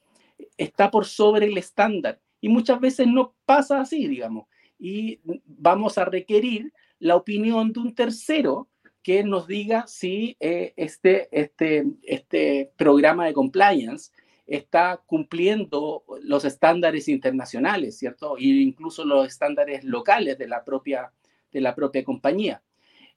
está 0.56 0.90
por 0.90 1.06
sobre 1.06 1.46
el 1.46 1.58
estándar 1.58 2.20
y 2.40 2.48
muchas 2.48 2.80
veces 2.80 3.06
no 3.06 3.34
pasa 3.44 3.80
así, 3.80 4.06
digamos. 4.06 4.46
Y 4.78 5.20
vamos 5.44 5.98
a 5.98 6.04
requerir 6.04 6.72
la 6.98 7.16
opinión 7.16 7.72
de 7.72 7.80
un 7.80 7.94
tercero 7.94 8.68
que 9.02 9.24
nos 9.24 9.46
diga 9.46 9.86
si 9.86 10.36
eh, 10.40 10.72
este, 10.76 11.28
este, 11.32 11.86
este 12.02 12.72
programa 12.76 13.26
de 13.26 13.32
compliance 13.32 14.10
está 14.46 15.00
cumpliendo 15.06 16.04
los 16.22 16.44
estándares 16.44 17.08
internacionales, 17.08 17.98
¿cierto? 17.98 18.36
E 18.36 18.44
incluso 18.44 19.04
los 19.04 19.26
estándares 19.26 19.84
locales 19.84 20.36
de 20.38 20.48
la 20.48 20.64
propia, 20.64 21.12
de 21.52 21.60
la 21.60 21.74
propia 21.74 22.04
compañía. 22.04 22.62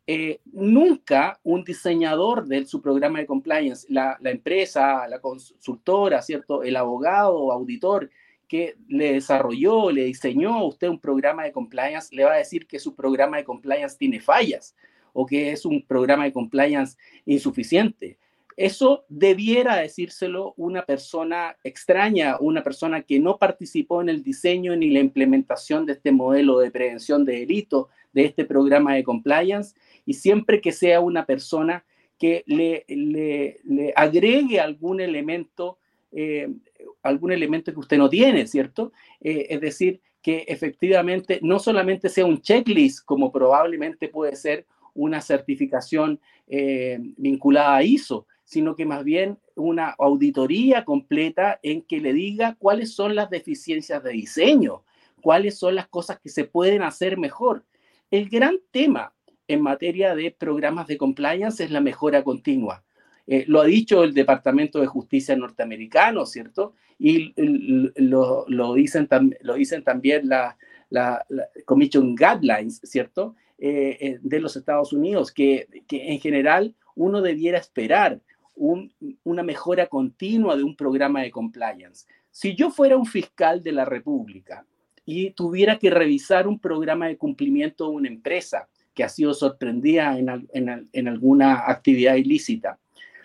Eh, 0.06 0.41
nunca 0.51 1.39
un 1.43 1.64
diseñador 1.64 2.45
de 2.45 2.66
su 2.66 2.82
programa 2.82 3.20
de 3.20 3.26
compliance, 3.26 3.88
la, 3.89 4.18
empresa, 4.26 5.08
la 5.08 5.20
consultora, 5.20 6.22
¿cierto? 6.22 6.62
El 6.62 6.76
abogado 6.76 7.54
auditor 7.54 8.10
que 8.45 8.76
le 8.89 9.14
desarrolló, 9.14 9.91
le 9.91 10.04
diseñó 10.04 10.56
a 10.56 10.66
usted 10.66 10.89
un 10.89 10.99
programa 10.99 11.43
de 11.43 11.54
compliance, 11.54 12.14
le 12.14 12.26
va 12.26 12.34
a 12.34 12.38
decir 12.38 12.68
que 12.68 12.80
su 12.80 12.93
programa 12.93 13.38
de 13.38 13.45
compliance 13.45 13.97
tiene 13.97 14.20
fallas 14.20 14.76
o 15.14 15.26
que 15.26 15.51
es 15.51 15.66
un 15.66 15.82
programa 15.82 16.26
de 16.26 16.34
compliance 16.34 16.97
insuficiente. 17.26 18.18
Eso 18.58 19.06
debiera 19.10 19.78
decírselo 19.78 20.54
una 20.58 20.86
persona 20.86 21.58
extraña, 21.64 22.38
una 22.39 22.64
persona 22.64 23.01
que 23.01 23.20
no 23.20 23.38
participó 23.38 24.01
en 24.01 24.10
el 24.10 24.24
diseño 24.24 24.76
ni 24.76 24.89
la 24.89 24.99
implementación 24.99 25.86
de 25.86 25.93
este 25.93 26.12
modelo 26.12 26.60
de 26.60 26.72
prevención 26.72 27.26
de 27.26 27.39
delito, 27.39 27.89
de 28.14 28.26
este 28.26 28.45
programa 28.45 28.95
de 28.95 29.04
compliance, 29.04 29.76
y 30.06 30.14
siempre 30.14 30.62
que 30.62 30.72
sea 30.72 30.99
una 30.99 31.26
persona 31.26 31.84
que 32.20 32.43
le, 32.45 32.86
le, 32.88 33.93
agregue 33.95 34.60
algún 34.60 35.01
elemento, 35.01 35.80
eh, 36.12 36.49
algún 37.01 37.32
elemento 37.32 37.74
que 37.74 37.80
usted 37.80 37.97
no 37.97 38.10
tiene, 38.10 38.47
¿cierto? 38.47 38.93
Eh, 39.20 39.47
es 39.49 39.62
decir, 39.62 39.99
que 40.22 40.45
efectivamente 40.47 41.39
no 41.41 41.60
solamente 41.60 42.08
sea 42.08 42.26
un 42.26 42.41
checklist, 42.41 43.04
como 43.04 43.32
probablemente 43.32 44.08
puede 44.08 44.36
ser 44.38 44.66
una 44.93 45.22
certificación 45.22 46.20
eh, 46.47 46.97
vinculada 47.18 47.76
a 47.76 47.84
ISO, 47.84 48.26
sino 48.43 48.75
que 48.75 48.85
más 48.85 49.03
bien 49.03 49.39
una 49.55 49.89
auditoría 49.97 50.85
completa 50.85 51.59
en 51.63 51.81
que 51.81 51.99
le 51.99 52.13
diga 52.13 52.55
cuáles 52.59 52.93
son 52.93 53.15
las 53.15 53.29
deficiencias 53.29 54.03
de 54.03 54.11
diseño, 54.11 54.83
cuáles 55.21 55.57
son 55.57 55.75
las 55.75 55.87
cosas 55.87 56.19
que 56.19 56.29
se 56.29 56.45
pueden 56.45 56.81
hacer 56.81 57.17
mejor. 57.17 57.63
El 58.11 58.29
gran 58.29 58.57
tema 58.71 59.13
en 59.47 59.61
materia 59.61 60.15
de 60.15 60.31
programas 60.31 60.87
de 60.87 60.97
compliance 60.97 61.63
es 61.63 61.71
la 61.71 61.81
mejora 61.81 62.23
continua. 62.23 62.83
Eh, 63.25 63.45
lo 63.47 63.61
ha 63.61 63.65
dicho 63.65 64.03
el 64.03 64.13
Departamento 64.13 64.79
de 64.79 64.87
Justicia 64.87 65.35
norteamericano, 65.35 66.25
¿cierto? 66.25 66.73
Y 66.99 67.33
lo, 67.95 68.45
lo 68.47 68.73
dicen, 68.73 69.07
lo 69.41 69.53
dicen 69.55 69.83
también 69.83 70.27
la, 70.27 70.57
la, 70.89 71.25
Commission 71.65 72.15
Guidelines, 72.15 72.81
¿cierto? 72.83 73.35
Eh, 73.57 73.97
eh, 73.99 74.19
de 74.21 74.39
los 74.39 74.55
Estados 74.55 74.93
Unidos, 74.93 75.31
que, 75.31 75.67
en 75.89 76.19
general 76.19 76.75
uno 76.95 77.21
debiera 77.21 77.57
esperar 77.57 78.19
una 78.56 79.43
mejora 79.43 79.88
continua 79.88 80.56
de 80.56 80.64
un 80.64 80.76
programa 80.76 81.22
de 81.22 81.32
compliance. 81.32 82.06
Si 82.32 82.56
yo 82.56 82.70
fuera 82.70 82.97
un 82.97 83.06
fiscal 83.06 83.62
de 83.62 83.72
la 83.72 83.86
República 83.86 84.66
y 85.06 85.32
tuviera 85.32 85.78
que 85.78 85.89
revisar 85.89 86.47
un 86.47 86.60
programa 86.60 87.08
de 87.08 87.18
cumplimiento 87.18 87.86
de 87.86 87.95
una 87.95 88.08
empresa 88.08 88.68
que 88.93 89.04
ha 89.04 89.10
sido 89.10 89.34
sorprendida 89.34 90.18
en, 90.18 91.08
alguna 91.08 91.64
actividad 91.68 92.16
ilícita, 92.16 92.80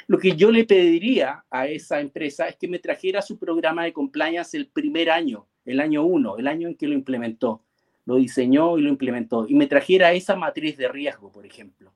lo 0.07 0.19
que 0.19 0.35
yo 0.35 0.51
le 0.51 0.65
pediría 0.65 1.45
a 1.51 1.67
esa 1.67 2.01
empresa 2.01 2.49
es 2.49 2.57
que 2.57 2.69
me 2.69 2.79
trajera 2.79 3.21
su 3.21 3.39
programa 3.39 3.85
de 3.85 3.93
compliance 3.93 4.57
el 4.57 4.69
primer 4.69 5.11
año, 5.11 5.47
el 5.67 5.81
año 5.81 6.05
uno, 6.05 6.39
el 6.39 6.47
año 6.47 6.69
en 6.69 6.75
que 6.75 6.89
lo 6.89 6.95
implementó 6.95 7.63
lo 8.09 8.17
diseñó 8.17 8.79
y 8.79 8.81
lo 8.81 8.89
implementó, 8.89 9.45
y 9.47 9.55
me 9.55 9.67
trajera 9.67 10.15
esa 10.15 10.35
matriz 10.35 10.79
de 10.79 10.89
riesgo, 10.89 11.31
por 11.31 11.45
ejemplo. 11.45 11.93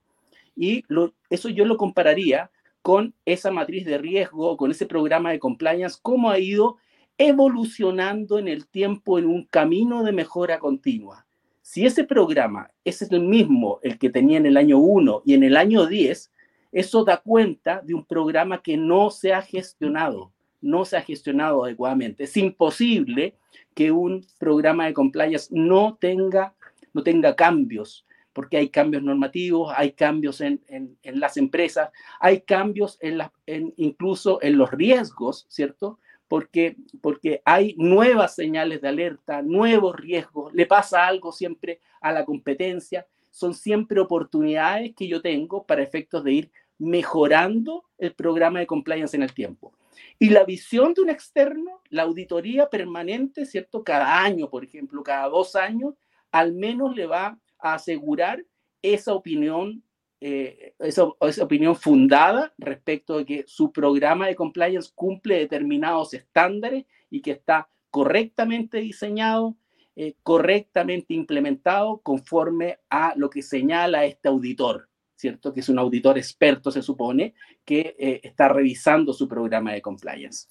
Y 0.54 0.84
eso 1.30 1.48
yo 1.48 1.64
lo 1.64 1.78
compararía 1.78 2.50
con 2.82 3.14
esa 3.24 3.50
matriz 3.50 3.86
de 3.86 3.98
riesgo, 3.98 4.56
con 4.56 4.70
ese 4.70 4.86
programa 4.86 5.30
de 5.30 5.38
compliance, 5.38 5.98
cómo 6.02 6.30
ha 6.30 6.38
ido 6.38 6.76
evolucionando 7.16 8.38
en 8.38 8.48
el 8.48 8.66
tiempo 8.66 9.18
en 9.18 9.26
un 9.26 9.44
camino 9.46 10.02
de 10.02 10.12
mejora 10.12 10.58
continua. 10.58 11.24
Si 11.62 11.86
ese 11.86 12.04
programa 12.04 12.70
es 12.84 13.00
el 13.02 13.20
mismo, 13.20 13.78
el 13.82 13.98
que 13.98 14.10
tenía 14.10 14.38
en 14.38 14.46
el 14.46 14.56
año 14.56 14.78
1 14.78 15.22
y 15.24 15.34
en 15.34 15.44
el 15.44 15.56
año 15.56 15.86
10, 15.86 16.32
eso 16.72 17.04
da 17.04 17.18
cuenta 17.18 17.80
de 17.82 17.94
un 17.94 18.04
programa 18.04 18.62
que 18.62 18.76
no 18.76 19.10
se 19.10 19.32
ha 19.32 19.42
gestionado, 19.42 20.32
no 20.60 20.84
se 20.84 20.96
ha 20.96 21.02
gestionado 21.02 21.64
adecuadamente. 21.64 22.24
Es 22.24 22.36
imposible 22.36 23.36
que 23.74 23.92
un 23.92 24.26
programa 24.38 24.86
de 24.86 24.94
compliance 24.94 25.48
no 25.50 25.96
tenga, 26.00 26.54
no 26.92 27.02
tenga 27.02 27.36
cambios, 27.36 28.04
porque 28.32 28.56
hay 28.56 28.68
cambios 28.68 29.02
normativos, 29.02 29.72
hay 29.76 29.92
cambios 29.92 30.40
en, 30.40 30.60
las 31.04 31.36
empresas, 31.36 31.90
hay 32.20 32.40
cambios 32.42 32.98
en 33.00 33.18
la, 33.18 33.32
incluso 33.76 34.38
en 34.42 34.58
los 34.58 34.70
riesgos, 34.70 35.46
¿cierto? 35.48 35.98
Porque, 36.28 36.76
porque 37.00 37.42
hay 37.44 37.74
nuevas 37.76 38.34
señales 38.34 38.80
de 38.80 38.88
alerta, 38.88 39.42
nuevos 39.42 39.96
riesgos, 39.96 40.52
le 40.54 40.66
pasa 40.66 41.06
algo 41.06 41.30
siempre 41.32 41.80
a 42.00 42.12
la 42.12 42.24
competencia, 42.24 43.06
son 43.30 43.54
siempre 43.54 44.00
oportunidades 44.00 44.94
que 44.94 45.08
yo 45.08 45.20
tengo 45.20 45.64
para 45.64 45.82
efectos 45.82 46.24
de 46.24 46.32
ir 46.32 46.50
mejorando 46.78 47.84
el 47.98 48.14
programa 48.14 48.58
de 48.58 48.66
compliance 48.66 49.16
en 49.16 49.22
el 49.22 49.32
tiempo. 49.32 49.72
Y 50.18 50.30
la 50.30 50.44
visión 50.44 50.94
de 50.94 51.02
un 51.02 51.10
externo, 51.10 51.80
la 51.90 52.02
auditoría 52.02 52.68
permanente, 52.68 53.46
¿cierto? 53.46 53.84
Cada 53.84 54.22
año, 54.22 54.48
por 54.48 54.64
ejemplo, 54.64 55.02
cada 55.02 55.28
dos 55.28 55.54
años, 55.54 55.94
al 56.30 56.52
menos 56.54 56.96
le 56.96 57.06
va 57.06 57.38
a 57.62 57.74
asegurar 57.74 58.44
esa 58.82 59.14
opinión, 59.14 59.82
eh, 60.20 60.74
esa, 60.78 61.06
esa, 61.20 61.44
opinión 61.44 61.76
fundada 61.76 62.52
respecto 62.58 63.18
de 63.18 63.24
que 63.24 63.44
su 63.46 63.72
programa 63.72 64.26
de 64.26 64.36
compliance 64.36 64.90
cumple 64.94 65.38
determinados 65.38 66.14
estándares 66.14 66.84
y 67.10 67.22
que 67.22 67.32
está 67.32 67.68
correctamente 67.90 68.78
diseñado, 68.78 69.56
eh, 69.94 70.14
correctamente 70.22 71.14
implementado 71.14 71.98
conforme 71.98 72.78
a 72.90 73.14
lo 73.16 73.30
que 73.30 73.42
señala 73.42 74.04
este 74.04 74.28
auditor. 74.28 74.88
¿cierto? 75.14 75.52
Que 75.52 75.60
es 75.60 75.68
un 75.68 75.78
auditor 75.78 76.18
experto, 76.18 76.72
se 76.72 76.82
supone, 76.82 77.34
que 77.64 77.94
eh, 77.96 78.20
está 78.24 78.48
revisando 78.48 79.12
su 79.12 79.28
programa 79.28 79.72
de 79.72 79.80
compliance. 79.80 80.48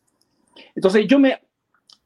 Entonces, 0.74 1.06
yo 1.08 1.20
me, 1.20 1.42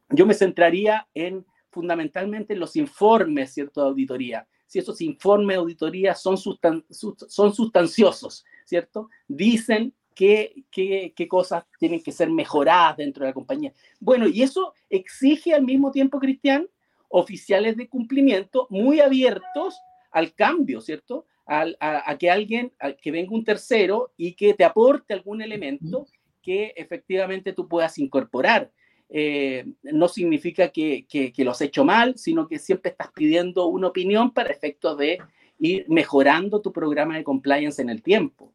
yo 0.10 0.26
me 0.26 0.34
centraría 0.34 1.08
en 1.14 1.46
fundamentalmente 1.70 2.54
en 2.54 2.60
los 2.60 2.76
informes, 2.76 3.54
¿cierto?, 3.54 3.82
de 3.82 3.88
auditoría. 3.90 4.48
Si 4.68 4.80
esos 4.80 5.02
informes 5.02 5.56
de 5.56 5.62
auditoría 5.62 6.16
son, 6.16 6.38
son 6.38 7.54
sustanciosos, 7.54 8.46
¿cierto? 8.66 9.10
Dicen 9.28 9.94
qué, 10.14 10.64
qué, 10.72 11.14
qué, 11.16 11.28
cosas 11.28 11.66
tienen 11.80 12.02
que 12.02 12.12
ser 12.12 12.30
mejoradas 12.30 12.98
dentro 12.98 13.24
de 13.24 13.30
la 13.30 13.34
compañía. 13.34 13.74
Bueno, 14.00 14.28
y 14.28 14.42
eso 14.42 14.74
exige 14.90 15.54
al 15.54 15.64
mismo 15.64 15.92
tiempo, 15.92 16.20
Cristian, 16.20 16.68
oficiales 17.10 17.78
de 17.78 17.88
cumplimiento 17.88 18.68
muy 18.70 19.00
abiertos 19.00 19.78
al 20.12 20.34
cambio, 20.34 20.82
¿cierto? 20.82 21.26
a, 21.46 22.18
que 22.18 22.30
alguien, 22.30 22.74
que 23.02 23.12
venga 23.12 23.32
un 23.32 23.44
tercero 23.44 24.12
y 24.18 24.34
que 24.34 24.54
te 24.54 24.64
aporte 24.64 25.14
algún 25.14 25.42
elemento 25.42 26.08
que 26.42 26.74
efectivamente 26.76 27.54
tú 27.54 27.68
puedas 27.68 27.98
incorporar. 27.98 28.72
Eh, 29.10 29.66
no 29.84 30.08
significa 30.08 30.70
que, 30.70 31.06
que, 31.08 31.44
lo 31.44 31.52
has 31.52 31.62
hecho 31.62 31.86
mal, 31.86 32.18
sino 32.18 32.48
que 32.48 32.60
siempre 32.60 32.92
estás 32.92 33.12
pidiendo 33.14 33.68
una 33.68 33.88
opinión 33.88 34.32
para 34.32 34.52
efectos 34.52 34.98
de 34.98 35.20
ir 35.60 35.86
mejorando 35.88 36.62
tu 36.62 36.72
programa 36.74 37.16
de 37.16 37.24
compliance 37.24 37.82
en 37.82 37.90
el 37.90 38.02
tiempo. 38.02 38.52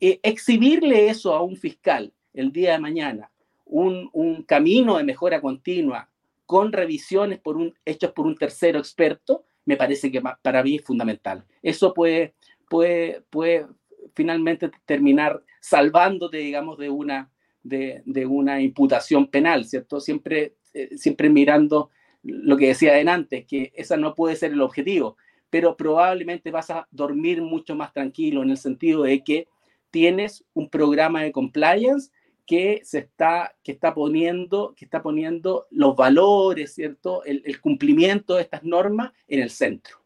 Eh, 0.00 0.20
exhibirle 0.22 1.08
eso 1.08 1.34
a 1.34 1.42
un 1.42 1.56
fiscal 1.56 2.12
el 2.32 2.50
día 2.50 2.72
de 2.72 2.78
mañana, 2.78 3.30
un, 3.66 4.10
camino 4.46 4.96
de 4.96 5.04
mejora 5.04 5.40
continua 5.40 6.08
con 6.46 6.72
revisiones 6.72 7.38
por 7.38 7.56
un, 7.56 7.74
hechos 7.84 8.12
por 8.12 8.26
un 8.26 8.36
tercero 8.36 8.78
experto, 8.78 9.44
me 9.64 9.76
parece 9.76 10.10
que 10.10 10.20
para 10.20 10.62
mí 10.62 10.76
es 10.76 10.84
fundamental. 10.84 11.44
Eso 11.62 11.94
puede, 11.94 12.34
puede 12.68 13.66
finalmente 14.14 14.70
terminar 14.84 15.42
salvándote, 15.60 16.38
digamos, 16.38 16.78
de 16.78 16.90
una, 16.90 17.30
de, 17.64 18.02
de 18.06 18.26
una 18.26 18.60
imputación 18.60 19.26
penal, 19.26 19.64
¿cierto? 19.64 19.98
Siempre, 19.98 20.54
eh, 20.72 20.96
siempre 20.96 21.28
mirando 21.28 21.90
lo 22.22 22.56
que 22.56 22.68
decía 22.68 22.94
antes, 23.12 23.44
que 23.46 23.72
esa 23.74 23.96
no 23.96 24.14
puede 24.14 24.36
ser 24.36 24.52
el 24.52 24.62
objetivo, 24.62 25.16
pero 25.50 25.76
probablemente 25.76 26.50
vas 26.50 26.70
a 26.70 26.88
dormir 26.90 27.42
mucho 27.42 27.74
más 27.74 27.92
tranquilo 27.92 28.42
en 28.42 28.50
el 28.50 28.56
sentido 28.56 29.02
de 29.02 29.22
que 29.22 29.48
tienes 29.90 30.44
un 30.54 30.68
programa 30.68 31.22
de 31.22 31.32
compliance 31.32 32.10
que 32.46 32.80
se 32.84 32.98
está, 32.98 33.54
que 33.62 33.72
está 33.72 33.94
poniendo, 33.94 34.74
que 34.76 34.84
está 34.84 35.02
poniendo 35.02 35.66
los 35.70 35.96
valores, 35.96 36.74
¿cierto? 36.74 37.24
El, 37.24 37.60
cumplimiento 37.60 38.34
de 38.34 38.42
estas 38.42 38.64
normas 38.64 39.12
en 39.28 39.40
el 39.40 39.50
centro. 39.50 40.03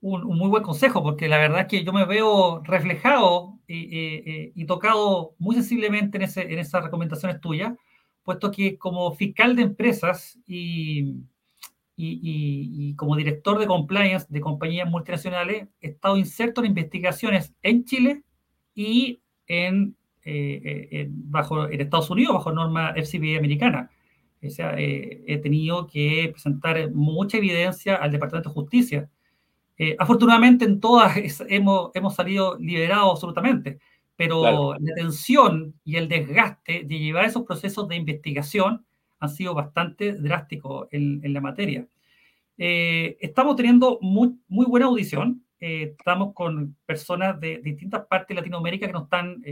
Un, 0.00 0.24
muy 0.24 0.48
buen 0.48 0.62
consejo, 0.62 1.02
porque 1.02 1.28
la 1.28 1.38
verdad 1.38 1.62
es 1.62 1.66
que 1.66 1.84
yo 1.84 1.92
me 1.92 2.04
veo 2.04 2.62
reflejado 2.62 3.58
y, 3.66 4.64
tocado 4.66 5.34
muy 5.38 5.56
sensiblemente 5.56 6.18
en, 6.18 6.22
ese, 6.22 6.52
en 6.52 6.58
esas 6.58 6.84
recomendaciones 6.84 7.40
tuyas, 7.40 7.74
puesto 8.22 8.50
que 8.50 8.78
como 8.78 9.12
fiscal 9.12 9.56
de 9.56 9.62
empresas 9.62 10.38
y, 10.46 11.16
y, 11.96 12.94
como 12.94 13.16
director 13.16 13.58
de 13.58 13.66
compliance 13.66 14.26
de 14.28 14.40
compañías 14.40 14.88
multinacionales, 14.88 15.68
he 15.80 15.88
estado 15.88 16.16
inserto 16.16 16.60
en 16.60 16.68
investigaciones 16.68 17.52
en 17.62 17.84
Chile 17.84 18.22
y 18.74 19.20
en 19.48 19.96
eh, 20.24 20.88
eh, 20.90 21.06
bajo, 21.10 21.68
en 21.68 21.80
Estados 21.80 22.10
Unidos 22.10 22.34
bajo 22.34 22.52
norma 22.52 22.92
FCPA 22.94 23.38
americana. 23.38 23.90
O 24.42 24.50
sea, 24.50 24.78
eh, 24.78 25.24
he 25.26 25.38
tenido 25.38 25.86
que 25.86 26.28
presentar 26.32 26.92
mucha 26.92 27.38
evidencia 27.38 27.96
al 27.96 28.12
Departamento 28.12 28.50
de 28.50 28.54
Justicia. 28.54 29.10
Afortunadamente 29.98 30.64
en 30.64 30.80
todas 30.80 31.16
hemos, 31.48 31.90
hemos 31.94 32.14
salido 32.14 32.56
liberados 32.58 33.12
absolutamente, 33.12 33.78
pero 34.16 34.74
la 34.74 34.94
tensión 34.94 35.74
y 35.84 35.96
el 35.96 36.08
desgaste 36.08 36.82
de 36.84 36.98
llevar 36.98 37.24
esos 37.24 37.44
procesos 37.44 37.86
de 37.88 37.96
investigación 37.96 38.84
han 39.20 39.28
sido 39.28 39.54
bastante 39.54 40.12
drásticos 40.14 40.88
en, 40.90 41.20
en 41.22 41.32
la 41.32 41.40
materia. 41.40 41.86
estamos 42.56 43.56
teniendo 43.56 43.98
muy, 44.00 44.36
muy 44.48 44.66
buena 44.66 44.86
audición. 44.86 45.44
estamos 45.60 46.34
con 46.34 46.76
personas 46.86 47.38
de 47.38 47.58
distintas 47.58 48.06
partes 48.06 48.28
de 48.28 48.40
Latinoamérica 48.40 48.86
que 48.86 48.92
nos 48.92 49.04
están 49.04 49.42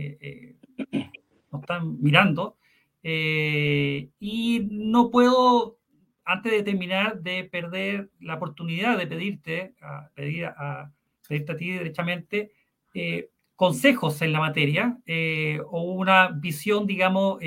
nos 1.52 1.62
están 1.62 2.00
mirando. 2.00 2.56
Eh, 3.02 4.08
y 4.18 4.66
no 4.70 5.10
puedo, 5.10 5.78
antes 6.26 6.52
de 6.52 6.62
terminar, 6.62 7.20
de 7.22 7.44
perder 7.44 8.10
la 8.20 8.34
oportunidad 8.34 8.98
de 8.98 9.06
pedirte, 9.06 9.74
a, 9.80 10.10
pedir 10.14 10.46
a, 10.46 10.92
pedirte 11.28 11.52
a 11.52 11.56
ti 11.56 11.70
derechamente, 11.70 12.52
eh, 12.94 13.30
consejos 13.54 14.20
en 14.20 14.32
la 14.32 14.40
materia 14.40 14.98
eh, 15.06 15.60
o 15.70 15.94
una 15.94 16.28
visión, 16.28 16.86
digamos, 16.86 17.38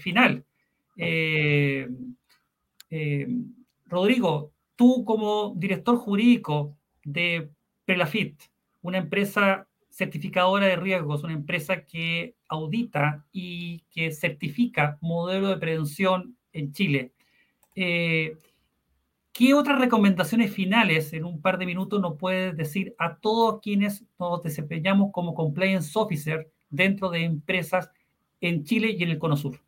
final. 0.00 0.44
Rodrigo, 3.86 4.52
tú 4.76 5.04
como 5.04 5.54
director 5.56 5.96
jurídico 5.96 6.76
de 7.04 7.50
Pelafit, 7.84 8.40
una 8.82 8.98
empresa 8.98 9.66
certificadora 9.90 10.66
de 10.66 10.76
riesgos, 10.76 11.24
una 11.24 11.32
empresa 11.32 11.84
que 11.84 12.36
audita 12.48 13.26
y 13.32 13.80
que 13.90 14.12
certifica 14.12 14.96
modelo 15.00 15.48
de 15.48 15.56
prevención 15.56 16.36
en 16.52 16.72
Chile. 16.72 17.12
Eh, 17.74 18.36
¿Qué 19.32 19.54
otras 19.54 19.78
recomendaciones 19.78 20.52
finales 20.52 21.12
en 21.12 21.24
un 21.24 21.40
par 21.40 21.58
de 21.58 21.66
minutos 21.66 22.00
nos 22.00 22.18
puedes 22.18 22.56
decir 22.56 22.94
a 22.98 23.18
todos 23.18 23.60
quienes 23.60 24.04
nos 24.18 24.42
desempeñamos 24.42 25.12
como 25.12 25.34
compliance 25.34 25.96
officer 25.96 26.50
dentro 26.70 27.08
de 27.08 27.24
empresas 27.24 27.90
en 28.40 28.64
Chile 28.64 28.96
y 28.98 29.02
en 29.02 29.10
el 29.10 29.18
Cono 29.18 29.36
Sur? 29.36 29.60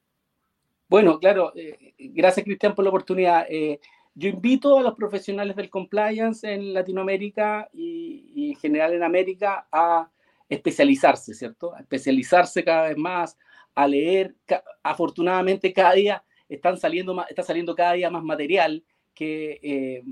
Bueno, 0.89 1.21
claro, 1.21 1.53
eh, 1.55 1.95
gracias 1.99 2.45
Cristian 2.45 2.75
por 2.75 2.85
la 2.85 2.89
oportunidad. 2.89 3.47
Eh, 3.49 3.79
yo 4.15 4.29
invito 4.29 4.77
a 4.77 4.83
los 4.83 4.97
profesionales 4.97 5.55
del 5.55 5.71
compliance 5.71 6.53
en 6.53 6.75
Latinoamérica 6.75 7.69
y 7.73 8.51
en 8.51 8.57
general 8.57 8.95
en 8.95 9.05
América 9.05 9.69
a 9.71 10.11
especializarse, 10.49 11.33
¿cierto? 11.33 11.75
A 11.75 11.81
especializarse 11.81 12.65
cada 12.65 12.89
vez 12.89 12.97
más, 12.97 13.39
a 13.75 13.87
leer. 13.87 14.35
Afortunadamente 14.83 15.73
cada 15.73 15.93
día 15.93 16.25
están 16.51 16.77
saliendo 16.77 17.25
está 17.29 17.43
saliendo 17.43 17.75
cada 17.75 17.95
día 17.95 18.11
más 18.11 18.23
material, 18.23 18.85
eh, 19.23 20.03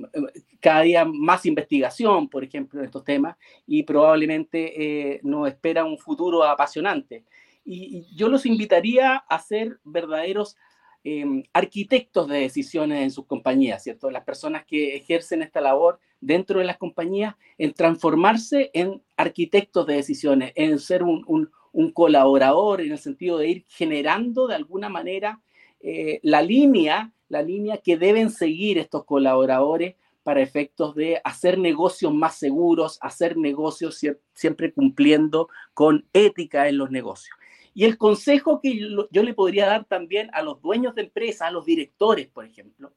cada 0.60 0.82
día 0.82 1.04
más 1.04 1.46
investigación, 1.46 2.28
por 2.28 2.44
ejemplo, 2.44 2.80
en 2.80 2.86
estos 2.86 3.04
temas, 3.04 3.36
y 3.66 3.82
probablemente 3.82 5.14
eh, 5.14 5.20
nos 5.22 5.48
espera 5.48 5.84
un 5.84 5.98
futuro 5.98 6.44
apasionante. 6.44 7.24
Y, 7.64 8.06
yo 8.14 8.28
los 8.28 8.44
invitaría 8.46 9.16
a 9.16 9.38
ser 9.38 9.78
verdaderos 9.84 10.56
em, 11.04 11.42
arquitectos 11.52 12.28
de 12.28 12.40
decisiones 12.40 13.02
en 13.02 13.10
sus 13.10 13.26
compañías, 13.26 13.82
¿cierto? 13.82 14.10
Las 14.10 14.24
personas 14.24 14.64
que 14.66 14.96
ejercen 14.96 15.42
esta 15.42 15.60
labor 15.60 16.00
dentro 16.20 16.58
de 16.58 16.66
las 16.66 16.76
compañías 16.76 17.36
en 17.56 17.72
transformarse 17.72 18.70
en 18.74 19.02
arquitectos 19.16 19.86
de 19.86 19.94
decisiones, 19.94 20.52
en 20.54 20.78
ser 20.78 21.02
un, 21.02 21.50
colaborador, 21.94 22.80
en 22.80 22.92
el 22.92 22.98
sentido 22.98 23.38
de 23.38 23.48
ir 23.48 23.64
generando 23.68 24.48
de 24.48 24.56
alguna 24.56 24.88
manera 24.88 25.40
eh, 25.80 26.20
la 26.22 26.42
línea, 26.42 27.12
la 27.28 27.42
línea 27.42 27.78
que 27.78 27.96
deben 27.96 28.30
seguir 28.30 28.78
estos 28.78 29.04
colaboradores 29.04 29.94
para 30.22 30.42
efectos 30.42 30.94
de 30.94 31.20
hacer 31.24 31.58
negocios 31.58 32.12
más 32.12 32.36
seguros, 32.36 32.98
hacer 33.00 33.36
negocios 33.36 33.98
siempre 34.34 34.72
cumpliendo 34.72 35.48
con 35.72 36.04
ética 36.12 36.68
en 36.68 36.78
los 36.78 36.90
negocios. 36.90 37.34
Y 37.72 37.84
el 37.84 37.96
consejo 37.96 38.60
que 38.60 38.78
yo 39.10 39.22
le 39.22 39.34
podría 39.34 39.66
dar 39.66 39.84
también 39.84 40.30
a 40.32 40.42
los 40.42 40.60
dueños 40.60 40.94
de 40.94 41.02
empresas, 41.02 41.48
a 41.48 41.50
los 41.50 41.64
directores, 41.64 42.26
por 42.26 42.44
ejemplo, 42.44 42.92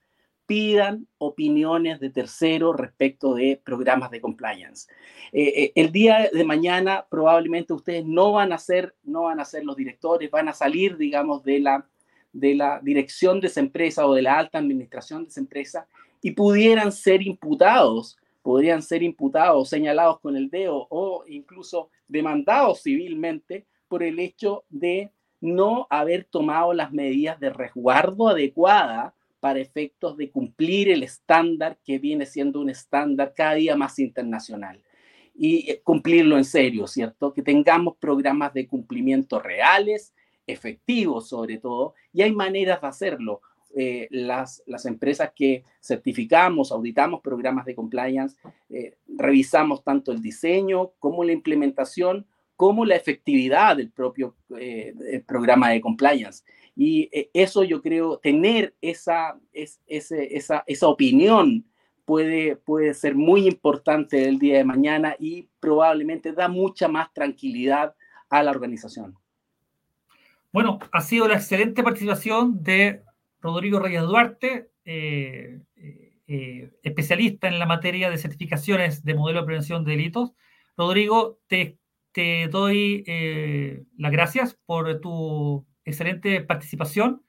pidan 0.46 1.08
opiniones 1.20 2.02
de 2.02 2.10
terceros 2.10 2.76
respecto 2.76 3.36
de 3.36 3.62
programas 3.64 4.12
de 4.12 4.20
compliance. 4.20 4.92
Eh, 5.32 5.54
eh, 5.56 5.72
el 5.76 5.94
día 5.94 6.30
de 6.34 6.44
mañana 6.44 7.06
probablemente 7.10 7.72
ustedes 7.72 8.06
no 8.06 8.34
van 8.34 8.52
a 8.52 8.58
ser, 8.58 8.94
no 9.04 9.24
van 9.24 9.40
a 9.40 9.46
ser 9.46 9.64
los 9.64 9.78
directores, 9.78 10.30
van 10.30 10.50
a 10.50 10.54
salir, 10.54 10.98
digamos, 10.98 11.44
de 11.44 11.62
la, 11.62 11.88
de 12.34 12.56
la 12.56 12.80
dirección 12.82 13.40
de 13.40 13.48
esa 13.48 13.60
empresa 13.60 14.06
o 14.06 14.14
de 14.14 14.22
la 14.22 14.38
alta 14.38 14.58
administración 14.58 15.24
de 15.24 15.30
esa 15.30 15.40
empresa 15.40 15.88
y 16.22 16.32
pudieran 16.32 16.92
ser 16.92 17.22
imputados, 17.22 18.18
podrían 18.42 18.82
ser 18.82 19.04
imputados, 19.04 19.70
señalados 19.70 20.20
con 20.20 20.36
el 20.36 20.50
dedo 20.50 20.88
o 20.90 21.24
incluso 21.28 21.90
demandados 22.08 22.82
civilmente 22.84 23.66
por 23.88 24.04
el 24.04 24.20
hecho 24.20 24.64
de 24.70 25.12
no 25.42 25.88
haber 25.90 26.26
tomado 26.26 26.74
las 26.74 26.92
medidas 26.92 27.40
de 27.40 27.50
resguardo 27.50 28.30
adecuada 28.30 29.14
para 29.40 29.60
efectos 29.60 30.16
de 30.18 30.30
cumplir 30.30 30.90
el 30.90 31.02
estándar 31.02 31.80
que 31.84 31.98
viene 31.98 32.28
siendo 32.28 32.62
un 32.62 32.70
estándar 32.70 33.34
cada 33.36 33.56
día 33.56 33.76
más 33.76 33.98
internacional 33.98 34.82
y 35.36 35.72
eh, 35.72 35.82
cumplirlo 35.84 36.38
en 36.38 36.46
serio, 36.46 36.86
¿cierto? 36.86 37.34
Que 37.34 37.42
tengamos 37.42 37.98
programas 37.98 38.54
de 38.54 38.68
cumplimiento 38.68 39.40
reales, 39.40 40.14
efectivos 40.48 41.30
sobre 41.30 41.58
todo, 41.58 41.94
y 42.14 42.22
hay 42.22 42.34
maneras 42.34 42.82
de 42.82 42.88
hacerlo. 42.88 43.42
Eh, 43.74 44.10
las, 44.12 44.62
las, 44.66 44.86
empresas 44.86 45.32
que 45.34 45.64
certificamos, 45.82 46.74
auditamos 46.74 47.22
programas 47.22 47.66
de 47.66 47.74
compliance, 47.74 48.36
eh, 48.70 48.98
revisamos 49.08 49.82
tanto 49.82 50.12
el 50.12 50.22
diseño 50.22 50.92
como 51.00 51.24
la 51.24 51.32
implementación, 51.32 52.28
como 52.58 52.84
la 52.84 52.98
efectividad 52.98 53.78
del 53.78 53.90
propio 53.90 54.36
programa 55.26 55.70
de 55.70 55.80
compliance. 55.80 56.44
Y 56.76 57.10
eh, 57.12 57.30
eso 57.34 57.64
yo 57.64 57.82
creo, 57.82 58.18
tener 58.20 58.76
esa, 58.82 59.40
esa, 59.54 60.64
esa 60.68 60.88
opinión 60.88 61.66
puede, 62.06 62.56
puede 62.56 62.94
ser 62.94 63.16
muy 63.16 63.48
importante 63.48 64.28
el 64.28 64.40
día 64.40 64.58
de 64.58 64.64
mañana 64.64 65.16
y 65.20 65.48
probablemente 65.60 66.34
da 66.34 66.48
mucha 66.48 66.88
más 66.88 67.14
tranquilidad 67.14 67.96
a 68.30 68.44
la 68.44 68.52
organización. 68.52 69.18
Bueno, 70.52 70.80
ha 70.92 71.02
sido 71.02 71.28
la 71.28 71.36
excelente 71.36 71.84
participación 71.84 72.62
de 72.64 73.04
Rodrigo 73.40 73.80
Reyes 73.80 74.04
Duarte, 74.04 74.72
eh, 74.86 75.62
eh, 76.28 76.72
especialista 76.84 77.48
en 77.48 77.60
la 77.60 77.66
materia 77.66 78.10
de 78.10 78.18
certificaciones 78.18 79.04
de 79.04 79.16
modelo 79.16 79.42
de 79.42 79.46
prevención 79.46 79.86
de 79.86 79.92
delitos. 79.92 80.34
Rodrigo, 80.78 81.40
te, 81.48 81.78
te 82.12 82.48
doy 82.48 83.04
las 83.98 84.12
gracias 84.12 84.58
por 84.66 85.00
tu 85.00 85.66
excelente 85.86 86.42
participación. 86.42 87.24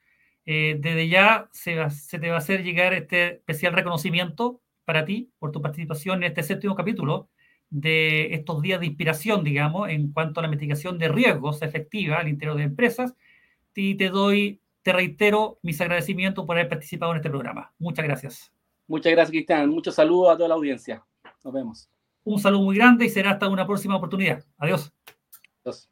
Eh, 0.45 0.77
desde 0.81 1.09
ya 1.09 1.49
se, 1.53 1.75
te 2.19 2.29
va 2.29 2.35
a 2.35 2.39
hacer 2.39 2.65
llegar 2.65 2.95
este 2.95 3.35
especial 3.35 3.73
reconocimiento 3.75 4.61
para 4.85 5.05
ti 5.05 5.33
por 5.39 5.53
tu 5.53 5.63
participación 5.63 6.19
en 6.19 6.31
este 6.31 6.43
séptimo 6.43 6.75
capítulo 6.75 7.31
de 7.73 8.35
estos 8.35 8.61
días 8.61 8.79
de 8.81 8.87
inspiración, 8.87 9.43
digamos, 9.43 9.89
en 9.89 10.13
cuanto 10.13 10.41
a 10.41 10.43
la 10.43 10.49
mitigación 10.49 10.99
de 10.99 11.09
riesgos 11.09 11.63
efectiva 11.63 12.19
al 12.19 12.29
interior 12.29 12.57
de 12.57 12.65
empresas. 12.65 13.15
Y 13.75 13.95
te 13.95 14.11
doy, 14.11 14.61
te 14.83 14.93
reitero 14.93 15.59
mis 15.63 15.81
agradecimientos 15.81 16.45
por 16.45 16.57
haber 16.57 16.69
participado 16.69 17.13
en 17.13 17.17
este 17.17 17.31
programa. 17.31 17.73
Muchas 17.79 18.05
gracias. 18.05 18.53
Muchas 18.87 19.13
gracias, 19.13 19.31
Cristian. 19.31 19.71
Muchos 19.71 19.95
saludos 19.95 20.35
a 20.35 20.37
toda 20.37 20.51
la 20.51 20.55
audiencia. 20.55 21.03
Nos 21.43 21.53
vemos. 21.55 21.89
Un 22.25 22.39
saludo 22.39 22.63
muy 22.63 22.77
grande 22.77 23.07
y 23.07 23.09
será 23.09 23.33
hasta 23.33 23.49
una 23.49 23.67
próxima 23.67 23.97
oportunidad. 23.97 24.45
Adiós. 24.59 24.93
Adiós. 25.65 25.92